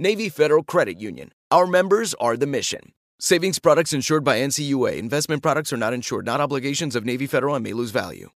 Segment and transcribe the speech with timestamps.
[0.00, 1.32] Navy Federal Credit Union.
[1.50, 2.92] Our members are the mission.
[3.18, 4.96] Savings products insured by NCUA.
[4.96, 8.30] Investment products are not insured, not obligations of Navy Federal and may lose value.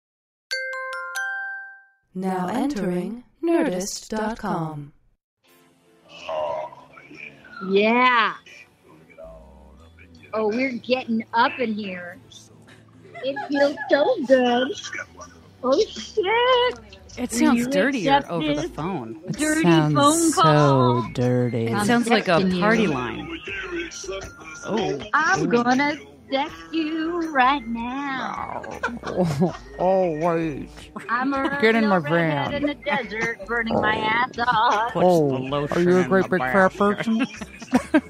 [2.15, 4.93] Now entering Nerdist.com.
[6.27, 6.71] Oh,
[7.11, 7.29] yeah.
[7.69, 8.33] Yeah.
[10.33, 12.17] Oh, we're getting up in here.
[13.23, 14.71] It feels so good.
[15.63, 17.00] Oh shit!
[17.17, 19.21] It sounds you dirtier over the phone.
[19.27, 21.03] It Dirty sounds phone call.
[21.03, 21.67] so dirty.
[21.67, 22.59] It I'm sounds like a texting you.
[22.61, 23.39] party line.
[24.65, 25.45] Oh, I'm oh.
[25.47, 25.97] gonna
[26.31, 28.61] sex you right now.
[29.03, 30.69] oh, oh wait.
[31.09, 32.53] I'm a Get in my redhead van.
[32.53, 34.01] in the desert, burning my oh.
[34.01, 34.91] ass off.
[34.95, 37.25] Oh, are you a great big fat person?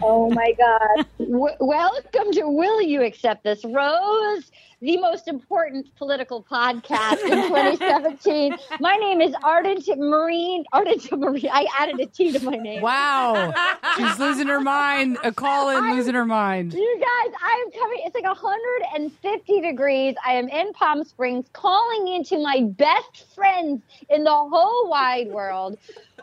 [0.00, 1.06] Oh my God.
[1.18, 8.56] w- welcome to Will You Accept This Rose, the most important political podcast in 2017.
[8.80, 10.64] my name is Ardent Myrin.
[10.72, 11.48] Ardent Myrin.
[11.50, 12.82] I added a T to my name.
[12.82, 13.52] Wow,
[13.96, 15.18] she's losing her mind.
[15.24, 16.74] A call in, losing her mind.
[16.74, 18.02] You guys, I am coming.
[18.04, 20.14] It's like 150 degrees.
[20.24, 25.76] I am in Palm Springs, calling into my best friends in the whole wide world.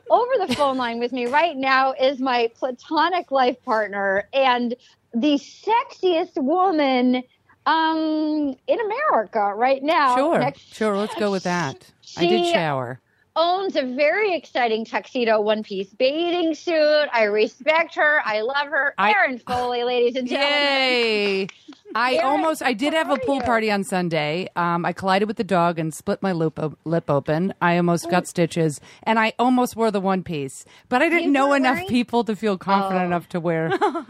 [0.09, 4.75] Over the phone line with me right now is my platonic life partner and
[5.15, 7.23] the sexiest woman
[7.65, 10.15] um, in America right now.
[10.15, 10.95] Sure, Next- sure.
[10.97, 11.91] Let's go with that.
[12.17, 12.99] I did shower.
[13.35, 17.07] owns a very exciting tuxedo one piece bathing suit.
[17.11, 18.21] I respect her.
[18.23, 18.93] I love her.
[18.97, 20.53] I- Erin Foley, ladies and gentlemen.
[20.59, 21.47] Yay!
[21.93, 24.49] I almost I did have a pool party on Sunday.
[24.55, 27.53] Um, I collided with the dog and split my lip, o- lip open.
[27.61, 31.31] I almost got stitches, and I almost wore the one piece, but I didn't You
[31.31, 33.05] know were enough wearing- people to feel confident Oh.
[33.05, 33.69] enough to wear.
[33.77, 34.05] the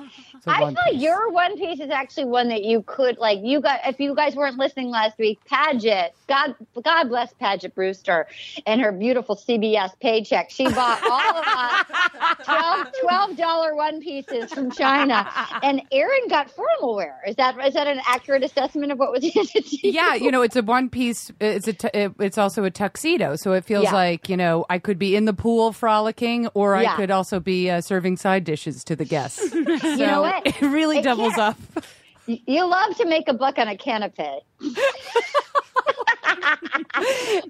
[0.47, 1.01] I one thought piece.
[1.01, 3.39] your one piece is actually one that you could like.
[3.43, 8.25] You got if you guys weren't listening last week, Paget, God, God bless Paget Brewster
[8.65, 10.49] and her beautiful CBS paycheck.
[10.49, 15.29] She bought all of us 12 twelve dollar one pieces from China,
[15.61, 17.21] and Erin got formal wear.
[17.27, 19.91] Is that is that an accurate assessment of what was to you?
[19.91, 21.31] Yeah, you know, it's a one piece.
[21.39, 21.73] It's a.
[21.73, 23.93] T- it, it's also a tuxedo, so it feels Yeah.
[23.93, 26.93] like you know I could be in the pool frolicking, or Yeah.
[26.93, 29.51] I could also be uh, serving side dishes to the guests.
[29.51, 30.45] so know what?
[30.47, 31.57] It really It doubles up.
[32.27, 34.23] You love to make a buck on a canopy.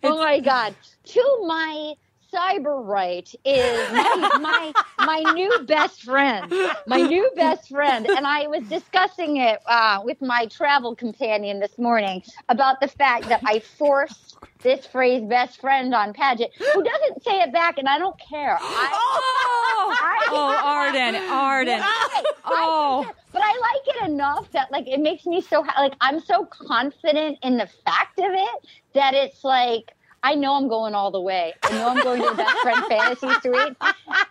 [0.03, 0.75] oh my God.
[1.05, 1.93] To my
[2.35, 4.73] cyber right is my, my
[5.23, 6.51] my new best friend.
[6.87, 8.05] My new best friend.
[8.07, 13.27] And I was discussing it uh, with my travel companion this morning about the fact
[13.29, 17.87] that I forced this phrase best friend on Paget, who doesn't say it back, and
[17.87, 18.57] I don't care.
[18.59, 18.91] I,
[19.77, 21.79] Oh, I- oh, Arden, Arden.
[21.79, 22.23] Right.
[22.45, 23.11] Oh.
[23.31, 27.37] But I like it enough that like it makes me so like I'm so confident
[27.43, 29.91] in the fact of it that it's like
[30.25, 31.53] I know I'm going all the way.
[31.61, 33.77] I know I'm going to the best friend fantasy suite,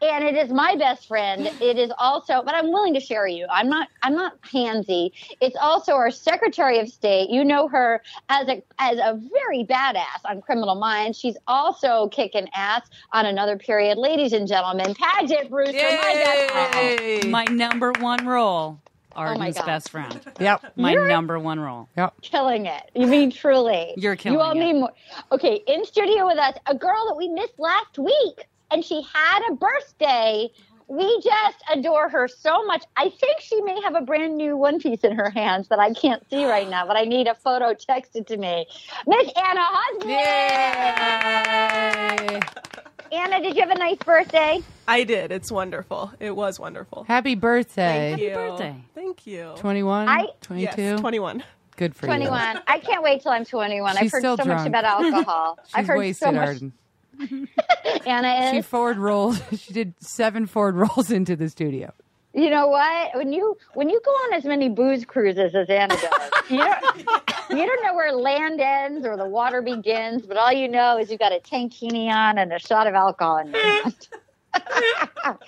[0.03, 1.47] and it is my best friend.
[1.61, 3.47] It is also, but I'm willing to share you.
[3.49, 3.87] I'm not.
[4.03, 5.13] I'm not pansy.
[5.41, 7.31] It's also our Secretary of State.
[7.31, 11.17] You know her as a as a very badass on Criminal Minds.
[11.17, 12.83] She's also kicking ass
[13.13, 13.97] on another period.
[13.97, 17.31] Ladies and gentlemen, Paget Brewster, my best friend.
[17.31, 18.81] My number one role.
[19.17, 19.67] Oh Arden's God.
[19.67, 20.21] best friend.
[20.41, 20.73] Yep.
[20.77, 21.89] My You're- number one role.
[21.97, 22.15] Yep.
[22.23, 22.91] killing it.
[22.95, 23.95] You mean truly?
[23.97, 24.41] You're killing it.
[24.41, 24.59] You all it.
[24.59, 24.93] need more.
[25.33, 29.41] Okay, in studio with us, a girl that we missed last week, and she had
[29.51, 30.49] a birthday.
[30.87, 32.85] We just adore her so much.
[32.97, 35.95] I think she may have a brand new one piece in her hands that I
[35.95, 38.67] can't see right now, but I need a photo texted to me.
[39.07, 40.11] Miss Anna Husband.
[42.35, 42.41] Yay!
[43.15, 44.61] Anna, did you have a nice birthday?
[44.89, 45.31] I did.
[45.33, 46.13] It's wonderful.
[46.21, 47.05] It was wonderful.
[47.05, 48.11] Happy birthday.
[48.17, 48.31] Thank you.
[48.31, 48.77] Happy birthday.
[48.95, 49.53] Thank you.
[49.57, 50.83] 21, I- 22.
[50.83, 51.45] Yes, 21.
[51.77, 52.61] Good for 21.
[52.69, 53.97] I can't wait till I'm 21.
[53.97, 54.49] I've heard so drunk.
[54.49, 55.59] much about alcohol.
[55.59, 55.65] you.
[55.75, 56.49] I've She's heard wasted, so much.
[56.49, 56.73] Arden.
[58.07, 59.41] Anna She forward rolled.
[59.57, 61.93] She did seven forward rolls into the studio.
[62.35, 63.15] You know what?
[63.15, 66.99] When you when you go on as many booze cruises as Anna does, you don't
[67.51, 71.11] you don't know where land ends or the water begins, but all you know is
[71.11, 74.09] you've got a tankini on and a shot of alcohol in your hand.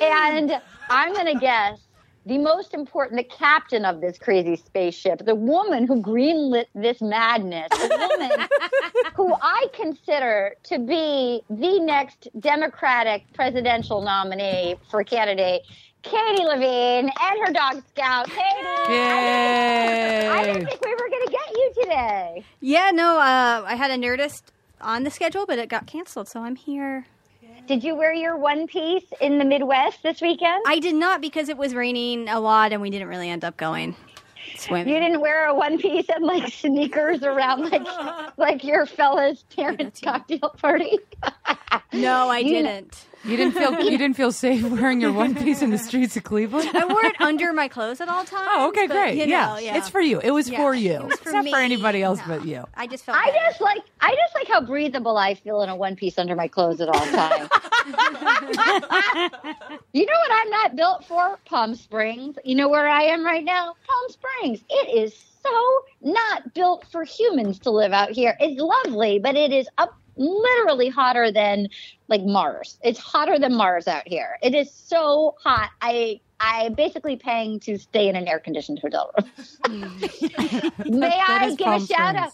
[0.00, 1.85] and I'm gonna guess
[2.26, 7.68] the most important, the captain of this crazy spaceship, the woman who greenlit this madness,
[7.70, 8.48] the woman
[9.14, 15.62] who I consider to be the next Democratic presidential nominee for candidate,
[16.02, 18.26] Katie Levine and her dog Scout.
[18.26, 18.42] Katie,
[18.88, 20.66] I didn't Yay!
[20.66, 22.44] think we were going to get you today.
[22.60, 24.42] Yeah, no, uh, I had a Nerdist
[24.80, 27.06] on the schedule, but it got canceled, so I'm here.
[27.66, 30.62] Did you wear your one piece in the Midwest this weekend?
[30.66, 33.56] I did not because it was raining a lot and we didn't really end up
[33.56, 33.96] going
[34.56, 34.92] swimming.
[34.94, 37.82] you didn't wear a one piece and like sneakers around like
[38.36, 40.98] like your fella's parents' cocktail party.
[41.92, 43.04] No, I You- didn't.
[43.26, 46.22] You didn't feel you didn't feel safe wearing your one piece in the streets of
[46.24, 46.70] Cleveland.
[46.74, 48.48] I wore it under my clothes at all oh, times.
[48.52, 49.16] Oh, okay, but, great.
[49.16, 49.46] you yeah.
[49.46, 49.76] know, yeah.
[49.76, 50.20] it's for you.
[50.20, 50.92] It was Yeah, for you.
[50.92, 51.50] it was for it's not me.
[51.50, 52.38] for anybody else No.
[52.38, 52.64] but you.
[52.74, 53.18] I just felt.
[53.18, 53.50] I bad.
[53.50, 56.48] just like I just like how breathable I feel in a one piece under my
[56.48, 57.48] clothes at all times.
[59.92, 61.38] you know what I'm not built for?
[61.46, 62.36] Palm Springs.
[62.44, 63.74] You know where I am right now?
[63.86, 64.60] Palm Springs.
[64.70, 68.36] It is so not built for humans to live out here.
[68.40, 71.68] It's lovely, but it is up literally hotter than
[72.08, 72.78] like Mars.
[72.82, 74.38] It's hotter than Mars out here.
[74.42, 75.70] It is so hot.
[75.80, 79.10] I I'm basically paying to stay in an air conditioned hotel
[79.68, 79.98] room.
[80.86, 82.16] May I give a shout Springs.
[82.16, 82.32] out?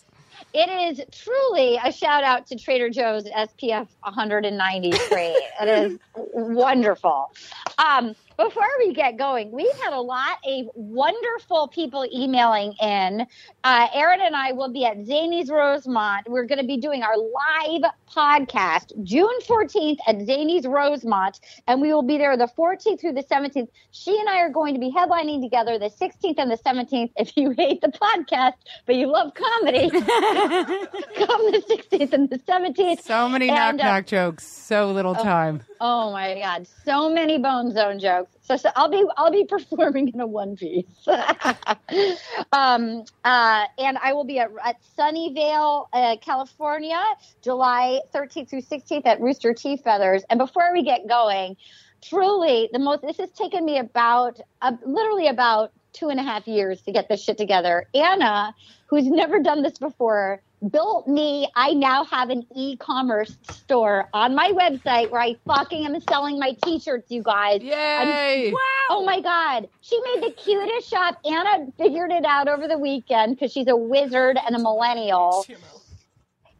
[0.54, 4.92] It is truly a shout out to Trader Joe's SPF 193.
[4.92, 7.32] it is wonderful.
[7.78, 13.26] Um, before we get going, we've had a lot of wonderful people emailing in.
[13.64, 16.28] Uh, Erin and I will be at Zanies Rosemont.
[16.28, 21.92] We're going to be doing our live podcast June 14th at Zanies Rosemont, and we
[21.92, 23.68] will be there the 14th through the 17th.
[23.90, 27.12] She and I are going to be headlining together the 16th and the 17th.
[27.16, 28.54] If you hate the podcast,
[28.86, 33.00] but you love comedy, come the 16th and the 17th.
[33.02, 34.46] So many knock And, uh, knock jokes.
[34.46, 35.62] So little time.
[35.80, 38.30] Oh my God, so many Bone Zone jokes.
[38.42, 40.86] So, so I'll be I'll be performing in a one piece.
[42.52, 47.02] um, uh, and I will be at, at Sunnyvale, uh, California,
[47.42, 49.76] July 13th through 16th at Rooster T.
[49.76, 50.24] Feathers.
[50.28, 51.56] And before we get going,
[52.02, 53.02] truly the most.
[53.02, 57.08] This has taken me about uh, literally about two and a half years to get
[57.08, 57.86] this shit together.
[57.94, 58.54] Anna,
[58.86, 61.48] who's never done this before, built me.
[61.54, 66.56] I now have an e-commerce store on my website where I fucking am selling my
[66.64, 67.62] t-shirts, you guys.
[67.62, 68.52] Yay!
[68.52, 68.58] Wow!
[68.90, 69.68] Oh my god.
[69.80, 71.18] She made the cutest shop.
[71.24, 75.44] Anna figured it out over the weekend because she's a wizard and a millennial.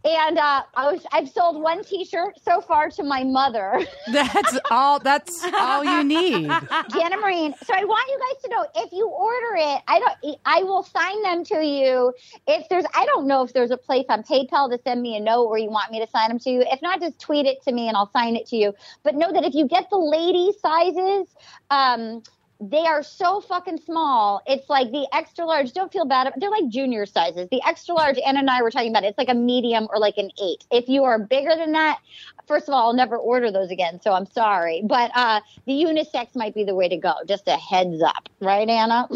[0.05, 3.81] And uh, I was I've sold one t-shirt so far to my mother.
[4.13, 4.99] That's all.
[4.99, 6.49] That's all you need.
[6.91, 7.55] Jana Marine.
[7.65, 10.83] So I want you guys to know if you order it, I don't I will
[10.83, 12.13] sign them to you.
[12.49, 15.21] If there's I don't know if there's a place on PayPal to send me a
[15.21, 16.65] note where you want me to sign them to you.
[16.67, 18.75] If not, just tweet it to me and I'll sign it to you.
[19.05, 21.29] But know that if you get the lady sizes,
[21.71, 22.23] um,
[22.71, 24.41] they are so fucking small.
[24.47, 25.73] It's like the extra large.
[25.73, 26.33] Don't feel bad.
[26.37, 27.49] They're like junior sizes.
[27.51, 29.03] The extra large, Anna and I were talking about.
[29.03, 30.65] It's like a medium or like an eight.
[30.71, 31.99] If you are bigger than that,
[32.47, 34.01] first of all, I'll never order those again.
[34.01, 34.83] So I'm sorry.
[34.85, 37.15] But uh, the unisex might be the way to go.
[37.27, 39.09] Just a heads up, right, Anna?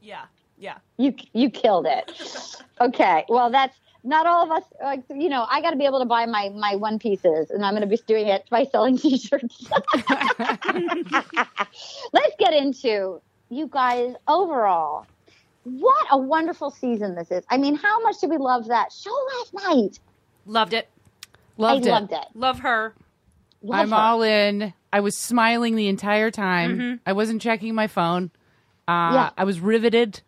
[0.00, 0.24] Yeah,
[0.58, 0.78] yeah.
[0.96, 2.12] You you killed it.
[2.80, 3.24] Okay.
[3.28, 4.62] Well, that's not all of us.
[4.82, 7.64] Like you know, I got to be able to buy my my one pieces, and
[7.64, 9.68] I'm going to be doing it by selling t-shirts.
[12.12, 15.06] Let's get into you guys overall.
[15.64, 17.44] What a wonderful season this is.
[17.50, 19.98] I mean, how much did we love that show last night?
[20.46, 20.88] Loved it.
[21.56, 21.92] Loved I it.
[21.92, 22.24] loved it.
[22.34, 22.94] Love her.
[23.62, 23.96] Love I'm her.
[23.96, 24.72] all in.
[24.92, 26.78] I was smiling the entire time.
[26.78, 26.94] Mm-hmm.
[27.04, 28.30] I wasn't checking my phone.
[28.86, 29.30] Uh, Yeah.
[29.36, 30.22] I was riveted.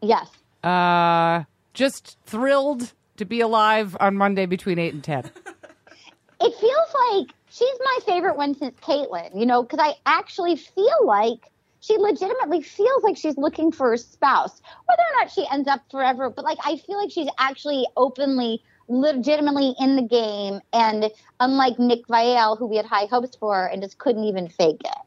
[0.00, 0.28] Yes.
[0.64, 2.92] Uh, just thrilled
[3.22, 5.24] to be alive on Monday between eight and ten.
[6.40, 11.04] it feels like she's my favorite one since Kaitlyn, you know, because I actually feel
[11.04, 11.50] like
[11.80, 14.60] she legitimately feels like she's looking for a spouse.
[14.86, 18.62] Whether or not she ends up forever, but like I feel like she's actually openly
[18.88, 21.10] legitimately in the game and
[21.40, 24.98] unlike Nick Viall who we had high hopes for and just couldn't even fake it.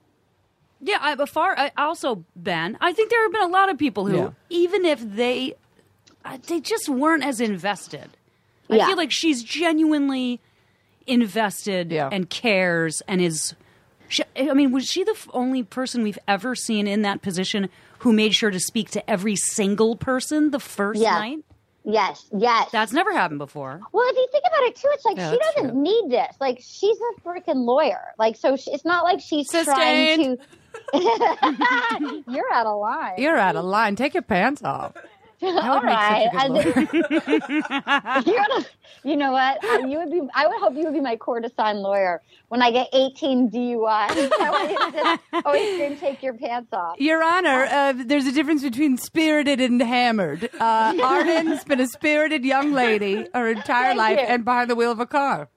[0.82, 2.78] Yeah, I, but far I also Ben.
[2.82, 4.30] I think there have been a lot of people who, Yeah.
[4.50, 5.56] even if they,
[6.26, 8.10] uh, they just weren't as invested.
[8.70, 8.88] I Yeah.
[8.88, 10.42] feel like she's genuinely
[11.08, 12.10] invested Yeah.
[12.12, 13.54] and cares and is.
[14.08, 17.70] She, I mean, was she the f- only person we've ever seen in that position
[18.00, 21.18] who made sure to speak to every single person the first Yeah.
[21.18, 21.40] night?
[21.84, 22.70] Yes, yes.
[22.72, 23.80] That's never happened before.
[23.92, 25.82] Well, if you think about it too, it's like Yeah, she doesn't true.
[25.82, 26.36] need this.
[26.40, 28.14] Like she's a freaking lawyer.
[28.18, 30.38] Like so, she, it's not like she's trying to.
[32.28, 33.14] You're out of line.
[33.18, 33.96] You're out of line.
[33.96, 34.94] Take your pants off.
[35.42, 36.74] All would make such a right.
[36.74, 38.70] good I think- You're not-
[39.04, 39.64] you know what?
[39.64, 40.22] Uh, You would be.
[40.34, 44.32] I would hope you would be my court-assigned lawyer when I get 18 DUIs.
[44.40, 44.92] I want you
[45.40, 49.62] to always scream, "Take your pants off." Your Honor, uh, there's a difference between spirited
[49.62, 50.50] and hammered.
[50.60, 54.26] Uh, Arden's been a spirited young lady her entire Thank life you.
[54.26, 55.50] and behind the wheel of a car.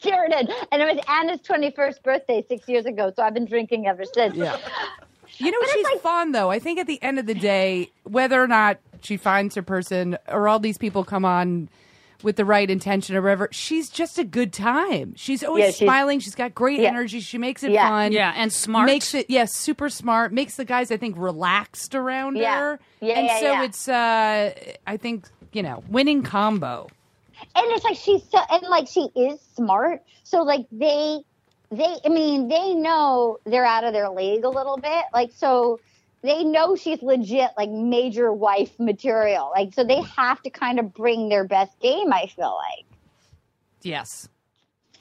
[0.00, 4.04] Spirited, and it was Anna's 21st birthday six years ago, so I've been drinking ever
[4.04, 4.34] since.
[4.34, 4.56] Yeah.
[5.38, 6.50] You know, But she's like- fun, though.
[6.50, 10.18] I think at the end of the day, whether or not she finds her person
[10.28, 11.68] or all these people come on
[12.24, 15.14] with the right intention or whatever, she's just a good time.
[15.16, 16.18] She's always Yeah, she's- smiling.
[16.18, 16.88] She's got great Yeah.
[16.88, 17.20] energy.
[17.20, 17.88] She makes it Yeah.
[17.88, 18.10] fun.
[18.10, 18.86] Yeah, and smart.
[18.86, 20.32] Makes it, yes, super smart.
[20.32, 22.58] Makes the guys, I think, relaxed around Yeah.
[22.58, 22.80] her.
[23.00, 23.62] Yeah, and yeah, so yeah.
[23.62, 24.50] it's, uh,
[24.86, 26.88] I think, you know, winning combo.
[27.54, 31.18] and it's like she's so and like she is smart so like they
[31.70, 35.78] they i mean they know they're out of their league a little bit like so
[36.22, 40.92] they know she's legit like major wife material like so they have to kind of
[40.94, 42.86] bring their best game i feel like
[43.82, 44.28] Yes.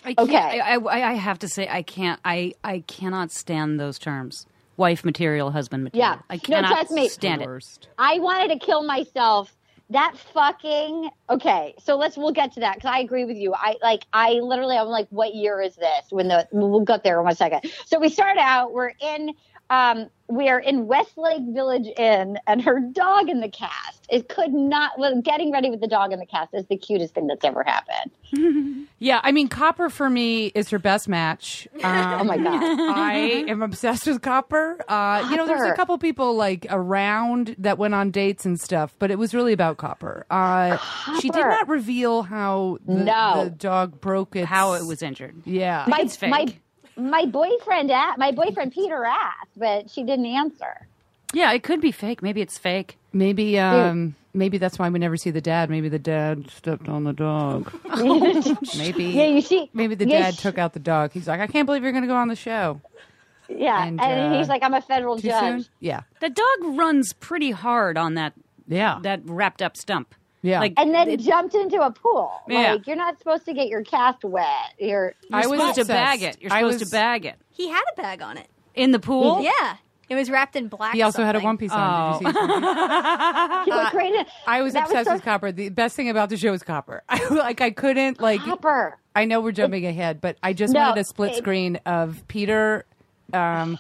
[0.06, 0.60] I Okay.
[0.60, 2.20] I, I, I have to say I can't.
[2.24, 4.46] I, I cannot stand those terms.
[4.78, 6.18] Wife material, husband material.
[6.18, 6.22] Yeah.
[6.30, 7.10] I No, cannot trust me.
[7.10, 7.50] stand it.
[7.98, 9.56] I wanted to kill myself
[9.90, 13.54] that fucking okay so let's we'll get to that because i agree with you.
[13.54, 16.06] I like i literally i'm like what year is this?
[16.10, 17.72] When the we'll get there in one second.
[17.86, 19.34] So we start out we're in
[19.70, 24.54] um we are in westlake village inn and her dog in the cast it could
[24.54, 27.44] not well getting ready with the dog in the cast is the cutest thing that's
[27.46, 28.12] ever happened
[29.00, 31.68] Yeah, I mean, Copper for me is her best match.
[31.84, 31.84] Um,
[32.22, 34.84] oh my god I am obsessed with Copper.
[34.88, 38.96] Uh, you know, there's a couple people like around that went on dates and stuff,
[38.98, 40.26] but it was really about Copper.
[40.32, 40.78] Uh,
[41.22, 43.44] She did not reveal how the, No.
[43.44, 45.44] the dog broke it, How it was injured.
[45.46, 46.32] Yeah, my, it's fake.
[46.32, 46.48] my
[46.98, 50.88] my boyfriend at my boyfriend peter asked but she didn't answer
[51.34, 52.22] Yeah, it could be fake.
[52.24, 52.98] Maybe it's fake.
[53.14, 55.70] maybe um, maybe that's why we never see the dad.
[55.70, 57.72] Maybe the dad stepped on the dog.
[58.78, 61.12] maybe yeah you see maybe the yeah, dad sh- took out the dog.
[61.12, 62.82] He's like, I can't believe you're going to go on the show.
[63.50, 65.66] yeah and, and, uh, he's like i'm a federal judge soon?
[65.80, 68.34] Yeah, The dog runs pretty hard on that
[68.68, 70.14] yeah, that wrapped up stump.
[70.48, 70.60] Yeah.
[70.60, 72.32] Like and then jumped into a pool.
[72.48, 72.74] Yeah.
[72.74, 74.46] Like you're not supposed to get your cast wet.
[74.80, 76.38] You're, you're I was supposed to bag it.
[76.42, 78.48] You're supposed was- to bag it He had a bag on it.
[78.76, 79.42] in the pool.
[79.42, 79.76] Yeah.
[80.10, 80.94] It was wrapped in black.
[80.94, 82.20] he also had a one piece on.
[82.24, 83.68] Did you see his one piece?
[83.68, 84.14] you look great.
[84.16, 85.52] in- I was that obsessed so- with Copper.
[85.52, 87.04] The best thing about the show is Copper.
[87.10, 88.40] I, like I couldn't like.
[88.42, 88.98] Copper.
[89.16, 92.24] I know we're jumping ahead, but I just No, wanted a split it- screen of
[92.30, 92.86] Peter,
[93.34, 93.78] um,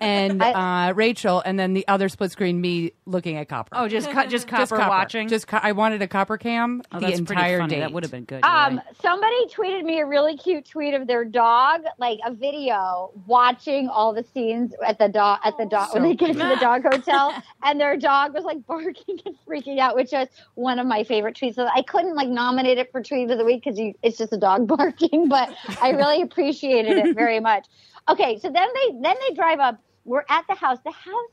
[0.00, 3.70] and I- uh, Rachel, and then the other split screen me looking at Copper.
[3.72, 5.28] Oh, just co- just copper, Just watching.
[5.28, 7.74] Just co- I wanted a Copper cam oh, the that's entire pretty funny.
[7.76, 7.80] date.
[7.80, 8.44] That would have been good.
[8.44, 8.84] Um, right.
[9.00, 14.12] somebody tweeted me a really cute tweet of their dog, like a video watching all
[14.12, 17.34] the scenes at the dog at the dog when they get to the dog hotel,
[17.62, 21.36] and their dog was like barking and freaking out, which was one of my favorite
[21.36, 21.54] tweets.
[21.54, 24.36] So I couldn't like nominate it for tweet of the week because it's just a
[24.38, 27.66] dog barking, but I really appreciated it very much.
[28.08, 29.78] Okay, so then they then they drive up.
[30.04, 30.78] We're at the house.
[30.84, 31.30] The house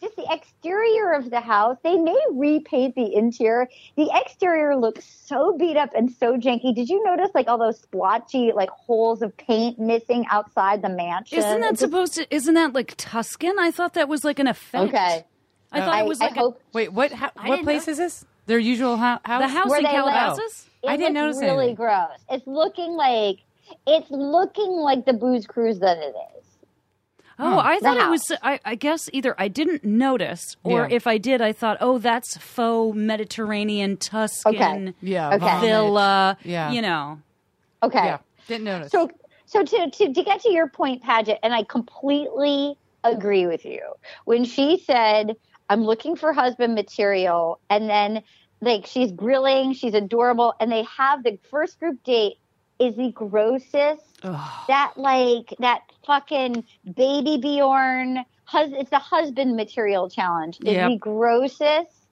[0.00, 1.78] just the exterior of the house.
[1.82, 3.68] They may repaint the interior.
[3.96, 6.74] The exterior looks so beat up and so janky.
[6.74, 11.38] Did you notice like all those splotchy like holes of paint missing outside the mansion?
[11.38, 12.34] Isn't that just- supposed to?
[12.34, 13.54] Isn't that like Tuscan?
[13.58, 14.88] I thought that was like an effect.
[14.94, 15.24] okay?
[15.72, 17.12] I thought I, it was I like a- hope Wait, what?
[17.12, 17.92] How, what place know.
[17.92, 18.24] is this?
[18.46, 19.20] Their usual house.
[19.24, 19.86] the house Where in.
[19.86, 20.68] Calabasas.
[20.86, 21.76] I didn't looks notice really anything.
[21.76, 22.18] gross.
[22.28, 23.38] It's looking like
[23.86, 26.44] it's looking like the booze cruise that it is.
[27.38, 27.84] Oh, I hmm.
[27.84, 28.32] thought it was.
[28.42, 30.96] I, I guess either I didn't notice, or Yeah.
[30.96, 34.94] if I did, I thought, oh, that's faux Mediterranean Tuscan Okay.
[35.00, 35.34] Yeah.
[35.34, 35.60] Okay.
[35.60, 36.36] villa.
[36.44, 36.70] Yeah.
[36.70, 37.20] you know.
[37.82, 38.04] Okay.
[38.04, 38.18] Yeah.
[38.46, 38.92] Didn't notice.
[38.92, 39.10] So,
[39.46, 43.80] so to, to to get to your point, Paget, and I completely agree with you.
[44.24, 45.36] When she said,
[45.68, 48.22] "I'm looking for husband material," and then
[48.60, 52.36] like she's grilling, she's adorable, and they have the first group date
[52.86, 54.02] is the grossest.
[54.68, 56.64] That like that fucking
[56.96, 60.58] baby Bjorn hus- it's the husband material challenge.
[60.64, 60.90] Is Yep.
[60.90, 62.03] the grossest.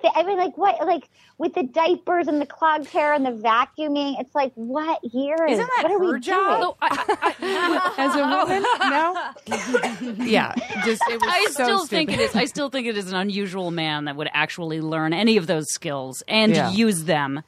[0.00, 0.10] Thing.
[0.14, 0.78] I mean, like what?
[0.86, 4.20] Like with the diapers and the clogged hair and the vacuuming.
[4.20, 5.58] It's like what year is?
[5.58, 6.76] Isn't that what are her we job?
[6.80, 6.98] doing?
[7.98, 10.24] As a woman, no.
[10.24, 12.30] yeah, just it was I so still think it stupid.
[12.30, 12.36] is.
[12.36, 15.66] I still think it is an unusual man that would actually learn any of those
[15.70, 16.70] skills and Yeah.
[16.70, 17.42] use them.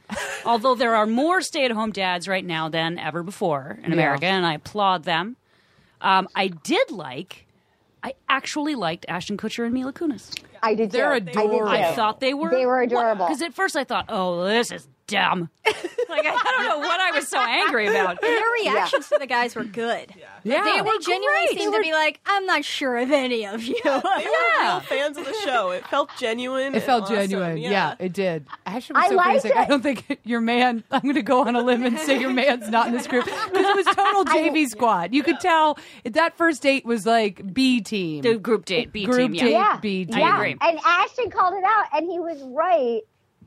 [0.45, 3.95] Although there are more stay-at-home dads right now than ever before in Yeah.
[3.95, 5.37] America, and I applaud them.
[6.01, 7.47] Um, I did like.
[8.03, 10.31] I actually liked Ashton Kutcher and Mila Kunis.
[10.63, 10.91] I did.
[10.91, 11.31] They're too.
[11.31, 11.69] adorable.
[11.69, 13.27] I, did I thought they were They were adorable.
[13.27, 15.51] Because at first I thought, oh, this is dumb.
[15.67, 18.21] like I, I don't know what I was so angry about.
[18.21, 20.13] Their reactions to the guys were good.
[20.17, 20.27] Yeah.
[20.45, 21.59] They, They they were genuinely great.
[21.59, 23.79] seemed They to be like, I'm not sure of any of you.
[23.85, 24.01] They were
[24.61, 25.71] real fans of the show.
[25.71, 26.75] It felt genuine.
[26.75, 27.17] It felt awesome.
[27.17, 27.59] genuine.
[27.59, 27.95] Yeah.
[27.99, 28.47] it did.
[28.67, 29.29] Ashley I was so funny.
[29.33, 30.83] liked She's like, I don't think your man.
[30.91, 33.25] I'm going to go on a limb and say your man's not in this group
[33.27, 35.15] because it was total JV squad.
[35.15, 38.23] You could tell that first date was like B team.
[38.23, 39.43] The group date, B Group team, yeah.
[39.43, 40.19] date, yeah, B team.
[40.19, 40.35] yeah.
[40.37, 40.57] agree.
[40.61, 43.01] And Ashton called it out, and he was right.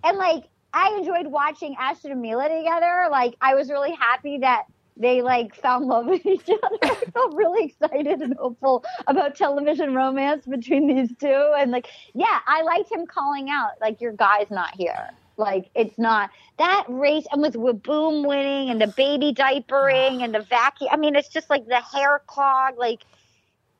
[0.03, 0.43] And like,
[0.74, 3.08] I enjoyed watching Ashton and Mila together.
[3.12, 4.65] Like, I was really happy that
[4.98, 6.77] they like found love with each other.
[6.84, 11.53] I felt really excited and hopeful about television romance between these two.
[11.58, 15.10] And like, yeah, I liked him calling out like, your guy's not here.
[15.36, 20.42] Like, it's not that race, and with Waboom winning and the baby diapering and the
[20.42, 20.89] vacuum.
[20.92, 22.77] I mean, it's just like the hair clog.
[22.77, 23.01] Like,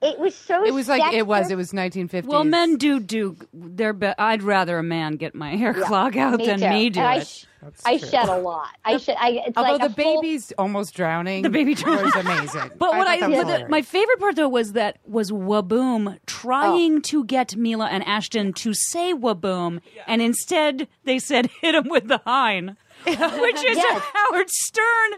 [0.03, 0.63] it was so.
[0.65, 1.50] It was like it was.
[1.51, 2.25] It was 1950s.
[2.25, 3.36] Well, men do do.
[3.53, 3.93] They're.
[3.93, 6.69] Be- I'd rather a man get my hair clog out Me than too.
[6.69, 7.27] me do And I it.
[7.27, 7.45] sh-
[7.86, 8.67] I shed a lot.
[8.83, 9.15] I shed.
[9.17, 12.72] I, it's Although like the a full- baby's almost drowning, The baby was amazing.
[12.77, 15.31] But what I, thought that was but the- my favorite part though was that was
[15.31, 21.74] Waboom trying to get Mila and Ashton to say Waboom, and instead they said hit
[21.75, 22.75] him with the Hein.
[23.41, 23.98] Which is Yes.
[23.98, 25.12] a Howard Stern,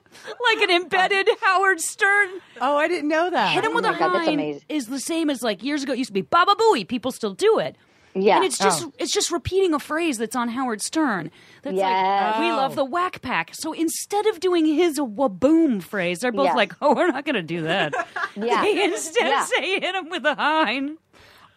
[0.49, 2.29] like an embedded Howard Stern.
[2.61, 3.53] oh, I didn't know that.
[3.53, 5.83] Hit him oh with my a God, that's Hein is the same as like years
[5.83, 6.87] ago it used to be Baba Booey.
[6.87, 7.75] People still do it.
[8.17, 8.37] Yeah.
[8.37, 8.93] And it's just Oh.
[8.97, 11.31] it's just repeating a phrase that's on Howard Stern.
[11.63, 12.31] That's Yes.
[12.37, 12.55] like we Oh.
[12.55, 12.85] love the oh.
[12.85, 13.51] whack pack.
[13.53, 16.55] So instead of doing his waboom phrase, they're both Yes.
[16.55, 17.93] like, Oh, we're not gonna do that.
[18.37, 18.61] Yeah.
[18.63, 19.45] They instead Yeah.
[19.45, 20.97] say hit him with a hein.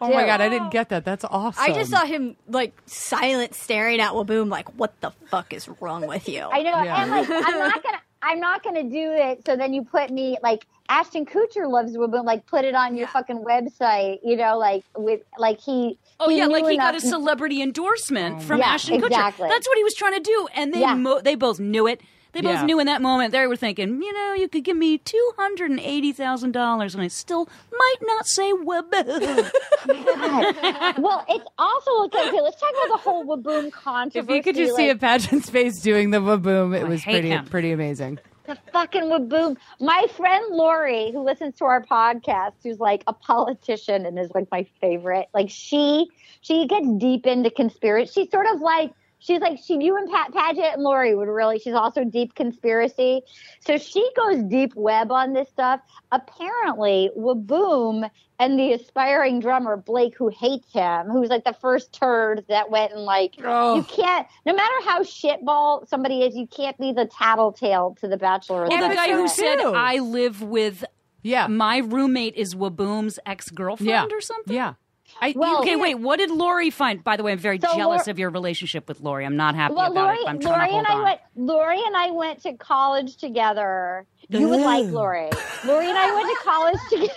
[0.01, 1.05] Oh my god, I didn't get that.
[1.05, 1.63] That's awesome.
[1.63, 6.07] I just saw him like silent staring at Waboom, like, what the fuck is wrong
[6.07, 6.41] with you?
[6.51, 7.01] I know, Yeah.
[7.03, 7.99] and like I'm not gonna.
[8.21, 9.45] I'm not gonna do it.
[9.45, 12.25] So then you put me like Ashton Kutcher loves Waboom.
[12.25, 14.19] Like put it on your fucking website.
[14.23, 15.97] You know, like with like he.
[16.19, 18.99] Oh he yeah, knew like he got a enough- celebrity endorsement oh from Yeah, Ashton
[18.99, 19.05] Kutcher.
[19.05, 19.47] exactly.
[19.47, 20.95] That's what he was trying to do, and they Yeah.
[20.95, 22.01] mo- they both knew it.
[22.31, 22.65] They both Yeah.
[22.65, 23.31] knew in that moment.
[23.31, 26.93] They were thinking, you know, you could give me two hundred and eighty thousand dollars,
[26.93, 29.49] and I still might not say waboom.
[30.99, 32.27] Well, it's also okay.
[32.29, 34.19] okay let's talk about the whole Waboom controversy.
[34.31, 37.03] If you could just see a like, Paget's face doing the waboom, it I was
[37.03, 37.45] pretty him.
[37.45, 38.19] pretty amazing.
[38.45, 39.57] the fucking Waboom.
[39.79, 44.47] My friend Lori, who listens to our podcast, who's like a politician and is like
[44.51, 45.27] my favorite.
[45.33, 46.07] Like she,
[46.41, 48.21] she gets deep into conspiracy.
[48.23, 48.91] She's sort of like.
[49.21, 51.59] She's like she, you and Pat Paget and Lori would really.
[51.59, 53.21] She's also deep conspiracy,
[53.59, 55.81] so she goes deep web on this stuff.
[56.11, 62.45] Apparently, Waboom and the aspiring drummer Blake, who hates him, who's like the first turd
[62.47, 63.75] that went and like Oh.
[63.75, 64.25] you can't.
[64.45, 68.67] No matter how shitball somebody is, you can't be the tattletale to the Bachelor.
[68.69, 69.29] Well, the guy who Bachelorette.
[69.29, 69.59] said.
[69.59, 70.85] I live with
[71.23, 71.47] Yeah.
[71.47, 74.05] my roommate is Waboom's ex girlfriend yeah.
[74.09, 74.55] or something.
[74.55, 74.73] Yeah.
[75.21, 75.95] I, Well- Okay, wait.
[75.95, 77.03] What did Lori find?
[77.03, 79.25] By the way, I'm very So jealous Lor- of your relationship with Lori.
[79.25, 80.21] I'm not happy Well, about Lori, it.
[80.25, 81.03] But I'm trying Lori to hold and I on.
[81.03, 81.19] went.
[81.35, 84.05] Lori and I went to college together.
[84.29, 85.29] You would like Lori.
[85.65, 87.13] Lori and I went to college together.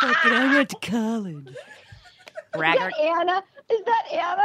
[0.00, 1.48] Fucking, I went to college.
[1.48, 1.54] Is
[2.54, 2.92] Braggart.
[2.98, 3.42] that Anna?
[3.70, 4.42] Is that Anna?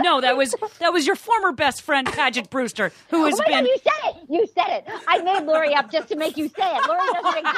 [0.00, 3.38] No, that was that was your former best friend, Paget Brewster, who oh has oh
[3.38, 3.64] my been.
[3.64, 4.16] God, you said it.
[4.28, 4.84] You said it.
[5.08, 6.88] I made Lori up just to make you say it.
[6.88, 7.56] Lori doesn't exist.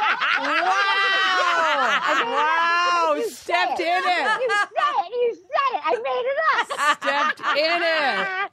[2.24, 4.40] Wow, You stepped said in it.
[4.40, 5.10] You said it.
[5.10, 5.82] You said it.
[5.84, 6.66] I made it up.
[7.00, 8.26] Stepped in it.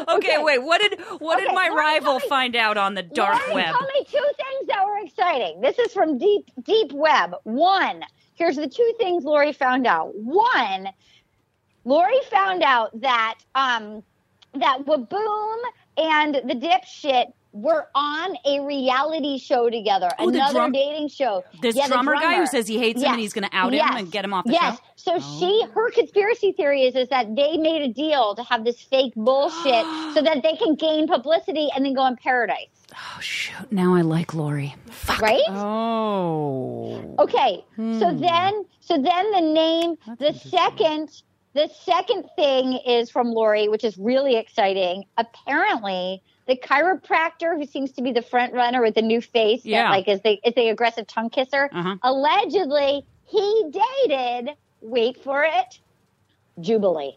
[0.00, 0.38] Okay, Okay.
[0.42, 0.58] wait.
[0.62, 3.74] What did what did my Lori, rival me- find out on the dark Lori web?
[3.74, 5.60] told me two things that were exciting.
[5.60, 7.34] This is from Deep Deep Web.
[7.44, 8.02] One,
[8.34, 10.12] here's the two things Lori found out.
[10.14, 10.88] One,
[11.84, 14.02] Lori found out that um
[14.54, 15.56] that Waboom
[15.96, 21.42] and the dipshit were on a reality show together, Oh, another drum- dating show.
[21.60, 23.72] This Yeah, the drummer, guy who says he hates him and he's going to out
[23.72, 23.90] Yes.
[23.90, 24.78] him and get him off the yes.
[24.96, 25.18] show.
[25.18, 28.80] So she, her conspiracy theory is, is that they made a deal to have this
[28.80, 32.68] fake bullshit so that they can gain publicity and then go in paradise.
[32.94, 33.70] Oh shoot!
[33.72, 34.74] Now I like Lori.
[35.20, 35.42] Right?
[35.48, 37.14] Oh.
[37.18, 37.64] Okay.
[37.76, 41.22] So then, so then the name, the second,
[41.54, 45.04] the second thing is from Lori, which is really exciting.
[45.16, 49.68] Apparently, the chiropractor who seems to be the front runner with the new face, that,
[49.68, 49.90] Yeah.
[49.90, 51.68] like is the is the aggressive tongue kisser.
[51.72, 51.96] Uh-huh.
[52.02, 54.56] Allegedly, he dated.
[54.80, 55.78] Wait for it,
[56.60, 57.16] Jubilee.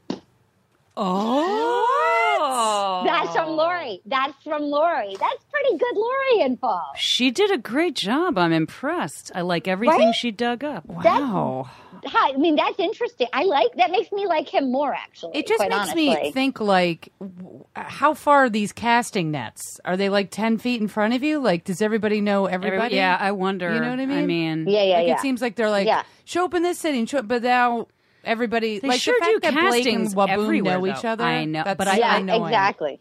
[0.96, 4.02] Oh, That's from Lori.
[4.06, 5.16] That's from Lori.
[5.20, 6.80] That's pretty good Lori info.
[6.96, 8.38] She did a great job.
[8.38, 9.32] I'm impressed.
[9.34, 10.16] I like everything Right?
[10.16, 10.86] she dug up.
[10.86, 11.70] Wow.
[12.06, 13.28] Hi, I mean, that's interesting.
[13.32, 13.90] I like that.
[13.92, 14.94] Makes me like him more.
[14.94, 16.10] Actually, It just quite makes honestly.
[16.10, 17.14] me think like,
[17.76, 19.80] how far are these casting nets?
[19.86, 21.40] Are they like ten feet in front of you?
[21.40, 22.96] Like, does everybody know everybody?
[22.96, 23.74] yeah, I wonder.
[23.74, 24.18] You know what I mean?
[24.18, 25.14] I mean, Yeah, yeah, like yeah.
[25.16, 26.04] it seems like they're like, Yeah.
[26.26, 27.88] show up in this city, and show up, but now
[28.24, 31.06] everybody They like sure the fact do that Blake and castings Waboom everywhere, know each
[31.06, 31.24] other.
[31.24, 32.44] I know, that's but I- yeah, annoying.
[32.46, 33.00] exactly.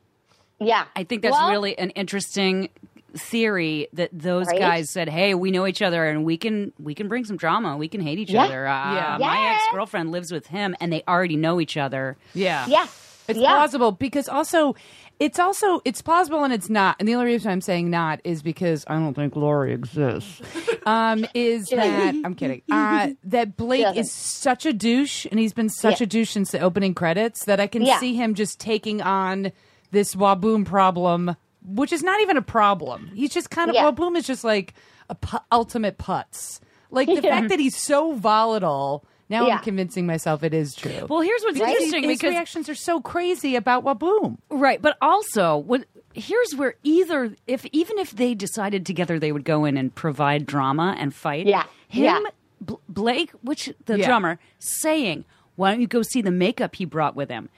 [0.60, 2.68] Yeah, I think that's Well, really an interesting
[3.14, 4.58] theory that those Right?
[4.58, 7.76] guys said, "Hey, we know each other, and we can we can bring some drama.
[7.76, 8.44] We can hate each Yeah.
[8.44, 9.16] other." Uh, Yeah.
[9.20, 9.52] My Yeah.
[9.56, 12.16] ex girlfriend lives with him, and they already know each other.
[12.34, 12.86] Yeah, Yeah,
[13.28, 13.52] It's yeah.
[13.54, 14.74] plausible because also
[15.20, 16.96] it's also it's plausible and it's not.
[16.98, 20.40] And the only reason I'm saying not is because I don't think Lori exists.
[20.84, 22.60] Um, is that I'm kidding.
[22.68, 26.04] Uh, that Blake is such a douche and he's been such Yeah.
[26.04, 28.00] a douche since the opening credits that I can Yeah.
[28.00, 29.52] see him just taking on
[29.92, 33.12] this Waboom problem, which is not even a problem.
[33.14, 33.76] He's just kind of.
[33.76, 34.74] Waboom is just like
[35.08, 36.58] a pu- ultimate putz.
[36.90, 39.04] Like the fact that he's so volatile.
[39.28, 39.56] Now Yeah.
[39.56, 41.06] I'm convincing myself it is true.
[41.08, 44.38] Well, here's what's Because interesting his because reactions are so crazy about Waboom.
[44.50, 49.44] Right, but also what here's where either if even if they decided together they would
[49.44, 51.46] go in and provide drama and fight.
[51.46, 52.20] Yeah, Him yeah.
[52.64, 54.06] B- Blake, which the Yeah.
[54.06, 55.24] drummer saying,
[55.56, 57.48] "Why don't you go see the makeup he brought with him?"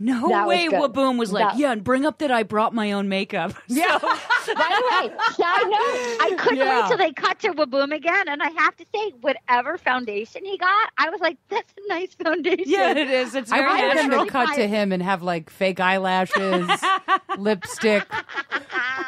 [0.00, 0.80] No That way good.
[0.92, 3.98] Waboom was like, That- "Yeah, and bring up that I brought my own makeup." Yeah.
[3.98, 4.08] By
[4.48, 6.80] the way, side note, I couldn't Yeah.
[6.82, 10.58] wait till they cut to Waboom again, and I have to say, whatever foundation he
[10.58, 13.34] got, I was like, "That's a nice foundation." yeah, it is.
[13.34, 14.26] It's I very wanted them natural.
[14.26, 16.68] to cut to him and have like fake eyelashes,
[17.38, 18.04] lipstick,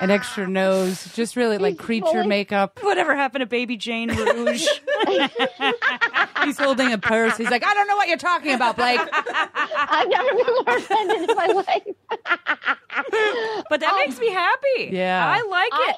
[0.01, 2.79] an extra nose, just really like He's creature fully- makeup.
[2.83, 4.66] Whatever happened to Baby Jane Rouge?
[6.44, 7.37] He's holding a purse.
[7.37, 9.01] He's like, I don't know what you're talking about, Blake.
[9.03, 11.83] I've never been more offended in my life.
[13.71, 14.91] but that um, makes me happy.
[14.93, 15.27] Yeah.
[15.27, 15.97] I like I- it.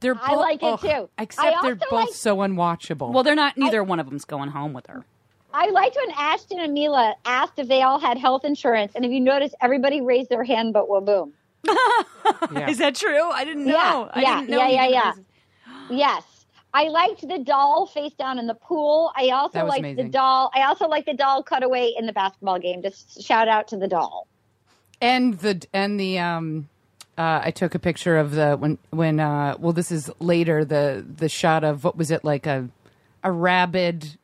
[0.00, 1.10] They're I like it, ugh, too.
[1.18, 3.12] Except they're both like- so unwatchable.
[3.12, 3.58] Well, they're not.
[3.58, 5.04] Neither one of them's going home with her.
[5.52, 9.10] I liked when Ashton and Mila asked if they all had health insurance, and if
[9.10, 11.32] you notice, everybody raised their hand but Waboom.
[12.52, 12.70] Yeah.
[12.70, 13.30] Is that true?
[13.30, 13.72] I didn't know.
[13.74, 15.12] Yeah, I yeah, didn't know yeah, yeah, yeah.
[15.90, 16.24] Yes.
[16.72, 19.12] I liked the doll face down in the pool.
[19.16, 20.50] I also liked the doll.
[20.54, 22.82] I also liked the doll cutaway in the basketball game.
[22.82, 24.26] Just shout out to the doll.
[25.00, 26.68] and the and the um
[27.18, 31.04] uh, I took a picture of the when when uh well this is later the
[31.16, 32.68] the shot of what was it like a
[33.22, 34.16] a rabid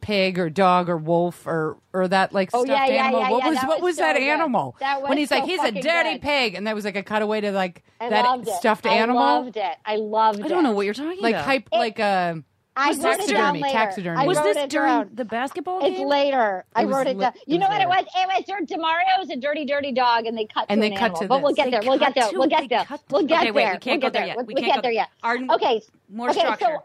[0.00, 3.30] pig or dog or wolf or or that like Oh, stuffed yeah, yeah, animal yeah,
[3.30, 4.22] what yeah, was that what was was so that good.
[4.22, 6.22] animal That was when he's like he's a dirty good.
[6.22, 8.54] pig and that was like a cutaway to like I that loved it.
[8.54, 9.76] stuffed I animal loved it.
[9.84, 10.44] I loved it.
[10.46, 11.44] I don't know what you're talking like about.
[11.44, 12.42] hype like a
[12.76, 13.72] I Was wrote it down taxidermy, later.
[13.72, 14.22] taxidermy.
[14.22, 15.10] I was this it during down.
[15.12, 16.06] the basketball It's game?
[16.08, 16.64] later.
[16.74, 17.32] I It wrote it li- down.
[17.34, 18.04] it You know was what it was?
[18.16, 20.96] It was during Demario's a dirty, dirty dog, and they cut And to they an
[20.96, 21.20] cut animal.
[21.20, 21.80] to but we'll get They there.
[21.84, 22.28] We'll get there.
[22.32, 22.86] We'll get there.
[23.10, 23.52] We'll get there.
[23.52, 24.36] we can't we'll go get there yet.
[24.36, 25.08] We'll, We we'll can't get go- there yet.
[25.22, 25.82] Our- okay.
[26.08, 26.78] more okay, structure.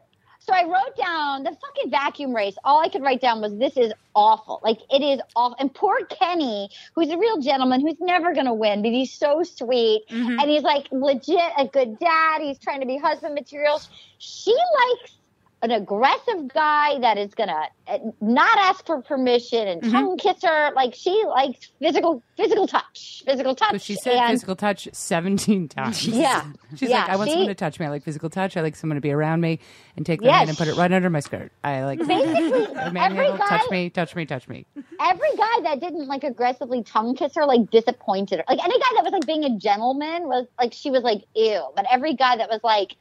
[0.45, 2.55] So, I wrote down the fucking vacuum race.
[2.63, 4.59] All I could write down was this is awful.
[4.63, 5.55] Like it is awful.
[5.59, 10.03] And poor Kenny, who's a real gentleman, who's never gonna win, but he's so sweet
[10.09, 10.39] Mm-hmm.
[10.39, 12.41] and he's like legit a good dad.
[12.41, 13.81] He's trying to be husband material.
[14.19, 15.17] She likes
[15.65, 19.91] an aggressive guy that is gonna uh, not ask for permission and Mm-hmm.
[19.91, 20.71] tongue kiss her.
[20.73, 23.71] Like she likes physical physical touch, physical touch.
[23.71, 26.07] But she said and, physical touch 17 times.
[26.07, 26.43] Yeah,
[26.75, 27.85] She's yeah, like, I want she- someone to touch me.
[27.85, 28.55] I like physical touch.
[28.57, 29.59] I like someone to be around me
[29.97, 30.37] and take my Yes.
[30.37, 31.51] hand and put it right under my skirt.
[31.63, 34.65] I like Basically, every guy, Touch me, touch me, touch me.
[34.99, 38.45] every guy that didn't like aggressively tongue kiss her like disappointed her.
[38.47, 41.63] Like any guy that was like being a gentleman was like she was like ew.
[41.75, 42.95] But every guy that was like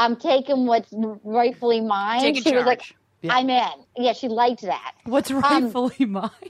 [0.00, 2.96] I'm taking what's rightfully mine, Taking she was like charge.
[3.28, 3.68] I'm in.
[3.96, 4.94] Yeah, she liked that.
[5.04, 6.30] What's um, rightfully mine?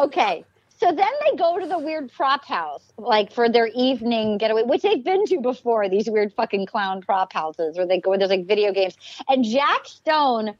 [0.00, 0.44] Okay.
[0.80, 4.82] So then they go to the weird prop house, like for their evening getaway, which
[4.82, 8.30] they've been to before, these weird fucking clown prop houses where they go where there's
[8.30, 8.96] like video games.
[9.28, 10.54] And Jack Stone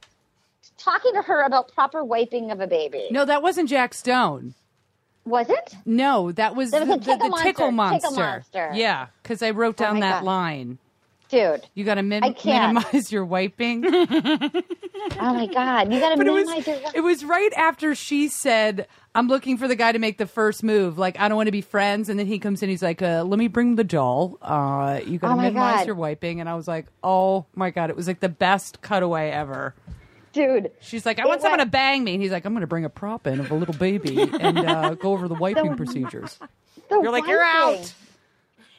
[0.77, 3.07] talking to her about proper wiping of a baby.
[3.13, 4.55] No, that wasn't Jack Stone.
[5.25, 5.75] Was it?
[5.85, 7.73] No, that was, That was the, the, tickle the tickle monster.
[7.73, 8.09] monster.
[8.09, 8.71] Tickle monster.
[8.75, 10.25] Yeah, because I wrote Oh down my that God.
[10.25, 10.79] line.
[11.29, 11.67] Dude.
[11.75, 12.75] You got to min- I can't.
[12.75, 13.85] minimize your wiping.
[15.21, 15.93] Oh my God.
[15.93, 16.91] You got to But it was, minimize your.
[16.97, 20.63] it was right after she said, I'm looking for the guy to make the first
[20.63, 20.99] move.
[20.99, 22.09] Like, I don't want to be friends.
[22.09, 24.39] And then he comes in, he's like, uh, let me bring the doll.
[24.43, 25.87] Uh, you got to Oh minimize God.
[25.87, 26.41] your wiping.
[26.41, 27.91] And I was like, oh my God.
[27.91, 29.75] It was like the best cutaway ever.
[30.33, 30.73] Dude.
[30.81, 32.15] She's like, I want someone to bang me.
[32.15, 34.59] And he's like, I'm going to bring a prop in of a little baby and
[34.59, 36.39] uh, go over the wiping procedures.
[36.91, 37.93] The You're like, you're out.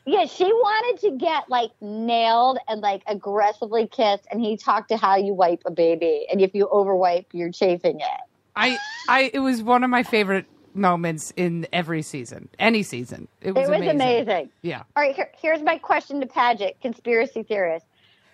[0.05, 4.97] Yeah, she wanted to get like nailed and like aggressively kissed, and he talked to
[4.97, 8.21] how you wipe a baby, and if you overwipe, you're chafing it.
[8.55, 13.27] I, I, it was one of my favorite moments in every season, any season.
[13.41, 14.49] It was, it was amazing.
[14.61, 14.83] Yeah.
[14.95, 17.85] All right, here, here's my question to Paget, conspiracy theorist.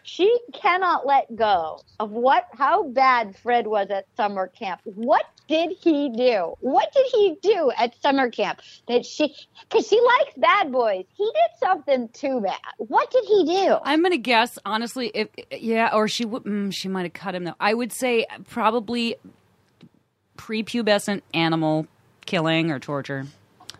[0.03, 4.81] She cannot let go of what how bad Fred was at summer camp.
[4.83, 6.55] What did he do?
[6.59, 9.35] What did he do at summer camp that she
[9.69, 11.05] because she likes bad boys.
[11.15, 12.57] He did something too bad.
[12.77, 13.77] What did he do?
[13.83, 17.43] I'm gonna guess honestly, if yeah, or she would, mm, she might have cut him
[17.43, 17.55] though.
[17.59, 19.15] I would say probably
[20.37, 21.87] prepubescent animal
[22.25, 23.25] killing or torture.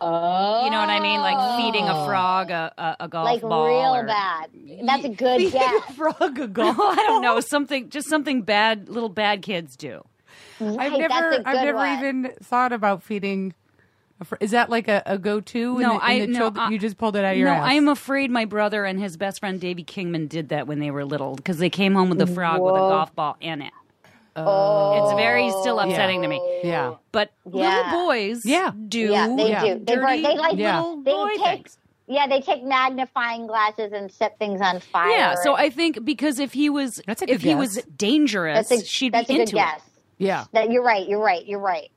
[0.02, 1.22] Oh, You know what I mean?
[1.22, 3.66] Like feeding a frog a, a, a golf like ball.
[3.68, 4.50] real or- bad.
[4.84, 5.96] That's a good guess.
[5.96, 6.76] Frog a golf.
[6.80, 10.04] I don't know something, just something bad little bad kids do.
[10.60, 10.80] Mm-hmm.
[10.80, 11.98] I've never, that's a I've never one.
[11.98, 13.54] even thought about feeding.
[14.22, 15.76] A fr- is that like a, a go-to?
[15.78, 17.38] in No, the, in I the no, children- I- you just pulled it out of
[17.38, 17.64] your no, ass.
[17.66, 21.04] I'm afraid my brother and his best friend Davy Kingman did that when they were
[21.04, 23.74] little because they came home with a frog with a golf ball in it.
[24.38, 26.42] Oh, It's very still upsetting to me.
[26.64, 26.96] yeah.
[27.12, 27.78] But Yeah.
[27.92, 28.72] little boys, Yeah.
[28.88, 29.62] do Yeah, they Yeah.
[29.76, 29.80] do.
[29.86, 30.80] They, dirty they like Yeah.
[30.82, 31.78] little they boy take things.
[32.08, 35.10] yeah they take magnifying glasses and set things on fire.
[35.10, 38.70] Yeah, so I think because if he was That's a good if he was dangerous,
[38.72, 39.82] a she'd be into guess.
[40.20, 40.26] It.
[40.26, 40.46] Yeah.
[40.54, 41.08] That you're right.
[41.08, 41.46] You're right.
[41.46, 41.90] You're right.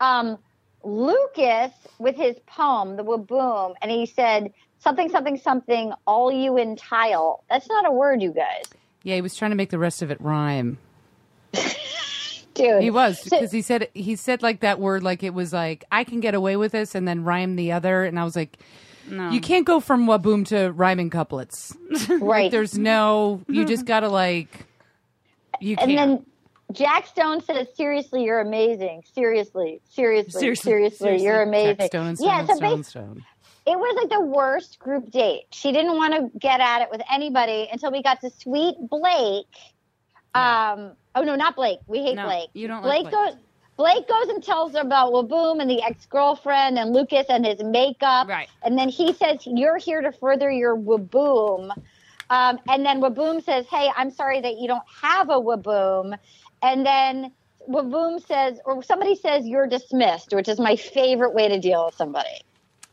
[0.00, 0.38] Um,
[0.84, 5.92] Lucas with his poem, the Waboom, and he said something, something, something.
[6.06, 7.44] All you in tile.
[7.50, 8.64] That's not a word, you guys.
[9.02, 10.78] Yeah, he was trying to make the rest of it rhyme.
[12.54, 15.52] Dude, He was So- because he said he said like that word like it was
[15.52, 18.34] like I can get away with this and then rhyme the other and I was
[18.34, 18.58] like
[19.08, 19.30] No.
[19.30, 21.76] you can't go from waboom to rhyming couplets.
[22.08, 22.50] right.
[22.50, 24.66] There's no you just gotta like
[25.60, 25.90] you can't.
[25.90, 26.26] and then
[26.72, 29.02] Jack Stone says, "Seriously, you're amazing.
[29.14, 33.24] Seriously, seriously, Seriously, seriously, you're amazing." Jack Stone, Stone, yeah, so Stone, Stone.
[33.66, 35.46] it was like the worst group date.
[35.50, 39.46] She didn't want to get at it with anybody until we got to sweet Blake.
[40.34, 41.78] Um, oh no, not Blake.
[41.86, 42.50] We hate No, Blake.
[42.52, 43.32] you don't like Blake Blake.
[43.34, 43.42] goes.
[43.78, 48.26] Blake goes and tells her about Waboom and the ex-girlfriend and Lucas and his makeup.
[48.26, 48.48] Right.
[48.64, 51.70] And then he says, "You're here to further your Waboom."
[52.28, 56.18] Um, and then Waboom says, "Hey, I'm sorry that you don't have a Waboom."
[56.62, 57.32] And then
[57.68, 61.94] Waboom says, or somebody says, "You're dismissed," which is my favorite way to deal with
[61.94, 62.40] somebody.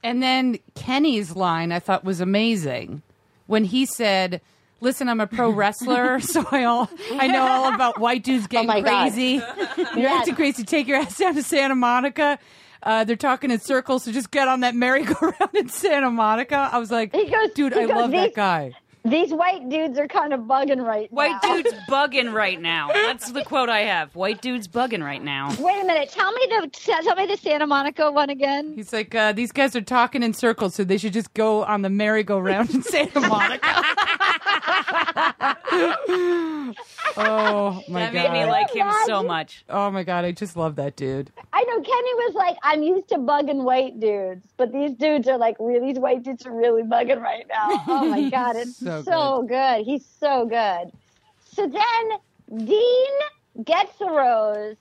[0.03, 3.01] And then Kenny's line I thought was amazing
[3.47, 4.41] when he said,
[4.81, 8.69] "Listen, I'm a pro wrestler, so I all I know all about white dudes getting
[8.69, 9.41] Oh crazy.
[9.97, 10.63] You're acting crazy.
[10.63, 12.37] Take your ass down to Santa Monica."
[12.83, 16.69] Uh, they're talking in circles, so just get on that merry-go-round in Santa Monica.
[16.71, 18.73] I was like, He goes, dude, he I goes, love that guy.
[19.05, 21.55] These white dudes are kind of bugging right White now.
[21.55, 22.89] dude's bugging right now.
[22.91, 24.15] That's the quote I have.
[24.15, 25.49] White dude's bugging right now.
[25.59, 26.09] Wait a minute.
[26.09, 28.73] Tell me the tell me the Santa Monica one again.
[28.73, 31.83] He's like, uh, these guys are talking in circles, so they should just go on
[31.83, 33.67] the merry-go-round in Santa Monica.
[37.17, 38.13] oh my That god!
[38.13, 39.63] made me like him so much.
[39.69, 40.25] oh my god!
[40.25, 41.31] I just love that dude.
[41.53, 45.37] I know Kenny was like, I'm used to bugging white dudes, but these dudes are
[45.37, 47.83] like, really, these white dudes are really bugging right now.
[47.87, 49.85] Oh my god, it's So so, good.
[49.85, 50.91] He's so good.
[51.39, 53.13] So then Dean
[53.63, 54.77] gets the rose,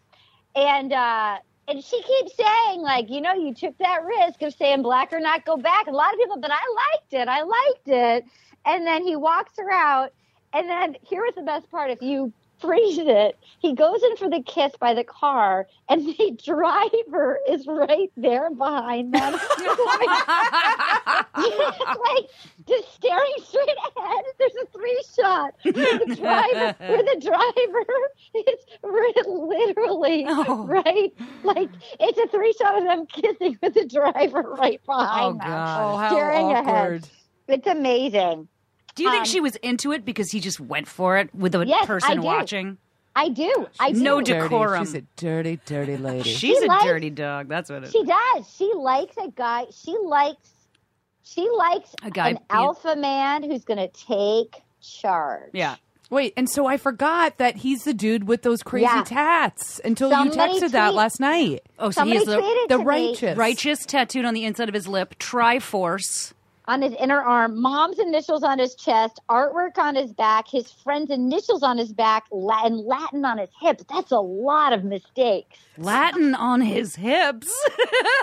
[0.54, 4.82] and uh, and she keeps saying like, you know, you took that risk of saying
[4.82, 5.86] black or not go back.
[5.86, 7.28] A lot of people, but I liked it.
[7.28, 8.24] I liked it.
[8.64, 10.12] And then he walks her out,
[10.52, 12.32] and then here was the best part: if you
[12.64, 17.66] freeze it, he goes in for the kiss by the car, and the driver is
[17.66, 19.32] right there behind them,
[21.36, 22.26] like
[22.66, 24.24] just staring straight ahead.
[24.38, 27.84] There's a three shot where the driver, where the driver
[28.34, 30.66] is literally Oh.
[30.66, 35.40] right, like it's a three shot of them kissing with the driver right Oh behind
[35.40, 35.94] them, god!
[35.94, 36.68] Oh, how staring awkward.
[37.04, 37.08] ahead.
[37.48, 38.48] It's amazing.
[38.94, 41.54] Do you think Um, she was into it because he just went for it with
[41.54, 42.22] a Yes, I person do.
[42.22, 42.78] watching?
[43.16, 43.66] I do.
[43.80, 44.00] I do.
[44.00, 44.40] No Dirty.
[44.42, 44.84] decorum.
[44.84, 46.28] She's a dirty, dirty lady.
[46.30, 47.48] She's She a likes- dirty dog.
[47.48, 47.92] That's what it is.
[47.92, 48.54] She does.
[48.56, 49.64] She likes a guy.
[49.72, 50.50] She likes.
[51.22, 55.50] She likes A guy an being- alpha man who's going to take charge.
[55.52, 55.76] Yeah.
[56.10, 59.04] Wait, and so I forgot that he's the dude with those crazy Yeah.
[59.04, 61.62] tats until Somebody you texted that last night.
[61.78, 62.36] Oh, so he's the
[62.68, 63.38] The to me righteous.
[63.38, 65.18] righteous tattooed on the inside of his lip.
[65.18, 66.33] Triforce.
[66.66, 71.10] On his inner arm, mom's initials on his chest, artwork on his back, his friend's
[71.10, 73.84] initials on his back, and Latin on his hips.
[73.92, 75.58] That's a lot of mistakes.
[75.76, 77.52] Latin on his hips.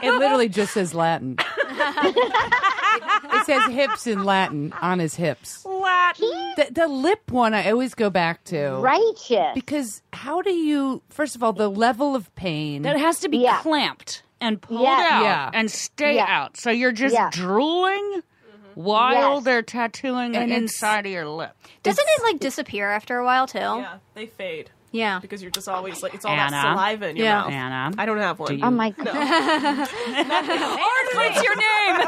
[0.03, 1.37] It literally just says Latin.
[1.59, 5.63] it says hips in Latin on his hips.
[5.63, 6.53] Latin.
[6.57, 8.71] The, the lip one I always go back to.
[8.77, 9.51] Righteous.
[9.53, 12.81] Because how do you, first of all, the level of pain.
[12.81, 13.59] That has to be Yeah.
[13.61, 15.07] clamped and pulled Yeah.
[15.11, 15.49] out Yeah.
[15.53, 16.25] and stay Yeah.
[16.27, 16.57] out.
[16.57, 17.29] So you're just Yeah.
[17.31, 18.21] drooling.
[18.21, 18.81] Mm-hmm.
[18.83, 19.43] while Yes.
[19.43, 21.51] they're tattooing And the inside of your lip.
[21.83, 23.59] Doesn't it like disappear after a while too?
[23.59, 25.19] Yeah, they fade Yeah.
[25.19, 26.51] because you're just always like it's all Anna?
[26.51, 27.41] that saliva in your Yeah.
[27.41, 27.51] mouth.
[27.51, 28.47] Anna, I don't have one.
[28.47, 29.07] Do you- Oh my god.
[29.09, 29.89] Art,
[31.15, 32.07] what's your name?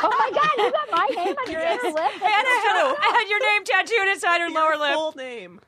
[0.00, 2.22] Oh my god, you got my name on your inner lip?
[2.22, 4.92] Anna had, I had your name tattooed inside her lower lip.
[4.94, 5.60] full name.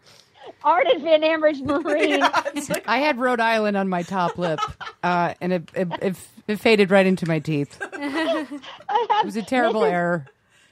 [0.64, 2.22] Artist Van Ambridge Marine.
[2.54, 4.60] It's like I had Rhode Island on my top lip,
[5.02, 6.16] uh, and it, it, it,
[6.48, 7.78] it faded right into my teeth.
[7.92, 8.46] I
[8.88, 9.92] It was a terrible Mrs.
[9.92, 10.26] error.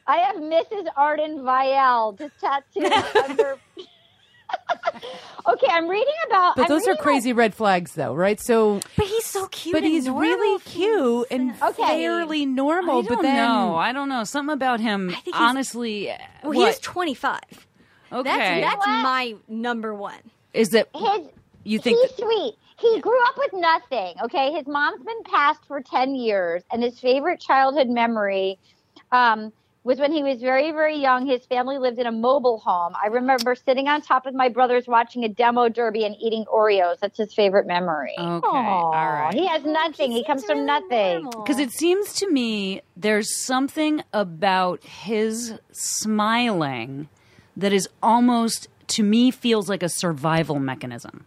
[0.06, 0.86] I have Mrs.
[0.96, 2.92] Arden Viall just tattooed
[3.24, 3.56] under.
[5.46, 6.56] okay, I'm reading about.
[6.56, 8.40] But I'm those are reading crazy red flags, though, right?
[8.40, 9.74] So, But he's so cute.
[9.74, 10.22] but he's normal.
[10.22, 11.82] really cute and Okay.
[11.86, 13.00] fairly normal.
[13.00, 13.76] I don't but then, know.
[13.76, 14.24] I don't know.
[14.24, 15.10] Something about him.
[15.24, 16.10] think Honestly,
[16.42, 16.68] Well, what?
[16.68, 17.38] he's 25.
[18.12, 18.60] Okay.
[18.60, 19.02] That's that's What?
[19.02, 20.18] my number one.
[20.54, 21.20] Is that His,
[21.64, 21.98] you think?
[22.00, 22.54] he's sweet.
[22.78, 24.14] He grew up with nothing.
[24.24, 28.58] Okay, his mom's been passed for ten years, and his favorite childhood memory
[29.10, 29.52] um,
[29.84, 31.26] was when he was very, very young.
[31.26, 32.92] His family lived in a mobile home.
[33.02, 36.98] I remember sitting on top of my brothers watching a demo derby and eating Oreos.
[37.00, 38.14] That's his favorite memory.
[38.18, 39.34] Okay, Aw, all right.
[39.34, 40.12] He has nothing.
[40.12, 41.30] He, comes from nothing.
[41.30, 47.08] Because it seems to me there's something about his smiling
[47.58, 51.26] that is almost, to me, feels like a survival mechanism.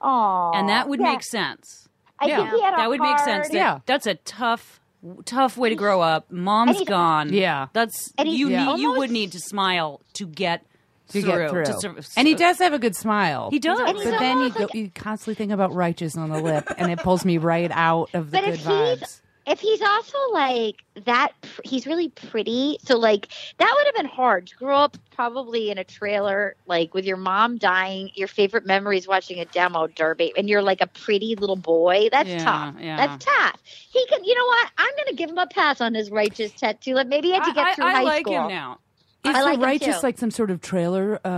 [0.00, 1.12] Oh, And that would yeah.
[1.12, 1.88] make sense.
[2.20, 2.36] I Yeah.
[2.38, 3.48] think he had a That would make sense.
[3.48, 3.78] That, Yeah.
[3.86, 4.80] That's a tough,
[5.24, 6.30] tough way to grow up.
[6.30, 7.32] Mom's he's- gone.
[7.32, 7.68] Yeah.
[7.72, 8.66] That's, you, Yeah.
[8.74, 10.64] need, you would need to smile to get
[11.10, 11.30] to through.
[11.30, 11.64] get through.
[11.64, 13.48] to sur- and he does have a good smile.
[13.50, 13.78] He does.
[13.80, 16.70] And But then you, almost go, like- you constantly think about righteous on the lip,
[16.76, 19.20] and it pulls me right out of the But good if vibes.
[19.48, 21.32] He's if he's also like that,
[21.64, 22.78] he's really pretty.
[22.84, 26.94] So like that would have been hard to grow up probably in a trailer, like
[26.94, 28.10] with your mom dying.
[28.14, 32.08] Your favorite memories watching a demo derby, and you're like a pretty little boy.
[32.10, 32.74] That's Yeah, tough.
[32.80, 32.96] yeah.
[32.96, 33.60] That's tough.
[33.64, 34.24] He can.
[34.24, 34.70] You know what?
[34.78, 36.94] I'm going to give him a pass on his righteous tattoo.
[36.94, 38.42] Like maybe he had to get I, through I high like school.
[38.42, 38.78] him now.
[39.24, 41.28] Is I like him righteous like some sort of trailer uh,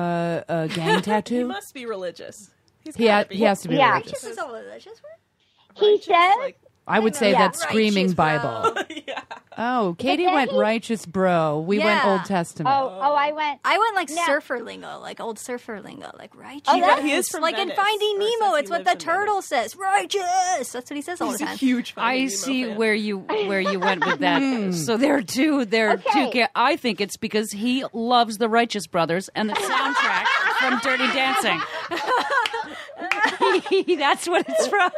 [0.48, 2.50] uh, gang tattoo He must be religious.
[2.84, 3.36] He's he, ha- gotta be.
[3.36, 3.92] he has to be Yeah.
[3.92, 4.12] religious.
[4.24, 5.76] Righteous is a religious word?
[5.76, 6.59] He Righteous, says like,
[6.90, 7.38] I would say Yeah.
[7.38, 8.74] that's screaming Bible.
[9.06, 9.22] yeah.
[9.62, 11.60] Oh, Katie went he- righteous, bro.
[11.60, 12.74] We went Old Testament.
[12.74, 13.60] Oh, oh, I went.
[13.64, 16.62] I went like Now- surfer lingo, like old surfer lingo, like righteous.
[16.68, 19.42] Oh, that's- He is from like Venice, in Finding Nemo, it's what the in turtle
[19.42, 19.76] says.
[19.76, 20.72] Righteous.
[20.72, 21.58] That's what he says all He's the a time.
[21.58, 21.92] huge.
[21.92, 22.76] Finding I Nemo see fan.
[22.78, 24.72] where you where you went with that.
[24.74, 25.64] So there are two.
[25.66, 26.08] There are two.
[26.08, 26.30] Okay.
[26.44, 30.24] ca- I think it's because he loves the Righteous Brothers and the soundtrack
[30.58, 31.60] from Dirty Dancing.
[33.98, 34.90] That's what it's from.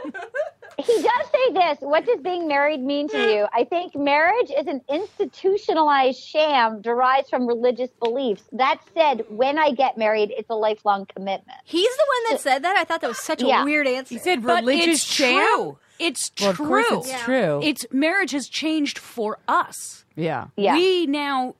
[0.85, 1.79] He does say this.
[1.81, 3.47] What does being married mean to you?
[3.53, 8.43] I think marriage is an institutionalized sham derived from religious beliefs.
[8.53, 11.59] That said, when I get married, it's a lifelong commitment.
[11.65, 12.77] He's the one that said that.
[12.77, 13.65] I thought that was such a Yeah.
[13.65, 14.15] weird answer.
[14.15, 15.35] he said But religious it's sham.
[15.47, 15.79] true.
[15.99, 16.67] It's Well, of true.
[16.67, 17.19] course it's Yeah.
[17.19, 17.61] true.
[17.63, 20.05] It's marriage has changed for us.
[20.17, 20.47] yeah.
[20.57, 20.75] Yeah.
[20.75, 21.55] We now,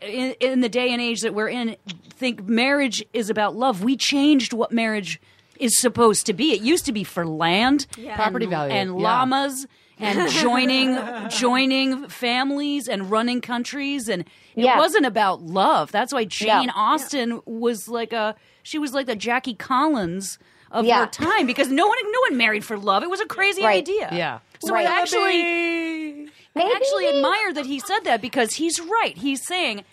[0.00, 1.76] in, in the day and age that we're in,
[2.10, 3.82] think marriage is about love.
[3.84, 5.20] We changed what marriage
[5.62, 6.52] is supposed to be.
[6.52, 8.16] It used to be for land, Yeah.
[8.16, 8.94] Property and, value, and yeah.
[9.06, 9.66] llamas,
[9.98, 10.98] and joining
[11.28, 14.22] joining families and running countries, and
[14.56, 14.78] it Yeah.
[14.78, 15.92] wasn't about love.
[15.92, 16.72] That's why Jane No.
[16.74, 20.38] Austen was like a she was like the Jackie Collins
[20.70, 21.00] of Yeah.
[21.00, 23.02] her time because no one no one married for love.
[23.02, 23.76] It was a crazy Right.
[23.78, 24.08] idea.
[24.12, 24.38] Yeah.
[24.60, 24.86] So Right.
[24.86, 29.16] I actually Maybe I actually admire that he said that because he's right.
[29.16, 29.84] He's saying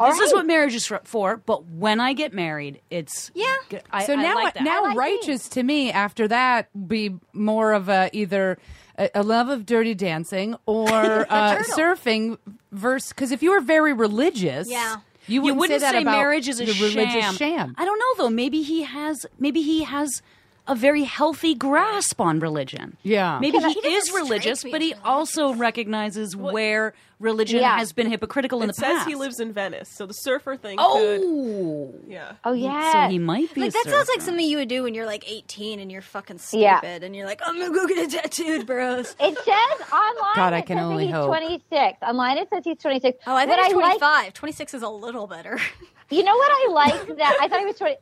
[0.00, 3.54] All this is what marriage is for, for, but when I get married, it's Yeah.
[3.92, 4.62] I, so I now, like that.
[4.64, 8.58] now like righteous to me after that be more of a either
[8.98, 10.88] a, a love of dirty dancing or
[11.30, 12.38] uh, surfing
[12.72, 14.96] versus because if you were very religious, Yeah.
[15.28, 16.96] you you wouldn't, wouldn't say, that about marriage is a the sham.
[16.96, 17.74] religious sham.
[17.78, 18.30] I don't know though.
[18.30, 19.24] Maybe he has.
[19.38, 20.20] Maybe he has
[20.68, 22.96] a very healthy grasp on religion.
[23.02, 23.38] Yeah.
[23.40, 27.78] Maybe Can he He is religious, but as he also recognizes where religion Yeah.
[27.78, 29.08] has been hypocritical in It the says past.
[29.08, 30.76] he lives in Venice, so the surfer thing.
[30.80, 30.94] Oh!
[30.94, 32.32] Could, Oh, yeah.
[32.44, 33.06] Oh yeah.
[33.06, 33.60] so he might be.
[33.62, 36.02] Like a that sounds like something you would do when you're like 18 and you're
[36.02, 36.80] fucking stupid Yeah.
[37.02, 39.16] and you're like, I'm gonna go get a tattooed, bros.
[39.20, 40.34] It says online.
[40.36, 41.26] God, I can says only he's hope.
[41.28, 41.98] 26.
[42.02, 43.18] Online it says he's 26.
[43.26, 44.32] Oh, I What think it's like 25.
[44.34, 45.58] 26 is a little better.
[46.10, 47.96] You know what I like that I thought he was 20.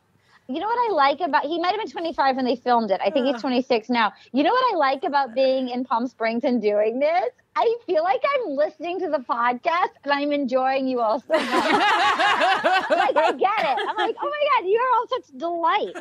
[0.51, 3.01] You know what I like about he might have been 25 when they filmed it.
[3.05, 4.13] I think he's 26 now.
[4.33, 7.31] You know what I like about being in Palm Springs and doing this?
[7.55, 11.45] I feel like I'm listening to the podcast and I'm enjoying you all so much.
[11.45, 13.79] like I get it.
[13.89, 15.97] I'm like, oh my god, you are all such delight.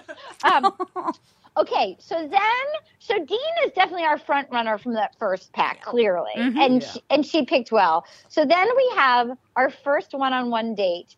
[1.05, 1.13] Um,
[1.57, 2.65] okay, so then,
[2.97, 7.25] so Dean is definitely our front runner from that first pack, clearly, and she, and
[7.25, 8.05] she picked well.
[8.29, 11.15] So then we have our first one-on-one date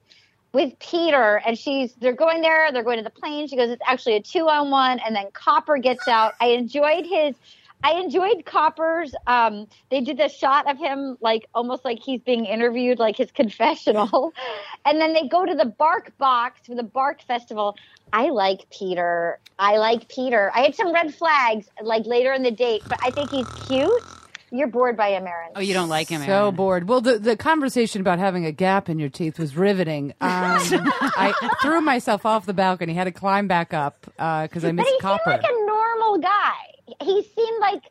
[0.54, 3.48] with Peter, and she's they're going there, they're going to the plane.
[3.48, 6.34] She goes, it's actually a two-on-one, and then Copper gets out.
[6.42, 7.36] I enjoyed his.
[7.84, 9.16] I enjoyed Copper's.
[9.26, 13.32] Um, they did the shot of him like almost like he's being interviewed, like his
[13.36, 14.34] confessional,
[14.86, 17.76] and then they go to the Bark Box for the Bark Festival.
[18.14, 19.40] I like Peter.
[19.58, 20.52] I like Peter.
[20.54, 24.04] I had some red flags like later in the date, but I think he's cute.
[24.54, 25.52] You're bored by him, Erin.
[25.56, 26.88] Oh, you don't like him, So bored.
[26.90, 30.14] Well, the, the conversation about having a gap in your teeth was riveting.
[30.22, 34.76] Um, I threw myself off the balcony, had to climb back up because I missed.
[34.76, 35.32] But missed he Copper.
[35.32, 36.54] seemed like a normal guy.
[37.02, 37.84] He seemed like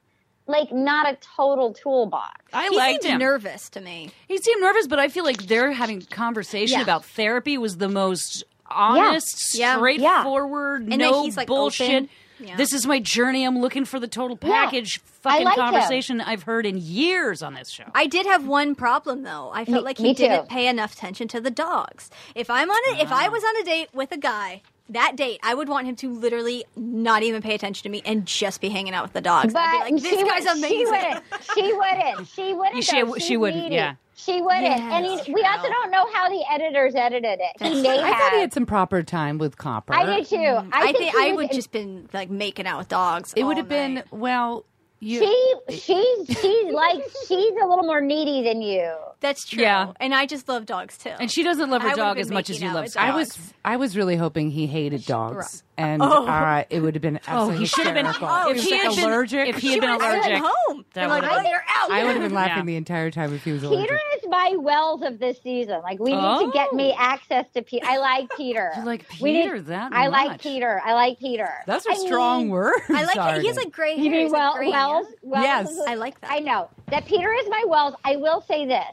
[0.46, 2.34] like not a total toolbox.
[2.52, 3.18] I He liked seemed him.
[3.20, 4.10] nervous to me.
[4.26, 6.82] He seemed nervous, but I feel like their having conversation Yeah.
[6.82, 9.76] about therapy was the most honest, Yeah.
[9.76, 11.88] straightforward, And then no he's, like, bullshit.
[11.88, 12.08] open.
[12.40, 12.56] Yeah.
[12.56, 13.44] This is my journey.
[13.44, 15.00] I'm looking for the total package.
[15.24, 15.64] I Fucking liked him.
[15.64, 17.84] conversation I've heard in years on this show.
[17.94, 19.50] I did have one problem though.
[19.52, 22.10] I felt Me- like he didn't pay enough attention to the dogs.
[22.34, 23.30] If I'm on a, if I ah.
[23.30, 26.64] was on a date with a guy, that date I would want him to literally
[26.76, 29.52] not even pay attention to me and just be hanging out with the dogs.
[29.52, 31.20] But I'd be like, this she, guy's would- amazing.
[31.54, 31.74] She wouldn't.
[31.74, 32.28] She wouldn't.
[32.28, 32.84] She wouldn't.
[32.84, 33.14] She- though.
[33.16, 33.74] she wouldn't, needy.
[33.74, 33.94] yeah.
[34.22, 34.62] She wouldn't.
[34.64, 37.62] Yeah, and he, we also don't know how the editors edited it.
[37.62, 38.04] He may have.
[38.14, 39.94] I thought he had some proper time with Copper.
[39.94, 40.36] I did too.
[40.36, 43.32] I, Mm, I, think, think I would in- just been like making out with dogs.
[43.36, 44.64] It would all have been well.
[45.02, 48.92] You, She she's she's like she's a little more needy than you.
[49.20, 49.62] That's true.
[49.62, 49.92] Yeah.
[49.98, 51.10] and I just love dogs too.
[51.18, 53.08] and she doesn't love her would've dog as much as you love with Scott.
[53.08, 56.26] I was I was really hoping he hated dogs, and Oh.
[56.26, 58.06] uh, it would have been Oh, he should have been.
[58.06, 59.48] Oh, if He he was had been allergic.
[59.48, 60.84] if he had been allergic, sent home.
[60.92, 61.90] that They're like, would've oh, been- out.
[61.90, 62.64] I would have been laughing Yeah.
[62.64, 63.88] the entire time if he was allergic.
[63.88, 65.80] Peter is my Wells of this season.
[65.82, 67.02] Like we need to get me Oh.
[67.02, 67.84] access to Peter.
[67.86, 68.72] I like Peter.
[68.76, 70.40] You like We need- Peter that I like?
[70.40, 70.80] Peter.
[70.84, 71.50] I like Peter.
[71.66, 72.80] That's a I strong mean, word.
[72.88, 73.42] I like it.
[73.42, 74.04] He has like gray hair.
[74.04, 75.06] You mean He's, like, well, green, Wells?
[75.22, 75.80] Wells Yes.
[75.86, 76.30] I like that.
[76.32, 77.94] I know that Peter is my Wells.
[78.04, 78.84] I will say this.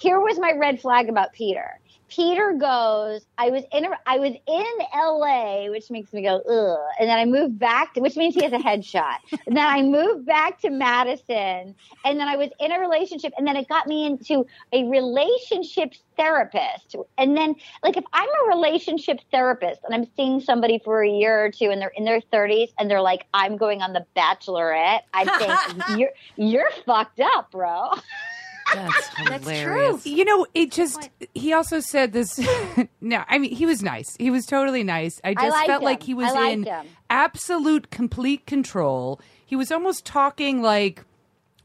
[0.00, 1.80] Here was my red flag about Peter.
[2.08, 3.26] Peter goes.
[3.36, 3.84] I was in.
[3.84, 7.94] A, I was in L.A., which makes me go ugh, and then I moved back,
[7.94, 9.16] to, which means he has a headshot.
[9.46, 13.46] and then I moved back to Madison, and then I was in a relationship, and
[13.46, 16.96] then it got me into a relationship therapist.
[17.18, 21.44] And then, like, if I'm a relationship therapist and I'm seeing somebody for a year
[21.44, 25.02] or two, and they're in their 30s, and they're like, "I'm going on the Bachelorette,"
[25.12, 27.92] I think you're you're fucked up, bro.
[28.74, 30.00] That's That's true.
[30.04, 31.10] You know, it just.
[31.34, 32.38] He also said this.
[33.00, 34.16] no, I mean, he was nice.
[34.18, 35.20] He was totally nice.
[35.24, 36.86] I just liked felt like he was I in him.
[37.10, 39.20] absolute, complete control.
[39.44, 41.04] He was almost talking like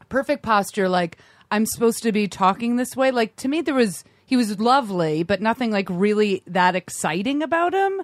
[0.08, 1.18] perfect posture, like
[1.50, 3.10] I'm supposed to be talking this way.
[3.10, 7.74] Like to me, there was he was lovely, but nothing like really that exciting about
[7.74, 8.02] him.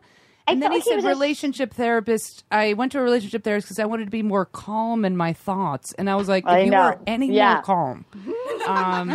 [0.50, 2.44] I And then he he said, was a- relationship therapist.
[2.50, 5.32] I went to a relationship therapist because I wanted to be more calm in my
[5.32, 5.92] thoughts.
[5.94, 6.82] And I was like, if I you know.
[6.90, 7.54] were any Yeah.
[7.54, 8.04] more calm,
[8.66, 9.14] um, the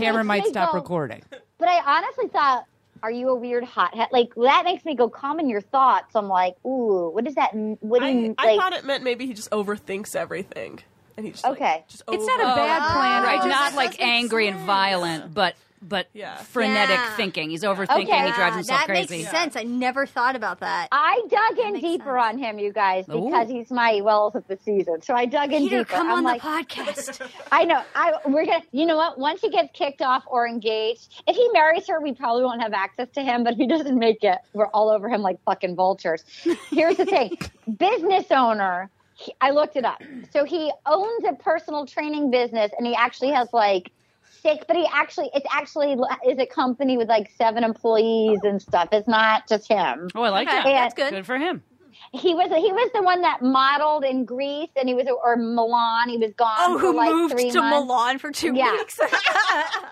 [0.00, 1.22] camera might stop go- recording.
[1.58, 2.64] But I honestly thought,
[3.02, 4.08] are you a weird hothead?
[4.12, 6.14] Like that makes me go calm in your thoughts.
[6.14, 7.54] I'm like, ooh, what does that?
[7.54, 8.58] m- What do I, you I like?
[8.58, 10.80] thought it meant maybe he just overthinks everything,
[11.16, 11.84] and he just like, Okay.
[11.88, 13.22] just It's not a bad plan.
[13.22, 16.36] I Right, just not like does make angry and violent, but but Yeah.
[16.36, 17.16] frenetic Yeah.
[17.16, 17.50] thinking.
[17.50, 18.04] He's overthinking.
[18.04, 18.26] Okay.
[18.26, 19.18] He drives himself that crazy.
[19.18, 19.56] makes sense.
[19.56, 20.88] I never thought about that.
[20.92, 22.34] I dug in deeper sense.
[22.34, 23.24] on him, you guys, Ooh.
[23.26, 25.00] because he's my wells of the season.
[25.02, 25.92] So I dug in Peter, deeper.
[25.94, 27.30] come I'm on like, the podcast.
[27.52, 27.82] I know.
[27.94, 28.62] I we're gonna.
[28.72, 29.18] You know what?
[29.18, 32.72] Once he gets kicked off or engaged, if he marries her, we probably won't have
[32.74, 33.42] access to him.
[33.44, 36.24] But if he doesn't make it, we're all over him like fucking vultures.
[36.70, 37.36] Here's the thing:
[37.78, 38.90] business owner.
[39.14, 40.02] he- I looked it up.
[40.32, 43.90] So he owns a personal training business, and he actually has like
[44.40, 44.64] six.
[44.66, 45.92] But he actually, it's actually
[46.26, 48.88] is a company with like seven employees and stuff.
[48.92, 50.08] It's not just him.
[50.14, 50.64] Oh, I like Okay, that.
[50.64, 51.10] that's good.
[51.10, 51.62] Good for him.
[52.12, 56.08] He was he was the one that modeled in Greece, and he was or Milan.
[56.08, 57.86] He was gone Oh, for who like moved three to months.
[57.86, 58.72] Milan for two Yeah.
[58.72, 58.98] weeks?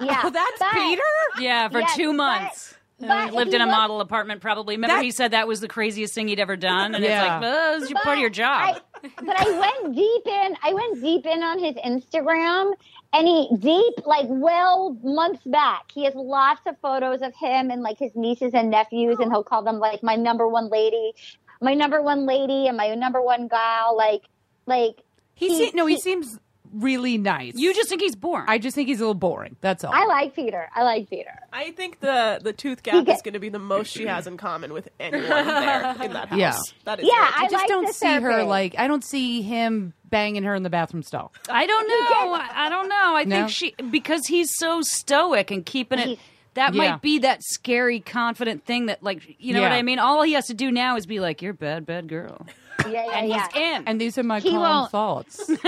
[0.00, 1.02] Yeah, Oh, that's but- Peter.
[1.40, 2.74] Yeah, for Yes, two months.
[3.00, 4.76] but Uh, if lived he in a looked- model apartment, probably.
[4.76, 7.22] Remember, That- he said that was the craziest thing he'd ever done, and Yeah.
[7.38, 8.76] it's like, oh, this is part of your job.
[9.02, 10.56] I, but I went deep in.
[10.62, 12.72] I went deep in on his Instagram,
[13.12, 15.90] and he deep like well months back.
[15.92, 19.44] He has lots of photos of him and like his nieces and nephews, and he'll
[19.44, 21.12] call them like my number one lady,
[21.60, 23.96] my number one lady, and my number one gal.
[23.96, 24.22] Like,
[24.66, 25.02] like
[25.34, 26.38] He, He- se- no, he, he- seems
[26.72, 27.54] really nice.
[27.56, 28.46] you just think he's boring.
[28.48, 29.56] I just think he's a little boring.
[29.60, 29.92] That's all.
[29.94, 30.68] I like Peter.
[30.74, 31.38] I like Peter.
[31.52, 34.26] I think the the tooth gap get- is going to be the most she has
[34.26, 36.38] in common with anyone there in that house.
[36.38, 36.56] Yeah.
[36.84, 37.34] that is Yeah, it.
[37.38, 38.48] I I just like don't the see her therapist.
[38.48, 38.74] like.
[38.78, 41.32] I don't see him banging her in the bathroom stall.
[41.50, 42.34] I don't know.
[42.34, 43.16] I, I don't know.
[43.16, 43.36] I No?
[43.36, 46.06] think she because he's so stoic and keeping it.
[46.06, 46.18] He-
[46.54, 46.90] That Yeah.
[46.92, 49.98] might be that scary, confident thing that, like, you know what I mean.
[50.00, 52.46] All he has to do now is be like, "You're a bad, bad girl."
[52.86, 53.48] Yeah, yeah, and yeah.
[53.52, 53.84] he's in.
[53.88, 55.46] And these are my He calm won't- thoughts.
[55.48, 55.62] he did.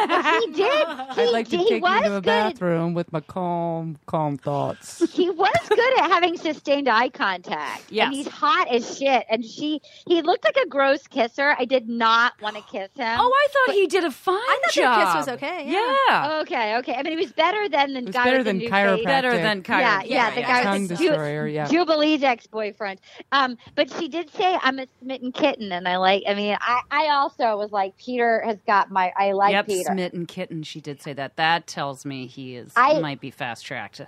[0.54, 2.22] He, I'd like to he take you to a good.
[2.24, 5.02] bathroom with my calm, calm thoughts.
[5.20, 7.84] He was good at having sustained eye contact.
[7.90, 8.06] Yes.
[8.06, 9.26] And he's hot as shit.
[9.28, 11.54] And she, he looked like a gross kisser.
[11.58, 13.18] I did not want to kiss him.
[13.20, 15.06] oh, I thought he did a fine I thought their job.
[15.06, 15.96] kiss was okay, yeah.
[16.08, 16.38] Yeah.
[16.42, 16.94] Okay, okay.
[16.94, 18.70] I mean, he was better than the It was guy better with the than new
[18.70, 19.04] chiropractic.
[19.04, 19.80] Better than Kyra.
[19.80, 21.66] Yeah, yeah, the guy Tongue with the Ju- destroyer, yeah.
[21.68, 23.00] Jubilee's ex-boyfriend.
[23.32, 26.22] Um, but she did say I'm a smitten kitten, and I like.
[26.28, 29.12] I mean, I, I also was like, Peter has got my.
[29.16, 29.90] I like yep, Peter.
[29.92, 30.62] smitten kitten.
[30.62, 31.36] She did say that.
[31.36, 34.00] That tells me he is I- might be fast tracked.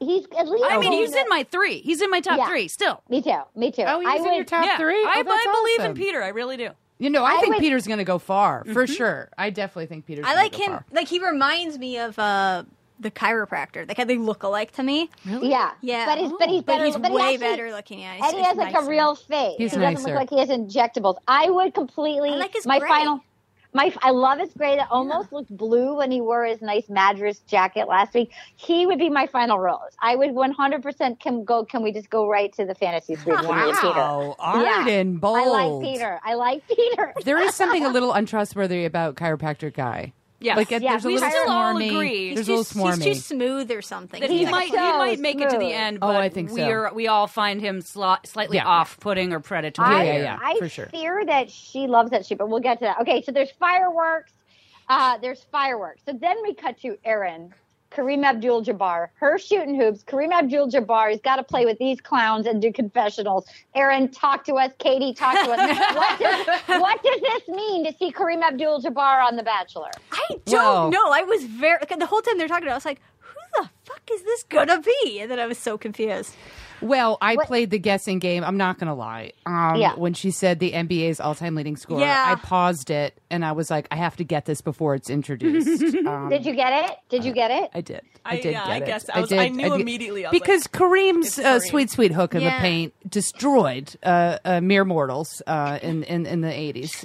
[0.00, 0.64] He's at least.
[0.68, 1.78] I mean, he's in my three.
[1.80, 2.48] He's in my top Yeah.
[2.48, 3.00] three still.
[3.08, 3.38] Me too.
[3.54, 3.84] Me too.
[3.86, 4.96] Oh, he's I in would, your top yeah, three?
[5.02, 5.96] I, Oh, that's I believe in.
[5.96, 6.22] Peter.
[6.22, 6.70] I really do.
[6.98, 9.30] You know, I, I think would- Peter's going to go far for sure.
[9.38, 10.24] I definitely think Peter's.
[10.28, 10.70] I like go him.
[10.72, 10.84] far.
[10.92, 12.64] Like he reminds me of uh,
[13.00, 13.86] the chiropractor.
[13.86, 15.10] They kind of look alike to me.
[15.24, 16.84] Yeah, Yeah, But he's but he's better.
[16.84, 17.98] he's but he way actually- better looking.
[18.00, 19.54] Yeah, And he has like a real face.
[19.58, 20.06] He's he doesn't nicer.
[20.08, 21.16] look like he has injectables.
[21.26, 22.30] I would completely.
[22.30, 22.88] I like his my gray.
[22.88, 23.20] final.
[23.76, 27.40] My I love his gray that almost looked blue when he wore his nice Madras
[27.40, 28.30] jacket last week.
[28.54, 29.80] He would be my final rose.
[30.00, 31.64] I would 100% can go.
[31.64, 33.34] Can we just go right to the fantasy suite?
[33.36, 33.92] for me Peter?
[33.98, 35.02] Wow, Yeah.
[35.02, 35.38] Bold.
[35.38, 36.20] I like Peter.
[36.24, 37.12] I like Peter.
[37.24, 40.12] There is something a little untrustworthy about chiropractor guy.
[40.44, 40.56] Yes.
[40.58, 41.90] Like, it- Yeah, there's a we little still all smarmy.
[41.90, 42.34] agree.
[42.34, 43.04] There's He's a little too, smarmy.
[43.04, 44.20] he's too smooth or something.
[44.20, 45.72] That he He's might like- he might make it to the smooth.
[45.72, 46.68] end, Oh, I think we so.
[46.68, 48.66] are we all find him sli- slightly Yeah.
[48.66, 49.90] off-putting or predatory.
[49.90, 50.86] Yeah, I, yeah, yeah, I for sure.
[50.86, 53.00] fear that she loves that shit, but we'll get to that.
[53.00, 54.32] Okay, so there's fireworks.
[54.88, 56.02] Uh, there's fireworks.
[56.04, 57.54] So then we cut to Erin,
[57.94, 60.02] Kareem Abdul-Jabbar, her shooting hoops.
[60.02, 63.46] Kareem Abdul-Jabbar has got to play with these clowns and do confessionals.
[63.74, 64.72] Erin, talk to us.
[64.78, 65.78] Katie, talk to us.
[65.96, 69.90] what, does, what does this mean to see Kareem Abdul-Jabbar on The Bachelor?
[70.12, 71.10] I don't Well- know.
[71.12, 72.64] I was very the whole time they're talking.
[72.64, 73.13] about it, I was like, "Who
[73.56, 76.34] the fuck is this gonna be?" And then I was so confused.
[76.82, 78.44] Well, I What- played the guessing game.
[78.44, 79.32] I'm not going to lie.
[79.46, 79.94] Um, Yeah.
[79.94, 82.24] When she said the NBA's all-time leading scorer, Yeah.
[82.26, 85.82] I paused it and I was like, I have to get this before it's introduced.
[86.06, 86.96] Um, Did you get it?
[87.08, 87.70] Did you get it?
[87.74, 88.02] I did.
[88.26, 88.86] I- I did yeah, get I it.
[88.86, 89.08] guess.
[89.08, 89.80] I was- I knew did.
[89.80, 90.26] immediately.
[90.26, 91.60] I was because Kareem's uh, Kareem.
[91.62, 92.56] sweet, sweet hook in Yeah.
[92.56, 97.04] the paint destroyed uh, uh, mere mortals uh, in, in in the '80s.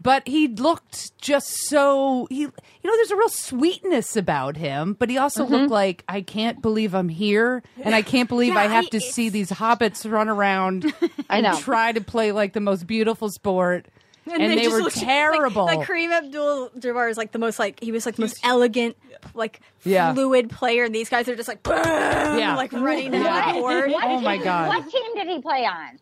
[0.00, 2.46] But he looked just so he, you
[2.84, 4.94] know, there's a real sweetness about him.
[4.94, 5.52] But he also Mm-hmm.
[5.54, 8.88] looked like I can't believe I'm here, and I can't believe Yeah, I have I-
[8.90, 10.92] to see these hobbits run around.
[11.28, 11.58] I and know.
[11.58, 13.86] Try to play like the most beautiful sport.
[14.30, 15.64] And, they, just were terrible.
[15.64, 18.94] Like, like Kareem Abdul-Jabbar is like the most like he was like the most elegant,
[19.34, 20.12] like Yeah.
[20.12, 22.54] fluid player, and these guys are just like, Yeah.
[22.58, 23.52] like running down Yeah.
[23.54, 23.90] the court.
[23.90, 24.68] What Oh did my he- God.
[24.68, 25.98] What team did he play on?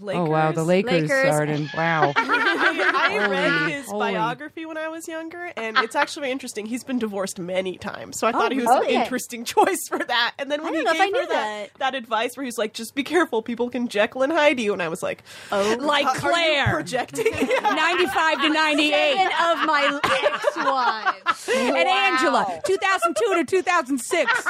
[0.00, 1.30] Oh wow, the Lakers, Lakers.
[1.30, 1.70] Arden.
[1.76, 2.12] Wow.
[2.16, 4.12] I, I read his holy.
[4.12, 6.66] biography when I was younger, and it's actually very interesting.
[6.66, 8.94] He's been divorced many times, so I thought oh, he was really?
[8.94, 10.34] an interesting choice for that.
[10.38, 11.70] And then when he gave know her that, that.
[11.78, 14.82] that advice, where he's like, "Just be careful, people can Jekyll and Hyde you," and
[14.82, 16.70] I was like, "Oh, Like are you Claire.
[16.74, 17.32] projecting."
[17.62, 18.92] 95 to 98.
[18.92, 21.48] Seven of my ex-wives.
[21.48, 24.44] and Angela, 2002 to 2006.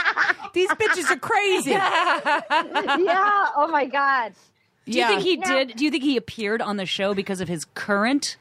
[0.53, 1.71] These bitches are crazy.
[1.71, 3.47] yeah.
[3.57, 4.33] Oh my God.
[4.87, 5.77] Do you think he did?
[5.77, 8.37] Do you think he appeared on the show because of his current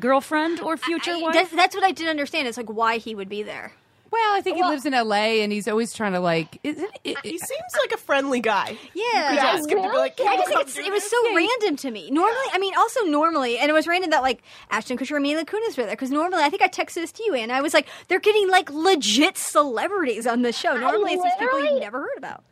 [0.00, 1.34] girlfriend or future I- wife?
[1.34, 2.48] that's, that's what I didn't understand.
[2.48, 3.72] It's like why he would be there.
[4.10, 6.60] Well, I think he lives in LA and he's always trying to like.
[6.62, 8.78] Isn't it, he seems like a friendly guy.
[8.94, 11.02] Yeah, You could ask him to be like, "Can I just think it's, it was
[11.02, 12.12] this?" so random to me.
[12.12, 15.44] Normally, I mean, also normally, and it was random that like Ashton Kutcher and Mila
[15.44, 17.74] Kunis were there because normally, I think I texted this to you, and I was
[17.74, 20.76] like, they're getting like legit celebrities on the show.
[20.76, 22.44] Normally, it's these people you've never heard about.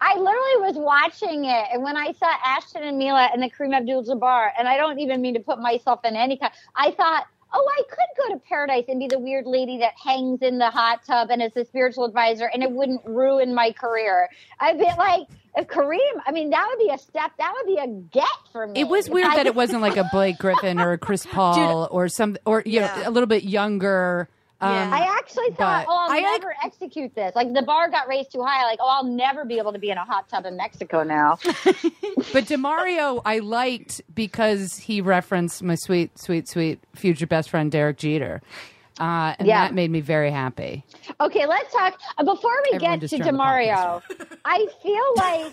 [0.00, 3.76] I literally was watching it, and when I saw Ashton and Mila and the Kareem
[3.76, 7.68] Abdul-Jabbar, and I don't even mean to put myself in any kind, I thought, oh,
[7.78, 11.04] I could go to paradise and be the weird lady that hangs in the hot
[11.04, 14.28] tub and is the spiritual advisor, and it wouldn't ruin my career.
[14.58, 15.26] I'd be like,
[15.56, 18.66] if Kareem, I mean, that would be a step, that would be a get for
[18.66, 18.80] me.
[18.80, 21.88] It was weird I that it wasn't like a Blake Griffin or a Chris Paul
[21.90, 24.28] or some or you know a little bit younger.
[24.62, 27.34] Um, I actually thought, oh, I'll I like- never execute this.
[27.34, 28.64] Like the bar got raised too high.
[28.64, 31.38] Like, oh, I'll never be able to be in a hot tub in Mexico now.
[32.32, 37.96] But Demario, I liked because he referenced my sweet, sweet, sweet future best friend Derek
[37.96, 38.42] Jeter,
[39.00, 39.64] uh, and Yeah.
[39.64, 40.84] that made me very happy.
[41.20, 41.98] Okay, let's talk.
[42.18, 44.02] uh, Before we Everyone get to Demario,
[44.44, 45.52] I feel like,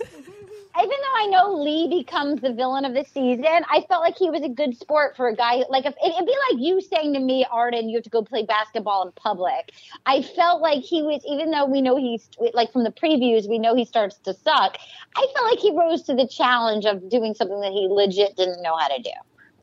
[0.79, 4.29] even though I know Lee becomes the villain of the season, I felt like he
[4.29, 5.63] was a good sport for a guy.
[5.69, 8.21] Like, if it, it'd be like you saying to me, Arden, you have to go
[8.21, 9.71] play basketball in public.
[10.05, 13.57] I felt like he was, even though we know he's, like from the previews, we
[13.57, 14.77] know he starts to suck.
[15.15, 18.61] I felt like he rose to the challenge of doing something that he legit didn't
[18.61, 19.09] know how to do.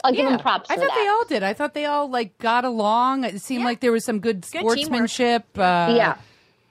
[0.05, 0.95] I'll give him props I thought that.
[0.95, 1.43] they all did.
[1.43, 3.25] I thought they all like got along.
[3.25, 5.45] It seemed like there was some good sportsmanship.
[5.59, 6.17] Uh, Yeah.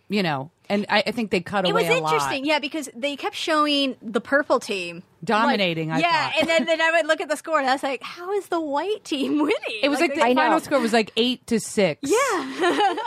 [0.09, 2.13] You know, and I, I think they cut It away It was a lot.
[2.13, 6.39] interesting, yeah, because they kept showing the purple team Dominating, I Like, yeah, thought.
[6.41, 8.47] and then, then I would look at the score and I was like, "How is
[8.47, 11.61] the white team winning?" It was like, they- the final score was like eight to
[11.61, 12.01] six.
[12.03, 12.17] yeah,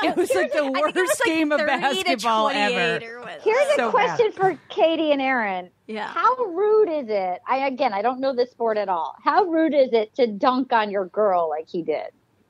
[0.04, 3.04] it was like the I think it worst was, like, game of basketball ever.
[3.16, 5.68] or what- Here's a So question for Katie and Erin.
[5.86, 6.06] Yeah.
[6.08, 7.40] How rude is it?
[7.46, 9.14] I again, I don't know this sport at all.
[9.22, 12.08] How rude is it to dunk on your girl like he did,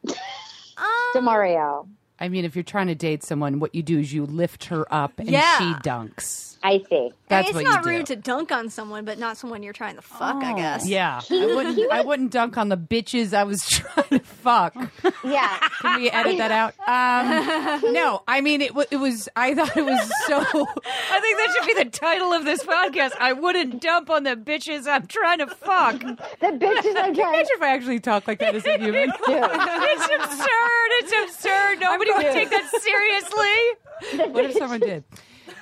[0.09, 0.85] Um,
[1.15, 1.89] Demario?
[2.19, 4.93] I mean, if you're trying to date someone, what you do is you lift her
[4.93, 5.59] up and Yeah.
[5.59, 6.57] she dunks.
[6.63, 7.13] I see.
[7.29, 8.17] That's it's what not you rude do.
[8.17, 10.43] to dunk on someone, but not someone you're trying to fuck.
[10.43, 10.89] I guess.
[10.89, 11.93] Yeah, I wouldn't.
[11.93, 14.75] I wouldn't dunk on the bitches I was trying to fuck.
[15.23, 15.59] Yeah.
[15.81, 16.75] Can we edit that out?
[16.89, 18.75] Um, no, I mean it.
[18.75, 19.29] wa- It was.
[19.37, 20.39] I thought it was so.
[20.41, 23.13] I think that should be the title of this podcast.
[23.21, 26.01] I wouldn't dump on the bitches I'm trying to fuck.
[26.01, 27.23] The bitches I'm trying to.
[27.23, 29.13] Imagine if I actually talk like that as a human.
[29.29, 30.91] It's absurd.
[30.99, 31.81] It's absurd.
[31.81, 34.27] Nobody would take that seriously.
[34.33, 35.05] what if someone did?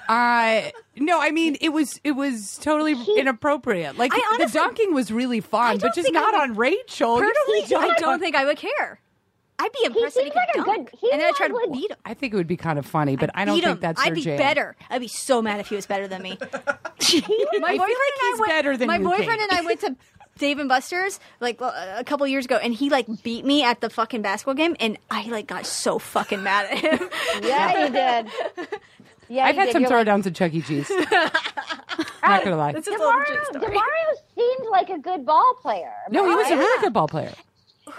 [0.09, 3.97] Uh no, I mean it was it was totally inappropriate.
[3.99, 7.17] Like I the honestly- dunking was really fun, but just not would- on Rachel.
[7.21, 9.01] You Personally, dunk I don't think I would care.
[9.57, 11.55] I'd be impressed that he could like a dunk, good- and then I try to
[11.55, 11.97] was- beat him.
[12.05, 14.15] I think it would be kind of funny, but I don't beat think that's I'd
[14.15, 14.37] be jam.
[14.37, 14.75] better.
[14.91, 16.37] I'd be so mad if he was better than me.
[16.41, 17.89] my boyfriend and
[18.21, 18.51] I went.
[18.51, 19.49] better than my boyfriend Kate.
[19.51, 19.97] and I went to
[20.39, 23.91] Dave and Buster's like a couple years ago, and he like beat me at the
[23.91, 27.09] fucking basketball game, and I like got so fucking mad at him.
[27.43, 28.69] Yeah, you did.
[29.27, 29.73] Yeah, I've had did.
[29.73, 30.61] some You're like, throwdowns at Chuck E.
[30.61, 30.91] Cheese.
[32.23, 32.73] Not gonna lie.
[32.73, 33.73] That's just a little legit Demario.
[33.73, 35.93] Demario seemed like a good ball player.
[36.11, 36.59] No, he was a right?
[36.59, 37.33] really good ball player.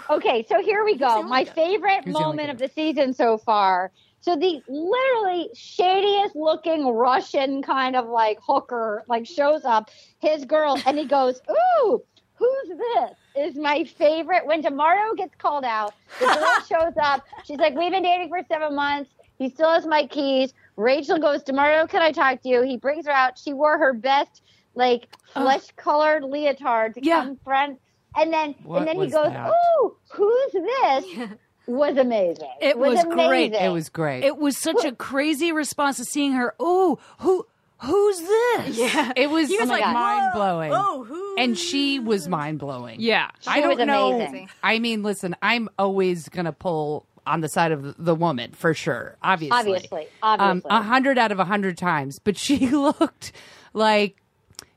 [0.08, 1.24] Okay, so here we go.
[1.24, 1.52] My good.
[1.54, 3.90] favorite He was the moment of the season so far.
[4.20, 10.80] So the literally shadiest looking Russian kind of like hooker like shows up, his girl,
[10.86, 11.40] and he goes,
[11.82, 12.02] "Ooh,
[12.36, 14.46] who's this?" Is my favorite.
[14.46, 17.24] When Demario gets called out, the girl shows up.
[17.44, 19.10] She's like, "We've been dating for seven months.
[19.38, 23.06] He still has my keys." Rachel goes, "Demario, can I talk to you?" He brings
[23.06, 23.38] her out.
[23.38, 24.42] She wore her best
[24.74, 27.24] like flesh colored leotard to Yeah.
[27.24, 27.78] confront.
[28.18, 29.50] And then What and then he goes, that?
[29.80, 31.28] "Ooh, who's this?"
[31.66, 32.48] was amazing.
[32.60, 33.12] It was great.
[33.52, 33.54] amazing.
[33.64, 34.22] It was great.
[34.24, 36.54] It was such a crazy response to seeing her.
[36.60, 37.46] Oh, who,
[37.78, 38.78] who's this?
[38.78, 40.72] yeah, It was, He was like like, mind blowing.
[40.74, 41.36] oh, who?
[41.38, 43.00] And she was mind blowing.
[43.00, 43.30] Yeah.
[43.46, 44.14] I She don't was know.
[44.14, 44.48] amazing.
[44.62, 48.72] I mean, listen, I'm always gonna pull on the side of the- the woman for
[48.72, 49.16] sure.
[49.22, 50.70] Obviously, Obviously, Um, obviously.
[50.70, 53.32] a hundred out of a hundred times, but she looked
[53.74, 54.16] like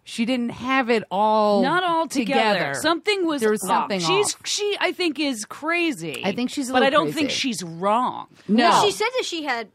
[0.03, 1.61] she didn't have it all.
[1.61, 2.73] Not all together.
[2.73, 3.67] Something was There was off.
[3.69, 4.41] something She's off.
[4.45, 4.75] she.
[4.79, 6.23] I think is crazy.
[6.25, 8.25] I think she's a but I don't think she's wrong.
[8.47, 9.69] No, she said that she had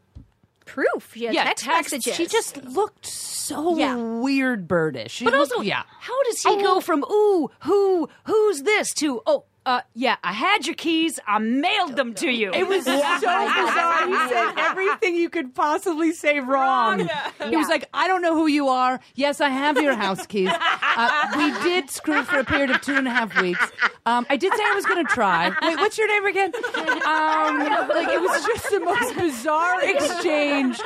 [0.65, 1.11] proof.
[1.13, 2.15] She had Yeah, text text- messages.
[2.15, 3.95] she just looked so Yeah.
[3.95, 5.11] weird birdish.
[5.11, 5.83] She But looked- also, yeah.
[5.99, 6.61] how does he oh.
[6.61, 11.39] go from ooh, who, who's this to oh, uh, yeah, I had your keys, I
[11.39, 12.51] mailed them to you.
[12.53, 14.07] It was so bizarre.
[14.07, 17.09] He said everything you could possibly say wrong.
[17.49, 18.99] He was like, I don't know who you are.
[19.15, 20.51] Yes, I have your house keys.
[20.51, 23.71] Uh, we did screw for a period of two and a half weeks.
[24.05, 25.49] Um, I did say I was going to try.
[25.61, 26.51] Wait, what's your name again?
[26.55, 27.59] Um,
[27.89, 30.79] like, it was just the most bizarre exchange.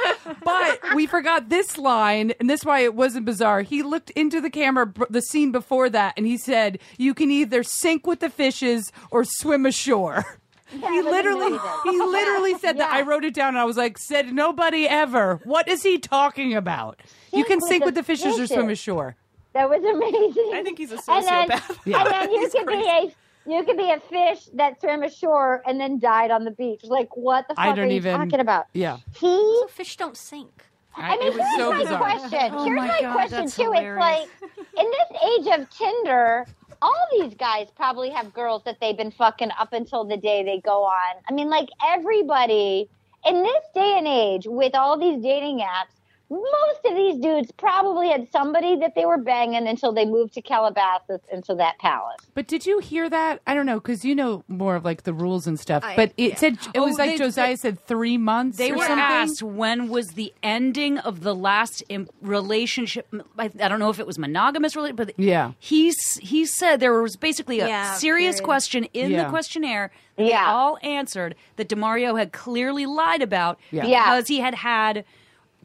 [0.43, 3.61] But we forgot this line, and this is why it wasn't bizarre.
[3.61, 7.61] He looked into the camera, the scene before that, and he said, You can either
[7.63, 8.68] sink with the fishes
[9.11, 10.23] or swim ashore.
[10.71, 12.91] He literally, he literally said that.
[12.91, 16.53] I wrote it down, and I was like, "Said nobody ever." What is he talking
[16.53, 16.99] about?
[17.33, 19.15] you can sink with the fishes, or swim ashore.
[19.53, 20.51] that was amazing.
[20.53, 21.61] I think he's a And then.
[21.85, 22.03] Yeah.
[22.03, 23.15] and then you could be a
[23.49, 26.81] you could be a fish that swam ashore and then died on the beach.
[26.83, 28.67] Like what the fuck I are don't you even talking about?
[28.73, 29.25] Yeah, He
[29.61, 30.65] So fish don't sink.
[30.95, 31.97] I mean, here's so my bizarre.
[31.99, 32.51] question.
[32.53, 33.71] Oh here's my my, God, question too.
[33.71, 34.27] hilarious.
[34.43, 36.45] It's like in this age of Tinder,
[36.81, 40.61] all these guys probably have girls that they've been fucking up until the day they
[40.61, 41.15] go on.
[41.29, 42.89] I mean, like everybody
[43.25, 45.98] in this day and age with all these dating apps,
[46.29, 50.41] most of these dudes probably had somebody that they were banging until they moved to
[50.41, 52.17] Calabasas into that palace.
[52.35, 53.41] But did you hear that?
[53.47, 55.83] I don't know because you know more of like the rules and stuff.
[55.83, 56.35] I- but it yeah.
[56.35, 58.57] said it was Oh, like they- Josiah they- said three months.
[58.57, 58.99] They or were something.
[58.99, 63.07] asked when was the ending of the last im- relationship.
[63.37, 65.51] I, I don't know if it was monogamous related, but Yeah.
[65.59, 68.45] he's he said there was basically a Yeah, serious period.
[68.45, 69.23] question in Yeah.
[69.23, 69.91] the questionnaire.
[70.17, 70.43] That Yeah.
[70.45, 73.85] they all answered that Demario had clearly lied about Yeah.
[73.85, 74.03] Yeah.
[74.03, 75.05] because he had had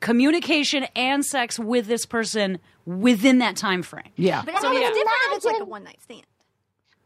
[0.04, 4.04] communication and sex with this person within that time frame.
[4.16, 4.88] Yeah, But So, I mean, yeah.
[4.88, 6.22] it's different if it's like a one night stand.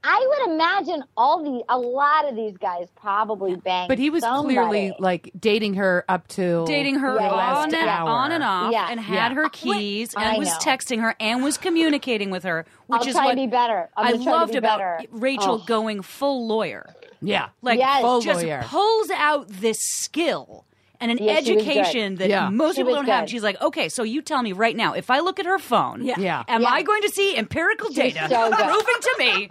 [0.05, 3.89] I would imagine all the a lot of these guys probably banged.
[3.89, 4.55] but he was somebody.
[4.55, 8.09] clearly like dating her up to dating her Yeah, last on and hour.
[8.09, 8.87] on and off, Yeah.
[8.91, 9.35] and had Yeah.
[9.35, 10.59] her uh, keys, I and was know.
[10.59, 13.89] texting her, and was communicating with her, which I'll is try what to be better.
[13.97, 15.01] I'm I gonna try to loved be about better.
[15.11, 15.67] Rachel Oh.
[15.67, 16.95] going full lawyer.
[17.21, 18.01] Yeah, Like Yes.
[18.01, 18.63] Full just lawyer.
[18.67, 20.65] pulls out this skill
[21.01, 21.77] and an Yeah, she was good.
[21.77, 22.49] education that Yeah.
[22.51, 23.25] most She people don't have.
[23.25, 23.31] good.
[23.31, 26.05] She's like, okay, so you tell me right now, if I look at her phone,
[26.05, 26.15] Yeah.
[26.19, 26.45] Yeah.
[26.49, 26.69] am Yeah.
[26.71, 28.57] I going to see empirical data so good.
[28.59, 29.49] proving to me?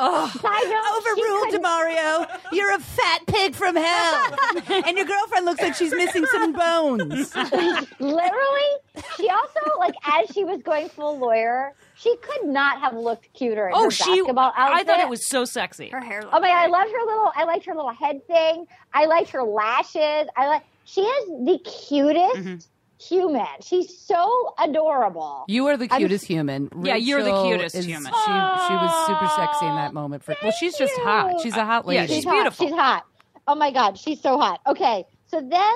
[0.00, 2.26] Oh, I know, she Mario.
[2.52, 4.36] You're a fat pig from hell.
[4.86, 7.34] and your girlfriend looks like she's missing some bones.
[7.98, 8.70] Literally,
[9.16, 13.68] she also like as she was going full lawyer, she could not have looked cuter
[13.68, 14.20] in oh, her she.
[14.20, 14.36] outfit.
[14.36, 15.88] I thought it was so sexy.
[15.88, 16.22] Her hair.
[16.32, 17.32] Oh my god, I loved her little.
[17.34, 18.66] I liked her little head thing.
[18.94, 20.28] I liked her lashes.
[20.36, 20.62] I like.
[20.88, 22.56] She is the cutest Mm-hmm.
[22.98, 23.46] human.
[23.62, 25.44] She's so adorable.
[25.48, 26.70] You are the I'm- cutest human.
[26.82, 28.10] Yeah, you're the cutest is- human.
[28.12, 30.24] She, she was super sexy in that moment.
[30.24, 31.40] For well, she's just hot.
[31.42, 31.96] She's a hot lady.
[31.96, 32.14] Yeah, lady.
[32.14, 32.32] she's hot.
[32.32, 32.66] beautiful.
[32.66, 33.04] She's hot.
[33.46, 34.60] Oh my god, she's so hot.
[34.66, 35.74] Okay, so then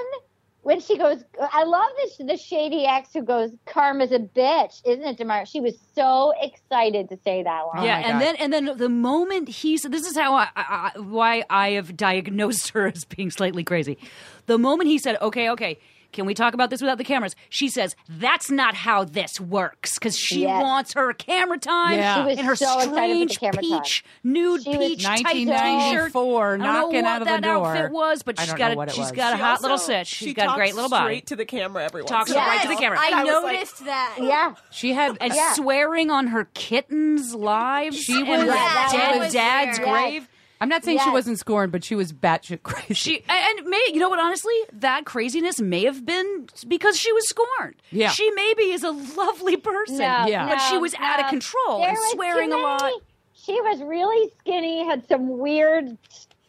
[0.62, 5.04] when she goes, I love this the shady ex who goes, "Karma's a bitch," isn't
[5.04, 5.44] it, Demar?
[5.44, 7.82] She was so excited to say that oh line.
[7.82, 8.20] Oh yeah, my and God.
[8.20, 11.70] then and then the moment he said, "This is how I, I, I why I
[11.70, 13.98] have diagnosed her as being slightly crazy."
[14.46, 15.78] The moment he said, "Okay, okay."
[16.12, 17.34] Can we talk about this without the cameras?
[17.48, 20.62] She says that's not how this works because she Yes.
[20.62, 22.16] wants her camera time Yeah.
[22.22, 23.00] She was in her so excited for the
[23.34, 23.80] strange camera time.
[23.82, 25.48] peach nude She was peach tight t-shirt.
[25.48, 27.66] 1994, I don't know knocking what out of the that door.
[27.76, 29.08] outfit was, but I she's don't got know a, what it she's was.
[29.10, 30.06] But she's got a She hot also- little sit.
[30.06, 31.04] She's she got a great little body.
[31.14, 32.98] Straight to the camera every once Talks in a right to the camera.
[33.00, 34.16] I, I was like- noticed that.
[34.20, 34.54] yeah.
[34.70, 35.52] She had and Yeah.
[35.54, 37.94] swearing on her kittens live.
[37.94, 39.90] She and was- her Yeah, dead dad's weird.
[39.90, 40.28] grave.
[40.62, 42.94] I'm not saying she wasn't scorned, but she was batshit crazy.
[42.94, 44.20] She and and may you know what?
[44.20, 47.74] Honestly, that craziness may have been because she was scorned.
[47.90, 48.10] Yeah.
[48.10, 49.98] she maybe is a lovely person.
[49.98, 50.48] No, Yeah.
[50.48, 52.92] but she no, was out of control There and swearing too a lot.
[53.34, 55.98] She was really skinny, had some weird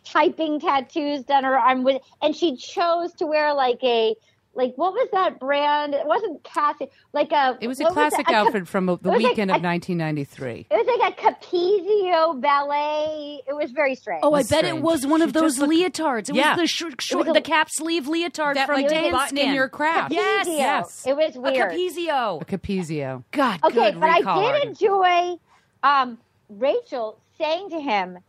[0.03, 4.15] typing tattoos done her arm with, and she chose to wear like a
[4.55, 5.93] like what was that brand?
[5.95, 7.57] It wasn't Cassie, like a.
[7.59, 8.27] it was a what classic it?
[8.27, 10.67] A cap- outfit from the it was like weekend a- of 1993.
[10.69, 13.41] It was like a Capezio ballet.
[13.47, 14.21] It was very strange.
[14.23, 16.29] Oh, I That's bet it was one She of those looked- leotards.
[16.29, 16.51] It Yeah.
[16.51, 19.37] was the short, short was a- the cap sleeve leotard That from like Dan button
[19.37, 19.55] in Skin.
[19.55, 20.11] your crap.
[20.11, 21.05] Yes, yes.
[21.07, 21.55] It was weird.
[21.55, 21.71] A weird.
[21.71, 22.41] Capezio.
[22.41, 23.23] A Capezio.
[23.31, 25.35] God, Okay, good but I recall, did enjoy
[25.83, 26.17] um,
[26.49, 28.19] Rachel saying to him,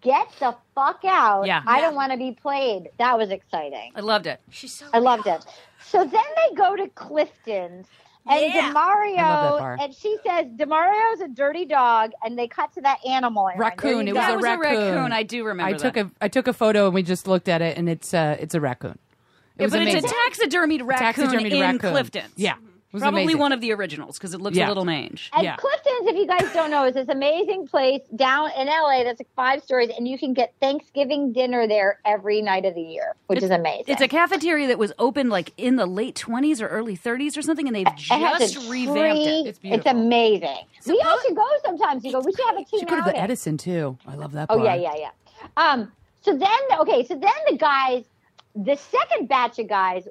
[0.00, 1.46] "Get the fuck out!
[1.46, 1.62] Yeah.
[1.66, 1.82] I Yeah.
[1.86, 3.92] don't want to be played." That was exciting.
[3.94, 4.40] I loved it.
[4.50, 4.86] She's so.
[4.92, 5.44] I loved it.
[5.86, 7.86] So then they go to Clifton's.
[8.26, 8.72] And Yeah.
[8.72, 9.76] Demario, I love that bar.
[9.82, 13.48] and she says Demario's a dirty dog, and they cut to that animal.
[13.48, 13.58] Erin.
[13.60, 14.08] Raccoon.
[14.08, 14.22] It was.
[14.22, 14.72] That a was raccoon.
[14.72, 15.12] a raccoon.
[15.12, 17.60] I do remember I took a I took a photo and we just looked at
[17.60, 18.92] it and it's uh it's a raccoon.
[18.92, 18.98] It
[19.58, 20.04] Yeah, was but amazing.
[20.04, 20.14] it's a
[20.48, 21.78] taxidermied raccoon taxidermied in raccoon.
[21.92, 22.32] Clifton's.
[22.36, 23.40] Yeah, it was Probably amazing.
[23.40, 24.66] one of the originals because it looks Yeah.
[24.66, 25.30] a little mange.
[25.32, 25.56] And Yeah.
[25.56, 29.28] Clifton's, if you guys don't know, is this amazing place down in LA that's like
[29.34, 33.42] five stories, and you can get Thanksgiving dinner there every night of the year, which
[33.42, 33.84] is amazing.
[33.88, 37.42] It's a cafeteria that was opened like in the late 20s or early 30s or
[37.42, 39.46] something, and they've it just a revamped tree- it.
[39.46, 39.90] It's beautiful.
[39.90, 40.56] It's amazing.
[40.86, 42.04] we all should go sometimes.
[42.04, 42.20] You go.
[42.20, 43.16] We should have a team Should go to the.
[43.18, 43.96] Edison too.
[44.06, 44.46] I love that.
[44.50, 44.66] Oh bar.
[44.66, 45.10] yeah, yeah, yeah.
[45.56, 45.90] Um.
[46.22, 46.48] So then,
[46.80, 47.04] okay.
[47.04, 48.04] So then the guys,
[48.54, 50.06] the second batch of guys,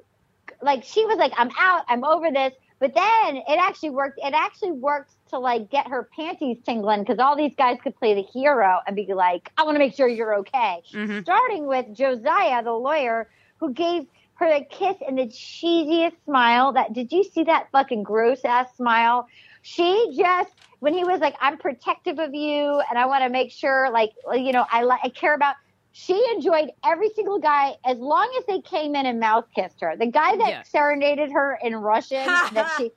[0.62, 1.84] like she was like, "I'm out.
[1.88, 2.52] I'm over this."
[2.84, 4.18] But then it actually worked.
[4.22, 8.12] It actually worked to like get her panties tingling because all these guys could play
[8.12, 11.20] the hero and be like, "I want to make sure you're okay." Mm-hmm.
[11.20, 14.04] Starting with Josiah, the lawyer, who gave
[14.34, 16.74] her a kiss and the cheesiest smile.
[16.74, 19.28] That did you see that fucking gross ass smile?
[19.62, 23.50] She just when he was like, "I'm protective of you, and I want to make
[23.50, 25.54] sure, like, you know, I I care about."
[25.96, 29.96] She enjoyed every single guy as long as they came in and mouth kissed her.
[29.96, 32.90] The guy that serenaded her in Russian, that she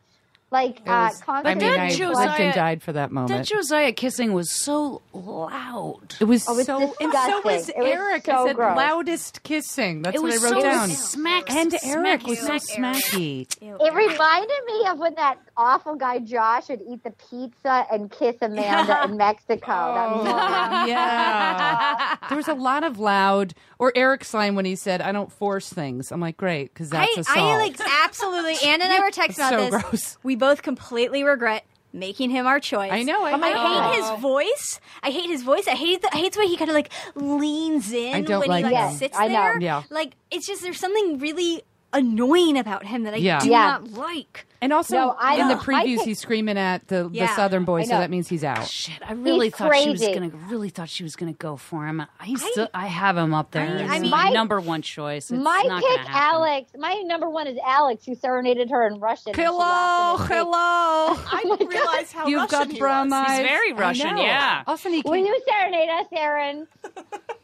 [0.50, 3.30] like It uh, was, I mean, constantly I Josiah- lived died for that moment.
[3.30, 6.16] That Josiah kissing was so loud.
[6.22, 7.42] it was Oh, it's so, and so disgusting.
[7.44, 8.26] was It was Eric.
[8.26, 8.78] so I said gross.
[8.78, 10.02] loudest kissing.
[10.04, 10.90] That's it what I wrote so down.
[10.90, 13.48] smack and Eric was so smack, smacky.
[13.62, 18.36] It reminded me of when that awful guy Josh would eat the pizza and kiss
[18.42, 19.66] Amanda in Mexico.
[19.68, 20.88] Oh, moment.
[20.90, 22.16] yeah.
[22.30, 25.70] there was a lot of loud, or Eric's line when he said, "I don't force
[25.72, 27.38] things." I'm like, great, because that's I, assault.
[27.38, 28.56] I like absolutely.
[28.66, 29.84] Ann and I were texting about so this.
[29.84, 30.18] gross.
[30.24, 32.92] We both completely regret making him our choice.
[32.92, 34.80] I know, I um, I hate his voice.
[35.02, 35.68] I hate his voice.
[35.68, 38.40] I hate the, I hate the way he kind of like leans in I don't
[38.42, 38.98] when like he like him.
[38.98, 39.34] sits I know.
[39.34, 39.60] there.
[39.62, 39.84] Yeah.
[39.90, 41.64] Like it's just there's something really
[41.94, 43.40] annoying about him that I Yeah.
[43.40, 43.66] do Yeah.
[43.80, 44.46] not like.
[44.60, 47.84] And also No, I in the previews, think- he's screaming at the, the Southern boy,
[47.84, 48.60] so that means he's out.
[48.60, 50.30] Oh, shit, I really He's thought she was gonna.
[50.50, 52.02] Really thought she was gonna go for him.
[52.20, 53.64] I still, I have him up there.
[53.64, 55.30] I- I mean- my My- number one choice.
[55.30, 56.10] It's My not pick.
[56.10, 56.72] Alex.
[56.78, 59.30] My number one is Alex, who serenaded her in Russian.
[59.30, 60.38] and she Hello, laughed in his face.
[60.38, 60.54] hello.
[60.60, 63.14] Oh I didn't realize how You've Russian got he brown was.
[63.30, 63.46] eyes.
[63.46, 64.22] very Russian, know.
[64.24, 64.64] yeah.
[64.68, 65.12] Also, he can...
[65.12, 66.68] Will you serenade us, Erin?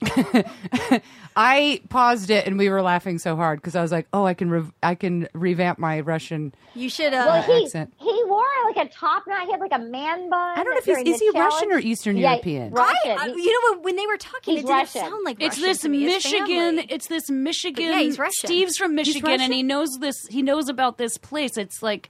[1.36, 4.36] I paused it and we were laughing so hard because I was like, "Oh, I
[4.36, 7.03] can rev- I can revamp my Russian." You should.
[7.12, 7.92] Uh, Well, he accent.
[8.00, 9.46] he wore like a top knot.
[9.46, 10.40] He had like a man bun.
[10.60, 11.86] I don't know if he's is the he Russian or challenge.
[11.86, 12.72] Eastern Yeah, European.
[12.72, 13.12] Russian.
[13.18, 13.84] I, I- you know what?
[13.84, 15.02] When they were talking, He's it didn't Russian.
[15.02, 16.86] sound like It's Russian this to Michigan.
[16.90, 17.86] It's this Michigan.
[17.86, 18.48] yeah, he's Russian.
[18.48, 20.16] Steve's from Michigan, and he knows this.
[20.30, 21.58] He knows about this place.
[21.58, 22.10] It's like,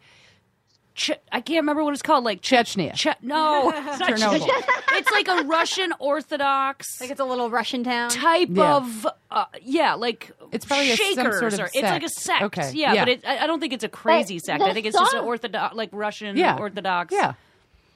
[0.95, 2.23] Che- I can't remember what it's called.
[2.23, 2.93] Like Chechnya.
[2.93, 4.39] Che- no, it's not Chernobyl.
[4.39, 4.97] Chechnya.
[4.99, 8.09] It's like a Russian Orthodox like it's a little Russian town.
[8.11, 8.75] type Yeah.
[8.75, 11.39] of uh, yeah, like It's probably a- some shakers.
[11.39, 12.21] sort of or, it's like a sect.
[12.25, 12.43] sect.
[12.43, 13.01] Okay, Yeah, yeah.
[13.05, 14.59] but it, I I don't think it's a crazy But sect.
[14.59, 16.57] the I think it's just an song- Orthodox, like Russian Yeah.
[16.57, 17.11] Orthodox.
[17.13, 17.33] Yeah.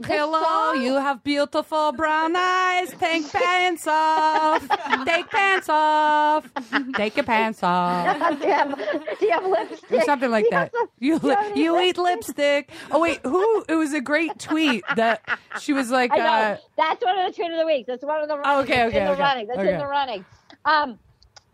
[0.05, 2.91] Hello, you have beautiful brown eyes.
[2.99, 4.61] Take pants off.
[5.05, 6.47] Take pants off.
[6.95, 8.39] Take your pants off.
[8.39, 8.77] do, you have,
[9.19, 9.91] do you have lipstick?
[9.91, 10.71] Or something like that.
[10.73, 12.69] a- You do you you eat lipstick.
[12.91, 13.63] Oh wait, who?
[13.67, 15.21] It was a great tweet that
[15.59, 16.23] she was like, I know.
[16.25, 17.87] uh, That's one of the tweet of the week.
[17.87, 18.51] That's one of the running.
[18.51, 19.47] Oh, okay, That's okay, in the okay, running.
[19.47, 19.73] That's okay.
[19.73, 20.25] in the running.
[20.65, 20.99] Um,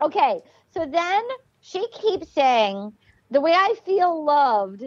[0.02, 0.40] okay.
[0.72, 1.22] So then
[1.60, 2.92] she keeps saying
[3.30, 4.84] the way I feel loved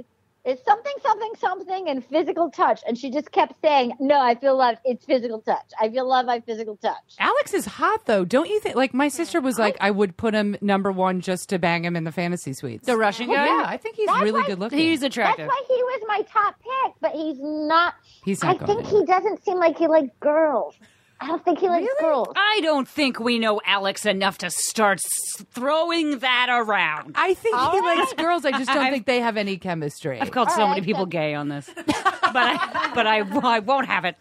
[0.48, 2.82] is something, something, something, and physical touch.
[2.88, 4.80] And she just kept saying, "No, I feel loved.
[4.86, 5.72] It's physical touch.
[5.80, 8.76] I feel love by physical touch." Alex is hot though, don't you think?
[8.76, 11.96] Like my sister was like, I would put him number one just to bang him
[11.96, 12.86] in the fantasy suites.
[12.86, 13.46] The Russian guy.
[13.46, 14.80] yeah, I think he's That's really why good looking.
[14.80, 15.48] He's attractive.
[15.48, 17.96] That's why he was my top pick, but he's not.
[18.24, 20.76] He's I not going think he doesn't seem like he likes girls.
[21.20, 22.28] I don't think he likes girls.
[22.36, 27.14] I don't think we know Alex enough to start s- throwing that around.
[27.16, 28.46] I think he All likes girls.
[28.46, 30.22] I just don't think they have any chemistry.
[30.22, 31.10] I've called All so right, many people then.
[31.10, 31.88] gay on this, but
[32.36, 34.16] I, but I, I won't have it.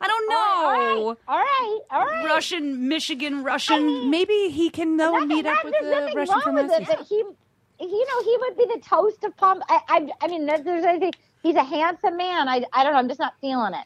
[0.00, 1.16] I don't know.
[1.28, 2.24] All right, all right.
[2.26, 4.08] Russian, Michigan, Russian.
[4.10, 7.06] Maybe he can though Nothing- meet up with the Russian wrong from with it, but
[7.06, 9.62] he, you know, he would be the toast of pump.
[9.68, 11.12] I, I, I mean, there's anything.
[11.42, 12.48] He's a handsome man.
[12.48, 12.98] I, I don't know.
[12.98, 13.84] I'm just not feeling it.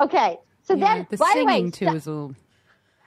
[0.00, 2.30] Okay, so Yeah, then the by singing the too way, is a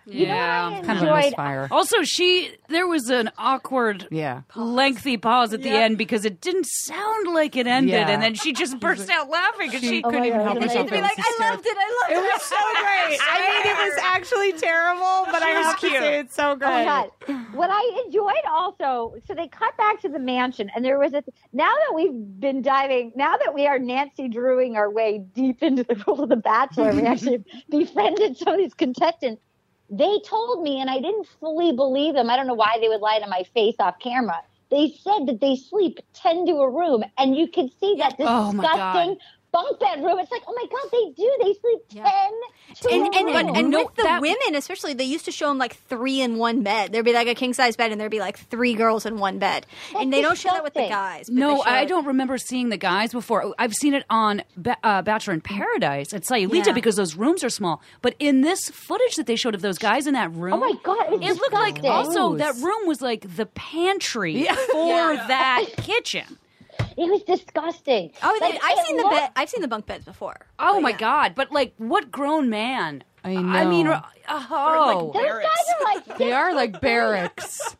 [0.10, 0.82] little you know what I Yeah.
[0.82, 1.68] kind of a misfire.
[1.72, 4.42] Also, she there was an awkward, Yeah.
[4.56, 8.10] lengthy pause at the end because it didn't sound like it ended, Yeah.
[8.10, 10.44] and then she just burst out laughing because she, She Oh couldn't my even God,
[10.46, 10.90] help it was herself.
[10.90, 11.78] Be like, I loved it.
[11.78, 12.18] I loved it.
[12.18, 13.20] It was so great.
[13.30, 16.70] I mean, it was actually terrible, but I have to say it's so Oh great.
[16.70, 17.10] my god!
[17.54, 21.24] What I enjoyed also, so they cut back to the mansion, and there was a.
[21.54, 25.84] Now that we've been diving, now that we are Nancy Drewing our way deep into
[25.84, 29.42] the role of the Bachelor, we actually befriended some of these contestants.
[29.90, 32.30] They told me, and I didn't fully believe them.
[32.30, 34.42] I don't know why they would lie to my face off camera.
[34.72, 38.52] They said that they sleep ten to a room, and you could see that Oh,
[38.52, 39.18] disgusting
[39.52, 40.20] bunk bed room.
[40.20, 41.38] It's like, oh my god, they do.
[41.42, 42.04] They sleep Yeah.
[42.04, 42.32] ten
[42.82, 45.48] to And and, and, and No, with the that- women, especially, they used to show
[45.48, 46.92] them like three in one bed.
[46.92, 49.40] There'd be like a king size bed, and there'd be like three girls in one
[49.40, 49.66] bed.
[49.98, 51.30] and they don't show that with the guys.
[51.30, 53.54] No, I don't remember seeing the guys before.
[53.58, 56.74] I've seen it on ba- uh, Bachelor in Paradise at Sayulita Yeah.
[56.74, 57.82] because those rooms are small.
[58.02, 60.74] But in this footage that they showed of those guys in that room, Oh my
[60.84, 62.18] God, it was looked like disgusting.
[62.22, 64.56] also that room was like the pantry Yeah.
[64.72, 66.38] for that kitchen.
[67.00, 68.12] It was disgusting.
[68.22, 69.32] Oh, they, Like, I've seen the looked- bed.
[69.36, 70.36] I've seen the bunk beds before.
[70.60, 70.98] Oh But my yeah.
[70.98, 71.36] god!
[71.36, 73.04] But like, what grown man?
[73.24, 73.94] I I mean, know.
[73.94, 74.02] uh,
[74.50, 75.44] oh, Those guys
[75.78, 76.80] are like they are like three.
[76.82, 77.76] barracks.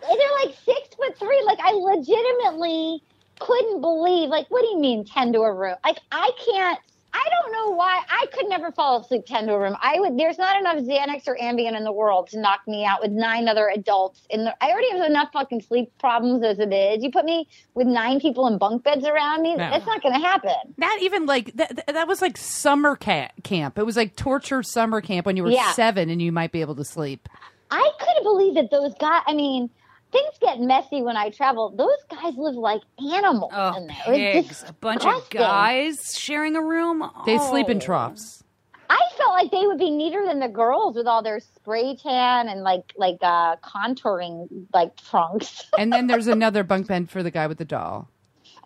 [0.00, 1.42] They're like six foot three.
[1.46, 3.02] Like I legitimately
[3.40, 4.28] couldn't believe.
[4.30, 5.76] Like, what do you mean ten to a room?
[5.84, 6.78] Like I can't.
[7.12, 9.76] I don't know why I could never fall asleep ten to a room.
[9.82, 10.18] I would.
[10.18, 13.48] There's not enough Xanax or Ambien in the world to knock me out with nine
[13.48, 14.20] other adults.
[14.30, 17.02] In the, I already have enough fucking sleep problems as it is.
[17.02, 19.54] You put me with nine people in bunk beds around me.
[19.56, 19.70] Yeah.
[19.70, 20.54] That's not going to happen.
[20.76, 21.86] Not even like that.
[21.86, 23.78] that- was like summer ca- camp.
[23.78, 25.72] It was like torture summer camp when you were Yeah.
[25.72, 27.28] seven and you might be able to sleep.
[27.70, 29.22] I couldn't believe that those guys.
[29.26, 29.68] I mean,
[30.12, 31.74] things get messy when I travel.
[31.76, 32.82] Those guys live like
[33.14, 33.96] animals oh, in there.
[34.06, 34.64] Pigs!
[34.66, 37.08] A bunch of guys sharing a room.
[37.26, 37.80] They sleep in Oh.
[37.80, 38.44] troughs.
[38.90, 42.48] I felt like they would be neater than the girls with all their spray tan
[42.48, 45.64] and like like uh contouring like trunks.
[45.76, 48.08] And then there's another bunk bed for the guy with the doll.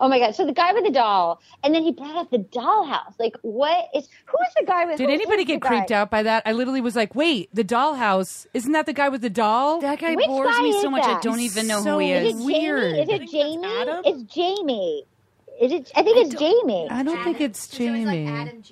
[0.03, 0.35] Oh my god!
[0.35, 3.13] So the guy with the doll, and then he brought up the dollhouse.
[3.19, 4.07] Like, what is?
[4.25, 4.97] Who is the guy with?
[4.97, 5.07] The dollhouse?
[5.07, 5.95] Did anybody get creeped guy?
[5.95, 6.43] out by that?
[6.45, 8.45] I literally was like, wait, the dollhouse.
[8.53, 9.79] Isn't that the guy with the doll?
[9.79, 11.05] That guy Which bores guy me is so much.
[11.05, 12.41] I don't even know So who he Is is.
[12.41, 12.93] it Weird.
[12.95, 13.01] Jamie?
[13.01, 13.65] Is it Jamie?
[13.81, 14.01] Adam?
[14.05, 15.03] It's Jamie.
[15.61, 15.91] Is it?
[15.95, 16.87] I think it's Jamie.
[16.89, 18.25] I don't think it's Jamie.
[18.25, 18.63] Yeah, Adam.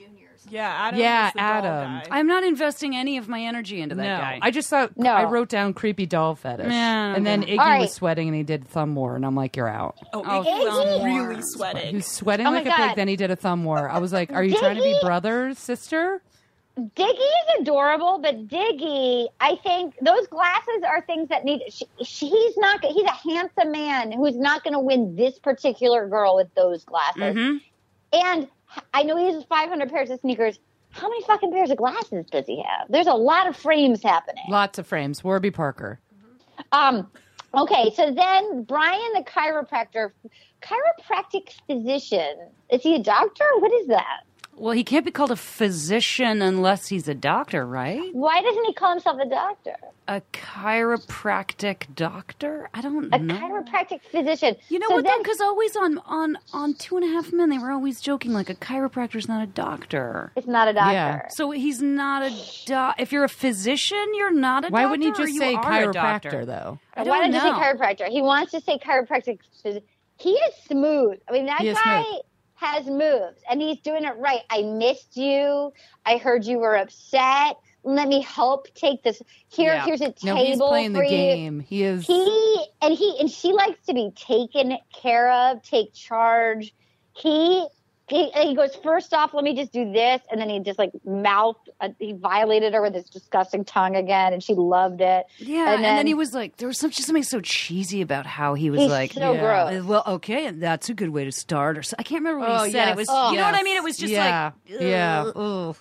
[0.52, 2.00] Yeah, is the doll Adam.
[2.00, 2.08] guy.
[2.12, 4.40] I'm not investing any of my energy into that no, guy.
[4.42, 5.12] I just thought No.
[5.12, 7.56] I wrote down creepy doll fetish, Yeah, and then okay.
[7.56, 7.82] Iggy All right.
[7.82, 9.96] was sweating and he did thumb war, and I'm like, you're out.
[10.14, 11.96] Oh, Oh, Iggy's thumb really sweating.
[11.96, 12.96] He's sweating Oh my like a pig.
[12.96, 13.90] Then he did a thumb war.
[13.90, 15.02] I was like, are you trying to be Diggy?
[15.02, 16.22] brother, sister?
[16.78, 21.62] Diggy is adorable, but Diggy, I think those glasses are things that need.
[21.70, 22.84] She, she, he's not.
[22.84, 27.36] He's a handsome man who's not going to win this particular girl with those glasses.
[27.36, 27.62] Mhm.
[28.14, 28.48] And
[28.94, 30.60] I know he uses 500 pairs of sneakers.
[30.92, 32.88] how many fucking pairs of glasses does he have?
[32.90, 34.44] There's a lot of frames happening.
[34.50, 35.24] Lots of frames.
[35.24, 36.00] Warby Parker.
[36.72, 37.10] Um,
[37.54, 40.12] okay, so then Bryan, the chiropractor,
[40.62, 43.46] chiropractic physician, is he a doctor?
[43.58, 44.22] What is that?
[44.62, 48.14] Well, he can't be called a physician unless he's a doctor, right?
[48.14, 49.76] Why doesn't he call himself a doctor?
[50.08, 52.70] A chiropractic doctor?
[52.72, 53.34] I don't A know.
[53.34, 54.56] chiropractic physician.
[54.70, 55.10] You know So what though?
[55.10, 58.34] then- Because always on on on Two and a Half Men, they were always joking
[58.34, 60.32] like a chiropractor's not a doctor.
[60.36, 60.94] It's not a doctor.
[60.94, 61.28] Yeah.
[61.30, 62.32] So he's not a
[62.68, 62.96] doc.
[63.00, 64.86] If you're a physician, you're not a Why doctor.
[64.88, 66.30] Why wouldn't he just say are a doctor?
[66.30, 66.80] chiropractor though?
[66.94, 67.48] I Why don't don't know.
[67.50, 68.08] you say chiropractor?
[68.10, 69.40] He wants to say chiropractic.
[69.66, 69.82] phys-
[70.18, 71.20] He is smooth.
[71.28, 72.22] I mean, that He guy smooth.
[72.62, 74.42] Has moves, and he's doing it right.
[74.50, 75.74] I missed you.
[76.06, 77.58] I heard you were upset.
[77.84, 79.22] Let me help take this.
[79.50, 79.86] Here, Yeah.
[79.86, 81.10] here's a table No, he's playing the you.
[81.10, 81.60] game.
[81.60, 82.06] He is.
[82.06, 86.74] He and he and she likes to be taken care of, take charge.
[87.18, 87.66] He
[88.12, 89.34] he, he goes first off.
[89.34, 91.56] Let me just do this, and then he just like mouth.
[91.80, 95.26] Uh, he violated her with his disgusting tongue again, and she loved it.
[95.40, 98.02] Yeah, And and, then, then- he was like, there was some, just something so cheesy
[98.02, 99.40] about how he was He's like, so yeah,
[99.72, 99.84] gross.
[99.86, 101.78] Well, okay, and that's a good way to start.
[101.78, 102.78] Or so, I can't remember what Oh, he said.
[102.86, 102.90] yes.
[102.92, 103.32] It was, Oh.
[103.32, 103.78] you know what I mean?
[103.78, 105.24] It was just yeah, like, yeah.
[105.26, 105.36] ugh.
[105.36, 105.76] Ugh.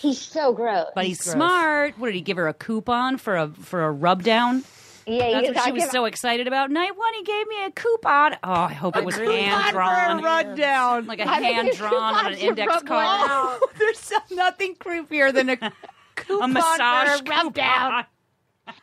[0.00, 0.86] He's so gross.
[0.94, 1.34] But he's, gross.
[1.34, 1.98] smart.
[1.98, 4.62] What did he give her a coupon for a for a rub down?
[5.08, 6.70] Yeah, That's what she was give- so excited about.
[6.70, 8.34] Night one, he gave me a coupon.
[8.44, 11.06] Oh, I hope it was hand drawn, rundown.
[11.06, 15.48] like a I think hand drawn on an index card, one There's nothing creepier than
[15.50, 15.56] a
[16.16, 17.90] coupon a massage for a rub down.
[17.90, 18.04] coupon.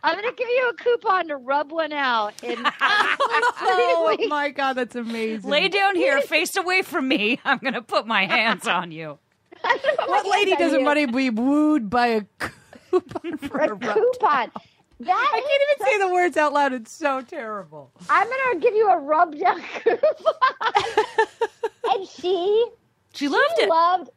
[0.03, 2.33] I'm gonna give you a coupon to rub one out.
[2.43, 5.47] In Oh my god, that's amazing.
[5.49, 7.39] Lay down here, face away from me.
[7.45, 9.19] I'm gonna put my hands on you.
[10.07, 12.21] what lady doesn't want to be wooed by a
[12.89, 13.93] coupon for a a rub?
[13.95, 14.51] coupon?
[15.01, 16.73] That I can't even say the words out loud.
[16.73, 17.91] It's so terrible.
[18.09, 19.99] I'm gonna give you a rub down coupon.
[21.91, 22.65] and she
[23.13, 23.69] She loved it.
[23.69, 24.09] loved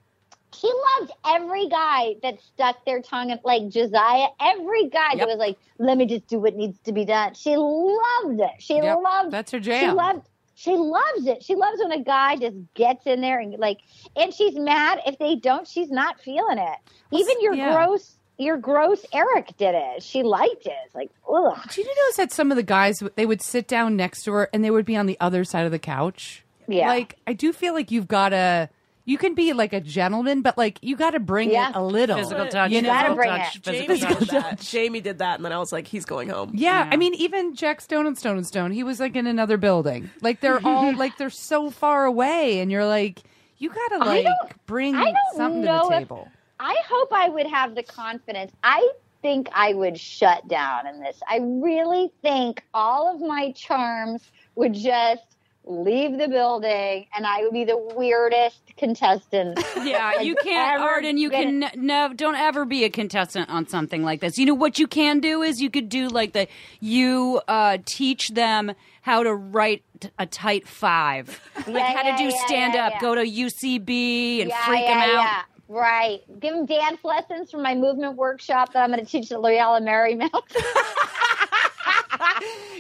[0.55, 4.29] she loved every guy that stuck their tongue in like Josiah.
[4.41, 5.19] Every guy Yep.
[5.19, 8.51] that was like, "Let me just do what needs to be done." She loved it.
[8.59, 9.31] She Yep, loved.
[9.31, 9.81] that's her jam.
[9.81, 10.29] She loved.
[10.55, 11.45] She loves it.
[11.45, 13.79] She loves when a guy just gets in there and like,
[14.17, 15.69] and she's mad if they don't.
[15.69, 16.79] She's not feeling it.
[17.13, 17.73] Even your yeah.
[17.75, 20.03] gross, your gross Eric did it.
[20.03, 20.73] She liked it.
[20.95, 21.59] Like, ugh.
[21.69, 24.49] Did you notice that some of the guys they would sit down next to her
[24.53, 26.45] and they would be on the other side of the couch?
[26.69, 26.89] Yeah.
[26.89, 28.69] Like I do feel like you've got to.
[29.05, 31.71] You can be like a gentleman, but like you got to bring Yeah.
[31.71, 32.19] it a little.
[32.19, 32.71] Physical touch.
[32.71, 32.91] You know?
[32.91, 33.57] gotta bring touch.
[33.57, 33.65] it.
[33.65, 34.19] Physical Jamie touch.
[34.19, 34.61] did that.
[34.61, 36.51] Jamie did that, and then I was like, he's going home.
[36.55, 36.91] Yeah, Yeah.
[36.93, 40.11] I mean, even Jack Stone and Stone and Stone, he was like in another building.
[40.21, 43.23] Like they're all like they're so far away, and you're like,
[43.57, 46.29] you gotta like don't- bring I don't something to know the if- table.
[46.61, 48.53] I hope I would have the confidence.
[48.63, 48.91] I
[49.23, 51.21] think I would shut down in this.
[51.29, 54.23] I really think all of my charms
[54.55, 55.23] would just
[55.65, 59.59] leave the building and I would be the weirdest contestant.
[59.85, 61.19] Yeah, you can't, Arden.
[61.19, 64.37] You can nev- don't ever be a contestant on something like this.
[64.37, 66.49] You know what you can do is you could do like the
[66.81, 69.85] you uh, teach them how to write
[70.19, 74.43] a tight five, like Yeah, how yeah, to do yeah, stand up, go to UCB
[74.43, 75.45] and freak them out.
[75.69, 75.75] Yeah.
[75.77, 76.21] Right.
[76.41, 79.81] Give them dance lessons from my movement workshop that I'm going to teach at Loyola
[79.81, 80.31] Marymount.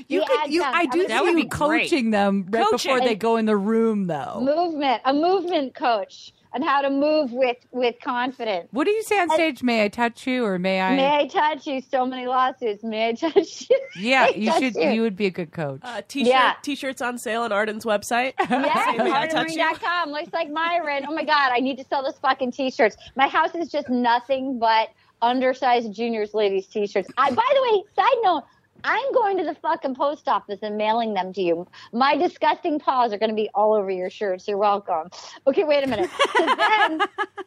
[0.08, 0.62] You could, you.
[0.64, 1.82] I do That see would you be great.
[1.82, 2.92] coaching them right Coaching.
[2.94, 4.40] before they go in the room, though.
[4.40, 8.68] movement, a movement coach on how to move with with confidence.
[8.70, 9.62] What do you say on stage?
[9.62, 10.96] May I touch you, or may I?
[10.96, 11.80] May I touch you?
[11.80, 12.82] So many lawsuits.
[12.82, 13.80] May I touch you?
[14.00, 14.74] yeah, you should.
[14.74, 15.80] You would be a good coach.
[15.82, 16.54] Uh, t-shirt, Yeah.
[16.62, 18.32] t-shirts on sale on Arden's website.
[18.48, 20.10] Yeah, Say, "May I touch you?" ardenring.com.
[20.10, 21.04] Looks like Myrin.
[21.08, 22.96] Oh my God, I need to sell those fucking t-shirts.
[23.16, 24.88] My house is just nothing but
[25.22, 27.08] undersized juniors ladies t-shirts.
[27.18, 28.44] I, by the way, side note,
[28.84, 31.66] I'm going to the fucking post office and mailing them to you.
[31.92, 34.46] My disgusting paws are going to be all over your shirts.
[34.46, 35.10] You're welcome.
[35.46, 36.10] Okay, wait a minute.
[36.36, 37.00] So then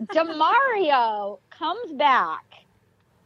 [0.07, 2.43] Demario comes back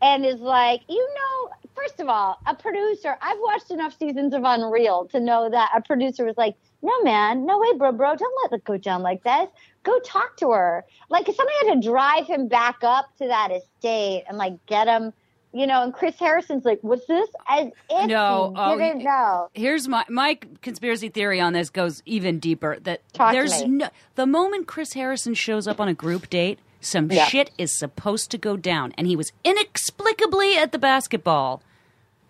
[0.01, 4.43] and is like, you know, first of all, a producer, I've watched enough seasons of
[4.43, 8.33] Unreal to know that a producer was like, no, man, no way, bro, bro, don't
[8.43, 9.49] let it go down like this.
[9.83, 10.85] Go talk to her.
[11.09, 15.11] Like, somebody had to drive him back up to that estate and, like, get him,
[15.55, 17.29] you know, and Chris Harrison's like, what's this?
[17.47, 19.49] As if No, he oh, didn't know.
[19.53, 22.77] Here's my my conspiracy theory on this goes even deeper.
[22.81, 23.69] That Talk to there's me.
[23.69, 27.25] no the moment Chris Harrison shows up on a group date, some Yeah.
[27.25, 31.61] shit is supposed to go down, and he was inexplicably at the basketball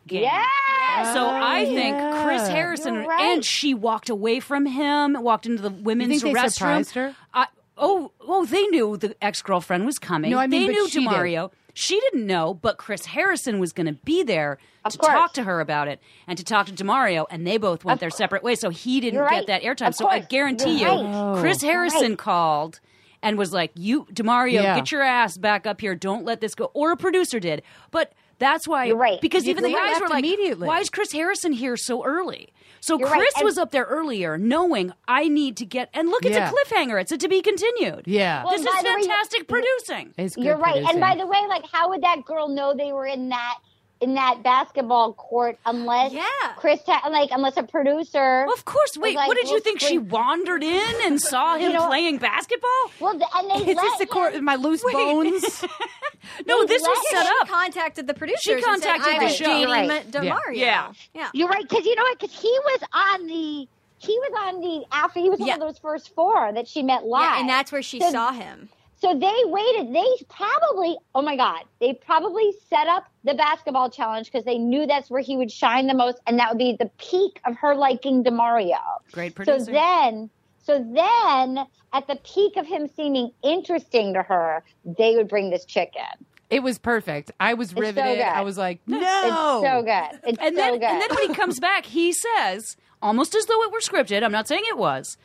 [0.08, 0.24] game.
[0.26, 1.14] Oh, yeah.
[1.14, 2.48] So I think Chris.
[2.48, 3.22] Harrison right.
[3.34, 6.52] and she walked away from him, walked into the women's think they restroom.
[6.52, 7.16] surprised her?
[7.34, 7.48] I,
[7.78, 10.32] oh, oh, they knew the ex girlfriend was coming.
[10.32, 11.50] No, I mean, they but knew she did.
[11.76, 11.82] Demario.
[11.82, 15.12] She didn't know, but Chris Harrison was going to be there Of to course.
[15.14, 18.00] talk to her about it and to talk to Demario, and they both went Of
[18.00, 18.18] their course.
[18.18, 18.60] separate ways.
[18.60, 19.48] So he didn't You're get right.
[19.48, 19.90] that airtime.
[19.90, 21.36] Of So I guarantee You're you, right.
[21.38, 22.18] Oh, Chris Harrison right.
[22.18, 22.80] called.
[23.22, 24.76] and was like, "You, Demario, Yeah.
[24.76, 25.96] get your ass back up here.
[25.96, 28.86] Don't let this go." Or a producer did, but that's why.
[28.86, 29.20] You're right.
[29.20, 30.68] Because You even the guys were like, immediately.
[30.68, 32.54] "Why is Chris Harrison here so early?"
[32.86, 35.90] So You're Chris right, was up there earlier, knowing I need to get.
[35.92, 36.52] And look, it's Yeah.
[36.52, 37.02] a cliffhanger.
[37.02, 38.04] It's a to be continued.
[38.06, 38.44] Yeah.
[38.44, 40.14] Well, this is by the way, fantastic producing.
[40.20, 40.74] It's good You're right.
[40.76, 40.92] producing.
[40.92, 43.56] And by the way, like, how would that girl know they were in that
[44.02, 46.26] in that basketball court unless Yeah.
[46.58, 48.44] Chris, ta- like, unless a producer?
[48.46, 48.98] Well, of course.
[48.98, 49.80] Wait, like, what did you well, think?
[49.80, 52.92] She wandered in and saw him You know- playing basketball?
[53.00, 54.42] Well, th- and they Is let this the him- court?
[54.44, 55.64] My loose bones?
[56.62, 57.48] No, this was set up.
[57.48, 58.42] She contacted the producers.
[58.44, 59.46] She and said, contacted the was show.
[59.46, 60.12] dating Right.
[60.12, 60.56] Demario.
[60.56, 60.92] Yeah.
[61.14, 61.30] yeah.
[61.34, 62.20] You're right, because you know what?
[62.20, 65.54] Because he was on the he was on the after he was Yeah.
[65.58, 67.22] one of those first four that she met live.
[67.24, 68.70] Yeah, and that's where she So- saw him.
[68.98, 69.94] So they waited.
[69.94, 74.88] They probably, oh my God, they probably set up the basketball challenge because they knew
[74.88, 77.76] that's where he would shine the most, and that would be the peak of her
[77.76, 78.80] liking Demario.
[79.12, 79.66] Great producer.
[79.66, 80.30] So then,
[80.64, 85.66] so then, at the peak of him seeming interesting to her, they would bring this
[85.66, 86.26] chick in.
[86.50, 87.32] It was perfect.
[87.40, 88.18] I was so riveted.
[88.18, 88.22] good.
[88.24, 88.98] I was like, no.
[89.00, 90.30] It's so good.
[90.30, 90.84] It's and so then, good.
[90.84, 94.24] and then when he comes back, he says, almost as though it were scripted.
[94.24, 95.18] I'm not saying it was.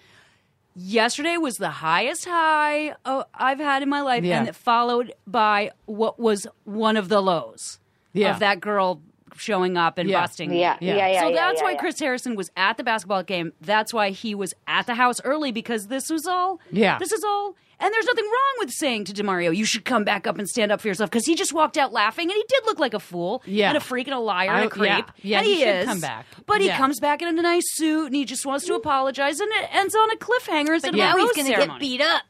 [0.77, 4.39] Yesterday was the highest high uh, I've had in my life, Yeah.
[4.39, 7.81] and it followed by what was one of the lows
[8.13, 8.33] Yeah.
[8.33, 9.03] of that girl
[9.37, 10.21] showing up and Yeah.
[10.21, 10.53] busting.
[10.53, 11.07] yeah, yeah, Yeah.
[11.09, 11.79] yeah, so yeah, that's yeah, why yeah.
[11.79, 13.53] Chris Harrison was at the basketball game.
[13.61, 16.61] That's why he was at the house early because this was all.
[16.71, 16.99] Yeah.
[16.99, 17.57] This is all.
[17.83, 20.71] And there's nothing wrong with saying to Demario, "You should come back up and stand
[20.71, 23.01] up for yourself," because he just walked out laughing, and he did look like a
[23.01, 23.69] fool, Yeah.
[23.69, 24.91] and a freak, and a liar, I- and a creep.
[24.91, 25.03] yeah.
[25.23, 25.87] Yeah, and he he, should is.
[25.87, 26.27] come back.
[26.47, 26.77] But he Yeah.
[26.77, 29.95] comes back in a nice suit, and he just wants to apologize, and it ends
[29.95, 31.69] on a cliffhanger instead But of now he's going to ceremony.
[31.73, 32.23] get beat up.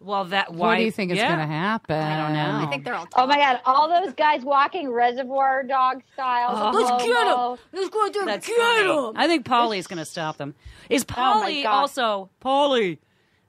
[0.00, 0.66] Well, that why?
[0.66, 1.28] What do you think is yeah.
[1.28, 1.96] going to happen?
[1.96, 2.66] I don't know.
[2.66, 3.06] I think they're all.
[3.16, 3.60] Oh my God!
[3.64, 6.72] All those guys walking reservoir dog style.
[6.74, 7.04] Let's Lobo.
[7.06, 7.56] get 'em.
[7.72, 9.12] Let's go do That's funny.
[9.16, 10.54] I think Polly's going to stop them.
[10.90, 11.70] Is oh Polly God.
[11.72, 12.98] also Polly?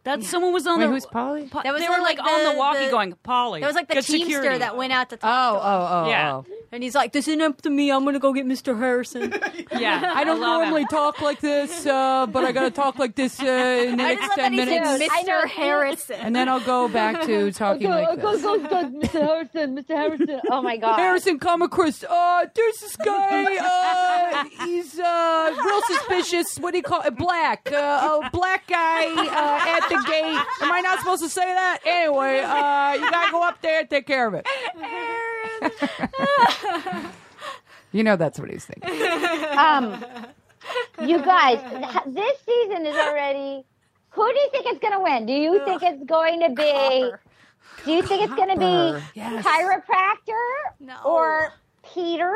[0.05, 0.91] That someone was on Wait, the.
[0.91, 1.47] who's Polly?
[1.51, 3.59] Po- That was they were like, like on the- the walkie the- going Polly.
[3.61, 4.59] That was like the get teamster security.
[4.59, 5.61] that went out to Oh, talk.
[5.61, 6.33] to oh, oh, Yeah.
[6.35, 6.45] oh.
[6.71, 7.89] And he's like, "This isn't up to me.
[7.91, 8.77] I'm going to go get Mr.
[8.77, 9.33] Harrison."
[9.75, 10.69] Yeah, I don't love him.
[10.69, 13.43] normally talk like this, uh, but I got to talk like this uh,
[13.87, 15.13] in the I next just love that 10 he said minutes.
[15.13, 15.23] I.
[15.23, 15.47] Mr.
[15.47, 16.15] Harrison.
[16.21, 18.41] And then I'll go back to talking like go, this.
[18.41, 19.11] go, go, Mr.
[19.21, 19.87] Harrison, Mr.
[19.95, 20.41] Harrison.
[20.49, 20.95] Oh my God.
[20.97, 27.01] Harrison Comicris, uh, there's this guy, uh, he's, uh, real suspicious, what do you call
[27.01, 30.25] it, black, uh, a black guy, uh, at the gate.
[30.61, 31.79] Am I not supposed to say that?
[31.85, 34.45] Anyway, uh, you gotta go up there and take care of it.
[37.91, 38.89] you know that's what he's thinking.
[39.57, 40.03] Um,
[41.07, 43.63] you guys, th- this season is already.
[44.11, 45.25] Who do you think is going to win?
[45.25, 47.11] Do you think it's going to be?
[47.83, 49.45] Do you think it's going to be Yes.
[49.45, 50.45] chiropractor
[50.79, 50.95] No.
[51.05, 51.51] or
[51.93, 52.33] Peter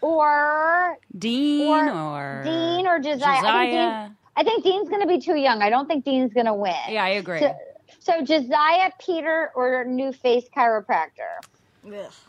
[0.00, 3.40] or Dean or, or Dean or Josiah?
[3.44, 4.10] I think, Josiah.
[4.38, 5.62] Dean, I think Dean's going to be too young.
[5.62, 6.74] I don't think Dean's going to win.
[6.88, 7.40] Yeah, I agree.
[7.40, 7.56] So,
[8.00, 11.40] so Josiah, Peter, or new face chiropractor?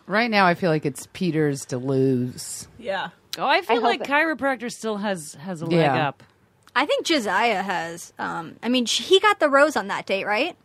[0.08, 2.68] Right now, I feel like it's Peter's to lose.
[2.78, 3.10] Yeah.
[3.38, 6.08] Oh, I feel hope like it- chiropractor still has has a leg Yeah.
[6.08, 6.24] up.
[6.76, 8.14] I think Josiah has.
[8.20, 10.56] Um, I mean, sh- he got the rose on that date, right?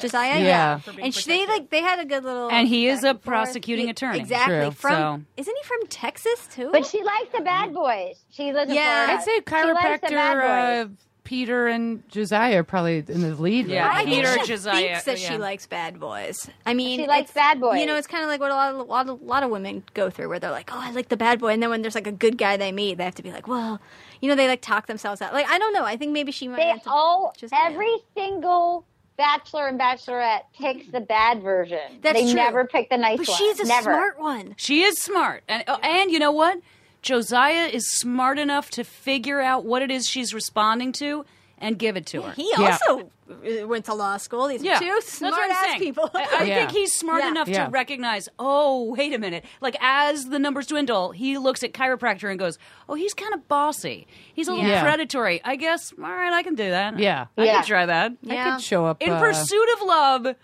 [0.00, 0.78] Josiah, Yeah.
[0.78, 2.50] For being and sh- they like they had a good little.
[2.50, 3.22] And he is a forth.
[3.22, 4.20] prosecuting He- attorney.
[4.20, 4.60] Exactly.
[4.60, 4.70] True.
[4.72, 6.70] From So- isn't he from Texas too?
[6.72, 8.16] But she likes the bad boys.
[8.30, 9.06] She lives Yeah.
[9.06, 9.12] Florida.
[9.12, 10.88] I'd say She likes the bad chiropractor, uh.
[11.24, 13.66] Peter and Josiah are probably in the lead.
[13.66, 14.10] Yeah, right I now.
[14.10, 15.28] think Peter, she Josiah, thinks that yeah.
[15.30, 16.50] she likes bad boys.
[16.66, 17.80] I mean, She likes it's- bad boys.
[17.80, 19.48] You know, it's kind of like what a lot of a lot of, lot of
[19.48, 21.80] women go through, where they're like, "Oh, I like the bad boy," and then when
[21.80, 23.80] there's like a good guy they meet, they have to be like, "Well,
[24.20, 25.32] you know," they like talk themselves out.
[25.32, 25.84] Like I don't know.
[25.86, 26.58] I think maybe she might.
[26.58, 27.70] They have to- all, Josiah.
[27.70, 28.84] every single
[29.16, 31.78] bachelor and bachelorette picks the bad version.
[32.02, 32.34] That's they true.
[32.34, 33.36] never pick the nice But one.
[33.38, 33.82] she's a never.
[33.92, 34.54] smart one.
[34.56, 36.58] She is smart, and oh, and you know what?
[37.02, 41.24] Josiah is smart enough to figure out what it is she's responding to
[41.58, 42.32] and give it to her.
[42.32, 42.78] He Yeah.
[42.82, 44.48] also uh, went to law school.
[44.48, 45.78] These Yeah, are two that's what smart I'm ass saying.
[45.80, 46.10] people.
[46.14, 46.54] I, I Yeah.
[46.58, 47.30] think he's smart Yeah.
[47.30, 47.64] enough Yeah.
[47.66, 48.28] to recognize.
[48.38, 49.44] Oh, wait a minute!
[49.60, 53.48] Like as the numbers dwindle, he looks at chiropractor and goes, "Oh, he's kind of
[53.48, 54.06] bossy.
[54.34, 54.82] He's a little Yeah.
[54.82, 55.40] predatory.
[55.44, 55.92] I guess.
[55.96, 56.98] All right, I can do that.
[56.98, 57.26] Yeah.
[57.38, 57.52] I Yeah.
[57.54, 58.12] can try that.
[58.28, 58.54] I Yeah.
[58.56, 60.34] could show up In uh, pursuit of love."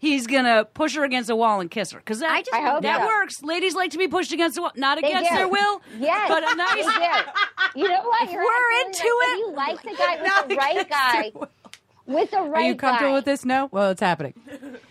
[0.00, 2.60] He's gonna push her against a wall and kiss her because that I just- I
[2.60, 3.06] hope that so.
[3.06, 3.42] works.
[3.42, 6.54] Ladies like to be pushed against the wall, not against their will, Yes, but a
[6.56, 6.74] nice.
[6.74, 7.80] they do.
[7.82, 8.30] You know what?
[8.30, 9.34] You're we're into right.
[9.34, 11.32] it, you like the guy with the right guy,
[12.06, 13.44] with the right Are you comfortable guy, with this?
[13.44, 13.68] No?
[13.72, 14.34] Well, it's happening.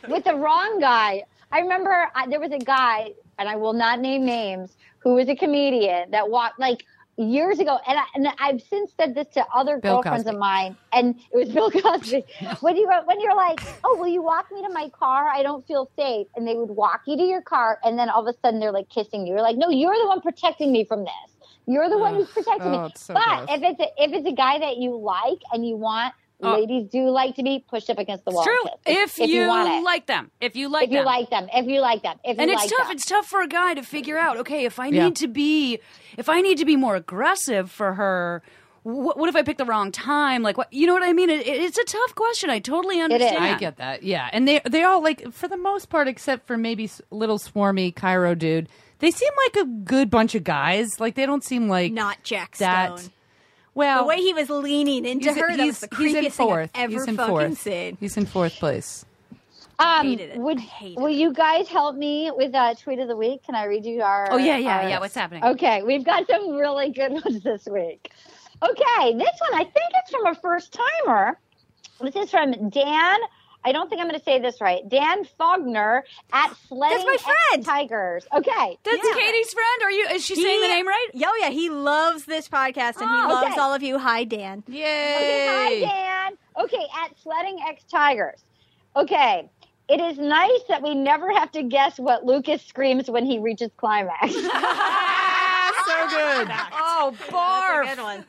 [0.09, 1.23] with the wrong guy.
[1.51, 5.29] I remember I, there was a guy, and I will not name names, who was
[5.29, 6.83] a comedian that walked like
[7.17, 10.35] years ago, and, I, and I've since said this to other Bill girlfriends Cosby.
[10.35, 12.23] of mine, and it was Bill Cosby.
[12.61, 15.27] when you when you're like, oh, will you walk me to my car?
[15.27, 18.27] I don't feel safe, and they would walk you to your car, and then all
[18.27, 19.33] of a sudden they're like kissing you.
[19.33, 21.11] You're like, no, you're the one protecting me from this.
[21.69, 22.91] You're the one who's protecting Oh, me.
[22.95, 23.49] so but gross.
[23.57, 26.13] if it's a, if it's a guy that you like and you want
[26.43, 28.43] Uh, Ladies do like to be pushed up against the wall.
[28.43, 28.55] True.
[28.85, 29.83] and kissed, If, you, want it.
[29.83, 30.89] like them, if you like them.
[30.89, 31.05] if you them.
[31.05, 32.87] like them, if you like them, if you and like it's tough.
[32.87, 32.95] them.
[32.95, 34.37] It's tough for a guy to figure out.
[34.37, 35.09] Okay, if I need Yeah.
[35.09, 35.79] to be,
[36.17, 38.43] if I need to be more aggressive for her,
[38.83, 40.43] what, what if I pick the wrong time?
[40.43, 40.71] Like, what?
[40.71, 41.29] You know what I mean?
[41.31, 42.51] It, it- it's a tough question.
[42.51, 43.43] I totally understand.
[43.43, 44.03] I get that.
[44.03, 47.91] Yeah, and they they all like for the most part, except for maybe little swarmy
[47.93, 48.69] chiro dude.
[48.99, 50.99] They seem like a good bunch of guys.
[50.99, 53.09] Like they don't seem like Not Jack that.
[53.77, 53.85] Stone.
[53.85, 56.31] Well, the way he was leaning into her, that was he's, the he's in creepiest
[56.33, 56.71] thing fourth.
[56.75, 57.57] I've ever he's in fucking fourth.
[57.59, 57.97] seen.
[57.99, 59.05] He's in fourth place.
[59.79, 60.37] Um, hated it.
[60.39, 63.43] Would I hated will you guys help me with uh, tweet of the week?
[63.43, 64.31] Can I read you our?
[64.31, 64.99] Oh yeah, yeah, our- yeah.
[64.99, 65.43] What's happening?
[65.43, 68.11] Okay, we've got some really good ones this week.
[68.63, 70.75] Okay, this one I think it's from a first
[71.05, 71.37] timer.
[72.01, 73.19] This is from Dan.
[73.67, 74.87] I don't think I'm going to say this right.
[74.87, 77.65] Dan Fogner at Sledding my X friend.
[77.65, 78.25] Tigers.
[78.33, 78.77] Okay.
[78.85, 79.13] That's Yeah.
[79.13, 79.83] Katie's friend.
[79.83, 80.05] Are you?
[80.07, 81.07] Is she saying the name right?
[81.13, 83.59] Yo, yeah, he loves this podcast and Oh, he loves okay.
[83.59, 83.99] all of you.
[83.99, 84.63] Hi, Dan.
[84.67, 84.83] Yay!
[84.83, 86.37] Okay, hi Dan.
[86.63, 88.43] Okay, at Sledding X Tigers.
[88.95, 89.49] Okay.
[89.89, 93.69] It is nice that we never have to guess what Lucas screams when he reaches
[93.77, 94.33] climax.
[96.09, 96.47] so good.
[96.73, 97.95] Oh, barf.
[97.95, 98.25] Good one.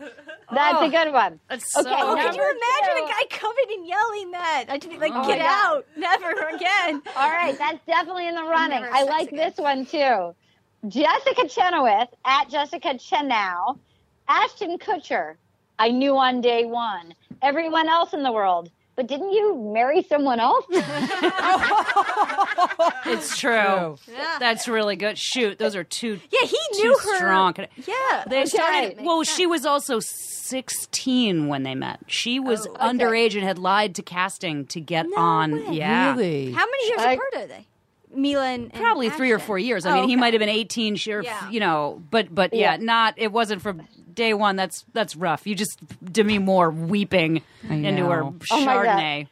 [0.53, 1.41] That's a good one.
[1.49, 3.05] That's Okay, so Oh, number could you imagine two.
[3.05, 4.65] a guy coming and yelling that?
[4.69, 5.77] I just be like, Oh get my God.
[5.77, 7.03] out, never again.
[7.17, 8.83] All right, that's definitely in the running.
[8.85, 9.39] I sex like again.
[9.51, 10.35] this one too.
[10.89, 13.79] Jessica Chenoweth at Jessica Chenow.
[14.29, 15.35] Ashton Kutcher.
[15.79, 17.15] I knew on day one.
[17.43, 18.71] Everyone else in the world.
[18.99, 20.65] But didn't you marry someone else?
[23.07, 23.53] It's true.
[23.53, 23.97] True.
[24.13, 24.37] Yeah.
[24.39, 25.17] That's really good.
[25.17, 26.21] Shoot, those are two.
[26.31, 27.17] Yeah, he knew her.
[27.17, 27.55] strong.
[27.87, 28.99] Yeah, They started.
[29.01, 29.37] Well, sense.
[29.37, 32.01] she was also sixteen when they met.
[32.07, 32.87] She was Oh, okay.
[32.87, 35.53] underage and had lied to casting to get No on.
[35.53, 35.77] way.
[35.77, 36.53] Yeah, Really?
[36.53, 37.67] How many years I- apart are they?
[38.15, 39.85] Mila and, and probably three or four years.
[39.87, 40.97] I Oh, mean, he might have been eighteen.
[40.97, 41.49] Sure, Yeah.
[41.51, 42.77] you know, but but yeah, Yeah.
[42.81, 43.15] not.
[43.17, 43.83] It wasn't from
[44.13, 44.57] day one.
[44.57, 45.47] That's that's rough.
[45.47, 48.35] You just Demi Moore weeping into her know.
[48.51, 48.57] Oh.
[48.67, 49.29] Chardonnay.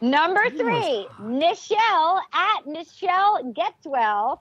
[0.00, 4.38] Number three, Nichelle at Nichelle Getswell.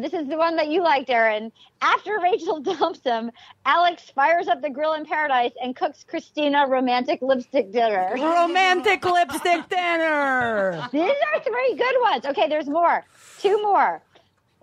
[0.00, 1.52] This is the one that you liked, Erin.
[1.82, 3.30] After Rachel dumps him,
[3.64, 8.12] Alex fires up the grill in paradise and cooks Christina romantic lipstick dinner.
[8.16, 10.88] Romantic lipstick dinner.
[10.92, 12.26] These are three good ones.
[12.26, 13.04] Okay, there's more.
[13.38, 14.02] Two more.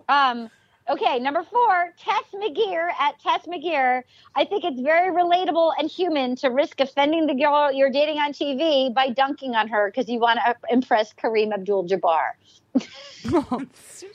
[0.08, 0.50] Um,
[0.88, 4.02] okay, number four, Tess McGear at Tess McGear.
[4.34, 8.32] I think it's very relatable and human to risk offending the girl you're dating on
[8.32, 12.32] TV by dunking on her because you want to impress Kareem Abdul-Jabbar.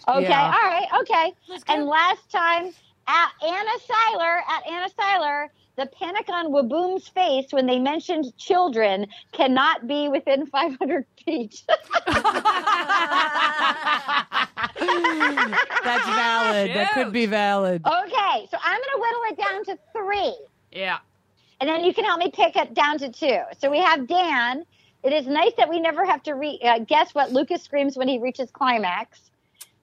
[0.07, 0.53] Okay, Yeah.
[0.55, 1.33] all right, okay.
[1.67, 2.71] And last time,
[3.07, 9.07] at Anna Seiler, at Anna Seiler, the panic on Waboom's face when they mentioned children
[9.33, 11.63] cannot be within 500 feet.
[15.83, 16.73] That's valid.
[16.75, 17.81] That could be valid.
[17.85, 20.35] Okay, so I'm going to whittle it down to three,
[20.71, 20.99] Yeah.
[21.59, 23.39] and then you can help me pick it down to two.
[23.59, 24.63] So we have Dan.
[25.03, 28.07] It is nice that we never have to re- uh, guess what Lucas screams when
[28.07, 29.19] he reaches climax.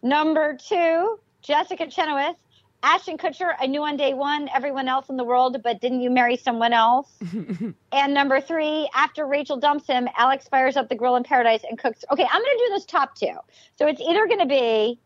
[0.02, 2.36] Number two, Jessica Chenoweth.
[2.82, 6.08] Ashton Kutcher, I knew on day one everyone else in the world, but didn't you
[6.08, 7.10] marry someone else?
[7.92, 11.78] and number three, after Rachel dumps him, Alex fires up the grill in paradise and
[11.78, 12.06] cooks.
[12.10, 13.34] Okay, I'm going to do this top two.
[13.76, 14.98] So it's either going to be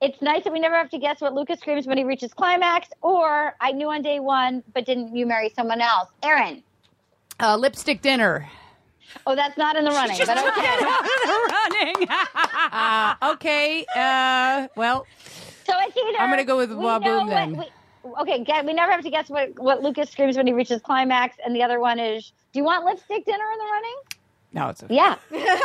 [0.00, 2.88] it's nice that we never have to guess what Lucas screams when he reaches climax,
[3.02, 6.08] or I knew on day one, but didn't you marry someone else?
[6.22, 6.62] Erin.
[7.38, 8.48] Uh, lipstick dinner.
[9.26, 10.76] Oh, that's not in the running, but okay.
[11.52, 12.08] running.
[12.74, 13.84] Uh, okay.
[13.94, 15.06] Uh, well,
[15.64, 17.56] So it's either I'm gonna go with we Waboom know what- then.
[17.56, 17.70] we-
[18.20, 21.36] okay, get, we never have to guess what, what Lucas screams when he reaches climax,
[21.44, 23.96] and the other one is, do you want lipstick dinner in the running?
[24.54, 24.94] no, it's okay.
[24.94, 25.16] Yeah.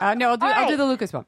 [0.00, 1.24] Uh, no, I'll do, All I'll do the Lucas one.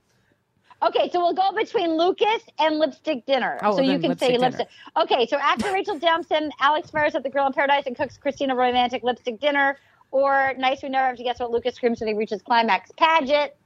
[0.82, 3.58] Okay, so we'll go between Lucas and lipstick dinner.
[3.62, 4.68] Oh, so you then can say lipstick lipstick.
[5.00, 8.18] Okay, so after Rachel dumps him, Alex fires at the grill in paradise and cooks
[8.18, 9.78] Christina romantic lipstick dinner.
[10.14, 12.92] Or nice, we never have to guess what Lucas screams when he reaches climax.
[12.96, 13.56] Paget.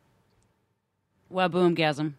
[1.31, 2.15] Waboomgasm.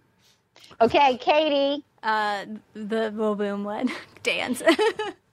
[0.79, 1.83] Okay, Katie.
[2.03, 2.45] Uh,
[2.75, 3.89] the Bo Boom one.
[4.23, 4.61] Dance.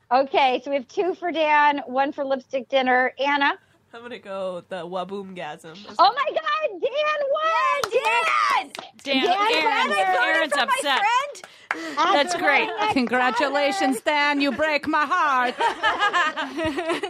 [0.09, 3.13] Okay, so we have two for Dan, one for lipstick dinner.
[3.19, 3.55] Anna.
[3.93, 5.77] I'm gonna go the waboomgasm.
[5.99, 7.93] Oh my God, Dan won!
[7.93, 8.73] Dan!
[9.03, 11.01] Dan, Dan Aaron, Brennan Aaron's For my upset.
[11.01, 11.97] friend.
[11.97, 12.71] That's great.
[12.93, 14.41] Congratulations, Dan.
[14.41, 15.57] You break my heart.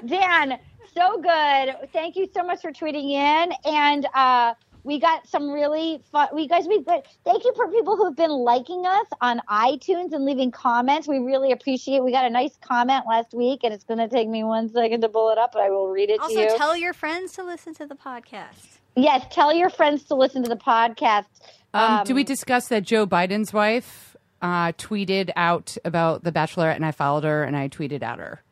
[0.07, 0.59] Dan,
[0.97, 1.90] so good.
[1.93, 3.52] Thank you so much for tweeting in.
[3.64, 4.55] And uh,
[4.85, 6.28] we got some really fun.
[6.32, 7.06] We guys, we got.
[7.24, 11.09] Thank you for people who've been liking us on iTunes and leaving comments.
[11.09, 12.02] We really appreciate.
[12.02, 15.01] We got a nice comment last week, and it's going to take me one second
[15.02, 16.40] to pull it up, but I will read it to you.
[16.40, 18.78] Also, tell your friends to listen to the podcast.
[18.94, 21.27] yes, tell your friends to listen to the podcast.
[21.74, 26.86] Um, do we discuss that Joe Biden's wife uh, tweeted out about The Bachelorette, and
[26.86, 28.43] I followed her, and I tweeted at her.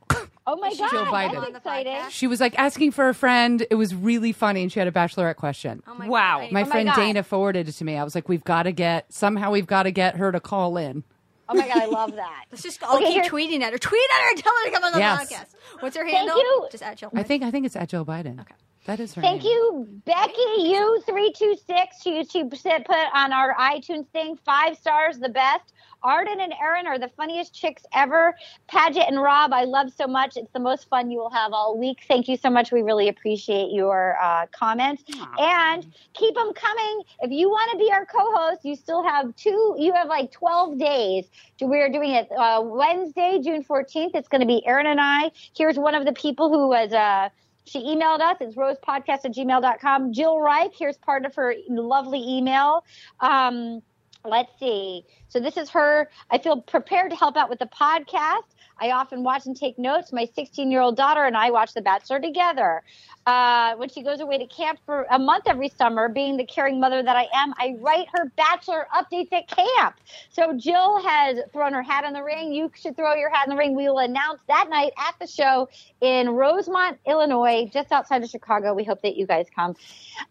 [0.47, 1.41] Oh my god, Jill Biden.
[1.41, 1.99] that's exciting.
[2.11, 3.67] She was like asking for a friend.
[3.71, 5.83] It was really funny, and she had a bachelorette question.
[5.87, 6.41] Oh my Wow.
[6.41, 6.53] God.
[6.53, 6.97] My Oh my friend God.
[6.97, 7.97] Dana forwarded it to me.
[7.97, 9.51] I was like, "We've got to get somehow.
[9.53, 11.03] We've got to get her to call in."
[11.49, 12.45] Oh my god, I love that.
[12.51, 13.79] Let's just all Okay, keep here- tweeting at her.
[13.79, 15.31] Tweet at her and tell her to come on the Yes.
[15.33, 15.81] podcast.
[15.81, 16.37] What's her Thank handle?
[16.39, 16.69] you.
[16.71, 17.11] Just at Jill.
[17.15, 18.41] I think I think it's at Joe Biden.
[18.41, 18.55] Okay,
[18.87, 19.23] that is her.
[19.23, 19.51] Thank name.
[19.53, 20.33] you, Becky.
[20.59, 22.03] You three two six.
[22.03, 25.73] She she said put on our iTunes thing five stars, the best.
[26.05, 28.37] Arden and Erin are the funniest chicks ever.
[28.69, 30.37] Paget and Rob, I love so much.
[30.37, 32.05] It's the most fun you will have all week.
[32.07, 32.71] Thank you so much.
[32.71, 35.03] We really appreciate your uh, comments
[35.39, 37.03] and keep them coming.
[37.21, 39.75] If you want to be our co-host, you still have two.
[39.79, 41.25] You have like twelve days.
[41.61, 44.15] We are doing it uh, Wednesday, June fourteenth.
[44.15, 45.31] It's going to be Erin and I.
[45.57, 46.93] Here's one of the people who was.
[46.93, 47.31] Uh,
[47.67, 48.37] she emailed us.
[48.43, 50.13] It's rosepodcast at gmail.com.
[50.13, 52.85] Jill Reich, here's part of her lovely email.
[53.21, 53.81] Um,
[54.25, 55.05] let's see.
[55.29, 56.09] So this is her.
[56.31, 58.54] I feel prepared to help out with the podcast.
[58.81, 60.13] I often watch and take notes.
[60.13, 62.83] My 16 year old daughter and I watch The Bachelor together.
[63.27, 66.79] Uh, when she goes away to camp for a month every summer, being the caring
[66.79, 69.97] mother that I am, I write her Bachelor updates at camp.
[70.31, 72.53] So Jill has thrown her hat in the ring.
[72.53, 73.75] You should throw your hat in the ring.
[73.75, 75.71] We will announce that night at the show
[76.03, 78.75] in Rosemont, Illinois, just outside of Chicago.
[78.75, 79.75] We hope that you guys come.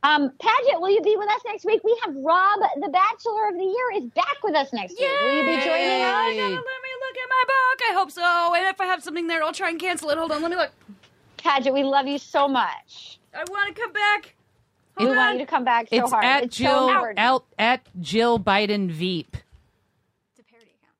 [0.03, 1.84] Um, Paget, will you be with us next week?
[1.84, 5.10] We have Rob, the Bachelor of the Year, is back with us next week.
[5.24, 6.36] Will you be joining us?
[6.38, 7.82] let me look at my book.
[7.90, 8.32] I hope so.
[8.55, 10.18] And if I have something there, I'll try and cancel it.
[10.18, 10.72] Hold on, let me look.
[11.38, 13.19] Paget, we love you so much.
[13.34, 14.35] I want to come back.
[14.97, 16.23] We Hold want you to come back so It's hard.
[16.26, 17.19] at it's so Jill important.
[17.19, 19.35] out at Jill Biden Veep.
[20.31, 20.95] It's a parody account.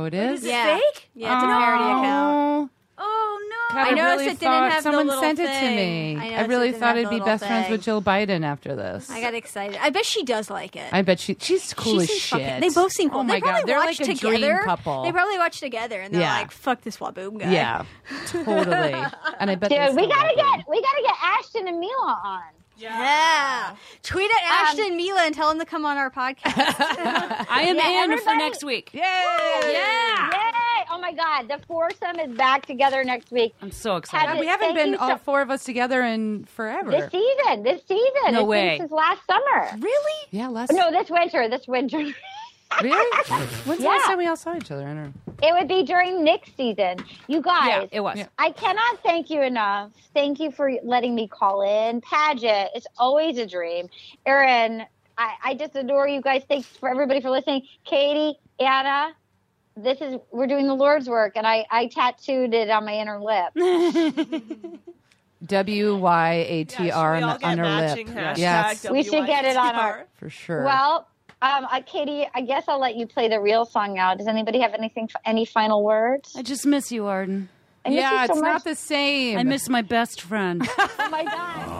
[0.00, 0.40] Oh, it is.
[0.40, 0.76] Is it Yeah.
[0.76, 1.10] fake?
[1.14, 2.36] Yeah, it's a parody account.
[2.36, 2.70] Oh,
[3.02, 3.59] Oh no.
[3.74, 6.16] God, I noticed really it didn't thought have someone little sent it to me.
[6.16, 8.44] I I, noticed it really thought have I'd be little best friends with Jill Biden
[8.44, 9.10] after this.
[9.10, 9.78] I got excited.
[9.80, 10.92] I bet she does like it.
[10.92, 12.40] I bet she she's cool She as seems shit.
[12.42, 13.20] fucking- they both seem cool.
[13.20, 14.36] Oh my they probably god, they're watch like a together.
[14.54, 15.02] dream couple.
[15.04, 16.38] They probably watch together, and they're Yeah.
[16.38, 17.84] like, "Fuck this Waboom guy." yeah,
[18.26, 18.94] totally.
[19.38, 20.36] And I bet Dude, we gotta love him.
[20.58, 22.42] get we gotta get Ashton and Mila on.
[22.76, 23.74] Yeah.
[24.02, 26.44] Tweet at Um, Ashton and Mila and tell them to come on our podcast.
[26.78, 28.88] I am Yeah, in for next week.
[28.94, 29.02] Yay!
[29.02, 30.50] Yeah.
[30.78, 30.84] Yay!
[30.90, 33.54] Oh my God, the foursome is back together next week.
[33.62, 34.26] I'm so excited.
[34.28, 36.90] Paget, We haven't been all so- four of us together in forever.
[36.90, 38.10] This season, this season.
[38.26, 38.78] No It's been way.
[38.78, 39.68] Since last summer.
[39.78, 40.26] Really?
[40.30, 41.48] yeah, last No, this winter.
[41.48, 41.98] This winter.
[41.98, 42.14] really.
[43.64, 44.82] When's the last time we all saw each other?
[44.84, 45.12] I don't know.
[45.42, 46.98] it would be during Nick's season.
[47.26, 47.66] You guys.
[47.68, 48.16] Yeah, it was.
[48.18, 48.26] Yeah.
[48.38, 49.90] I cannot thank you enough.
[50.14, 52.00] Thank you for letting me call in.
[52.00, 53.88] Paget, it's always a dream.
[54.26, 54.84] Erin,
[55.18, 56.42] I, I just adore you guys.
[56.48, 57.66] Thanks for everybody for listening.
[57.84, 59.12] Katie, Anna,
[59.76, 63.20] this is we're doing the Lord's work, and I, I tattooed it on my inner
[63.20, 63.52] lip.
[65.46, 68.06] W Y A T R Yeah, we on get her lip.
[68.08, 70.64] hashtag Yes, We should get it on our- for sure.
[70.64, 71.08] Well,
[71.42, 74.14] um, uh, Katie, I guess I'll let you play the real song now.
[74.14, 76.34] Does anybody have anything, any final words?
[76.36, 77.48] I just miss you, Arden.
[77.86, 78.52] I miss yeah, you so it's much.
[78.52, 79.38] not the same.
[79.38, 80.68] I miss my best friend.
[80.78, 81.79] Oh my God.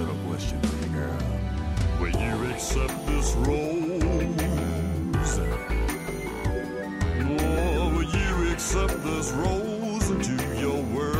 [0.00, 1.18] Little question for you, girl.
[2.00, 4.00] Will you accept this rose?
[7.42, 11.10] Oh, will you accept this rose into your world?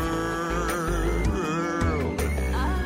[2.55, 2.81] Oh.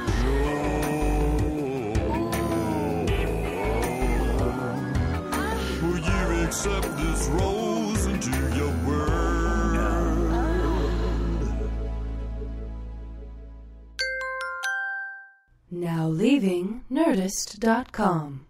[5.80, 7.53] Will you accept this rose
[16.16, 18.46] leaving Nerdist.com.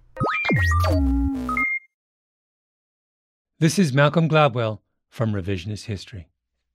[3.58, 6.28] This is Malcolm Gladwell from Revisionist History.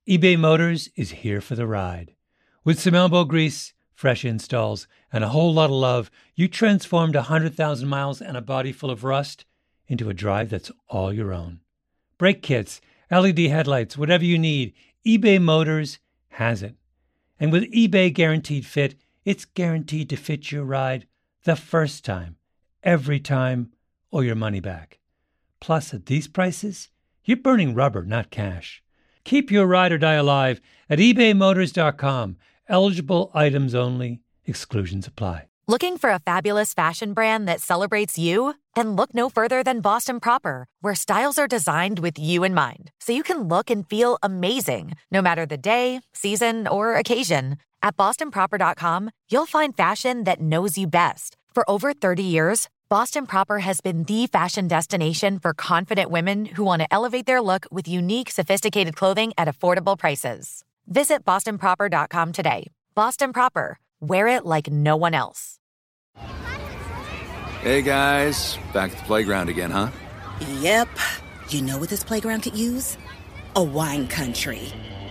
[0.08, 2.16] eBay Motors is here for the ride.
[2.64, 7.88] With some elbow grease, fresh installs, and a whole lot of love, you transformed 100,000
[7.88, 9.44] miles and a body full of rust
[9.86, 11.60] into a drive that's all your own.
[12.18, 12.80] Brake kits,
[13.12, 14.72] LED headlights, whatever you need,
[15.06, 16.00] eBay Motors
[16.30, 16.74] has it.
[17.38, 21.06] And with eBay Guaranteed Fit, it's guaranteed to fit your ride
[21.44, 22.36] the first time,
[22.82, 23.70] every time,
[24.10, 24.98] or your money back.
[25.60, 26.88] Plus, at these prices,
[27.24, 28.82] you're burning rubber, not cash.
[29.24, 32.36] Keep your ride or die alive at ebaymotors.com.
[32.68, 35.46] Eligible items only, exclusions apply.
[35.68, 38.54] Looking for a fabulous fashion brand that celebrates you?
[38.74, 42.90] Then look no further than Boston Proper, where styles are designed with you in mind,
[42.98, 47.56] so you can look and feel amazing no matter the day, season, or occasion.
[47.82, 51.36] At bostonproper.com, you'll find fashion that knows you best.
[51.54, 56.64] For over 30 years, Boston Proper has been the fashion destination for confident women who
[56.64, 60.64] want to elevate their look with unique, sophisticated clothing at affordable prices.
[60.88, 62.66] Visit bostonproper.com today.
[62.96, 65.56] Boston Proper, wear it like no one else.
[67.62, 69.90] Hey guys, back at the playground again, huh?
[70.60, 70.88] Yep.
[71.50, 72.96] You know what this playground could use?
[73.54, 74.72] A wine country.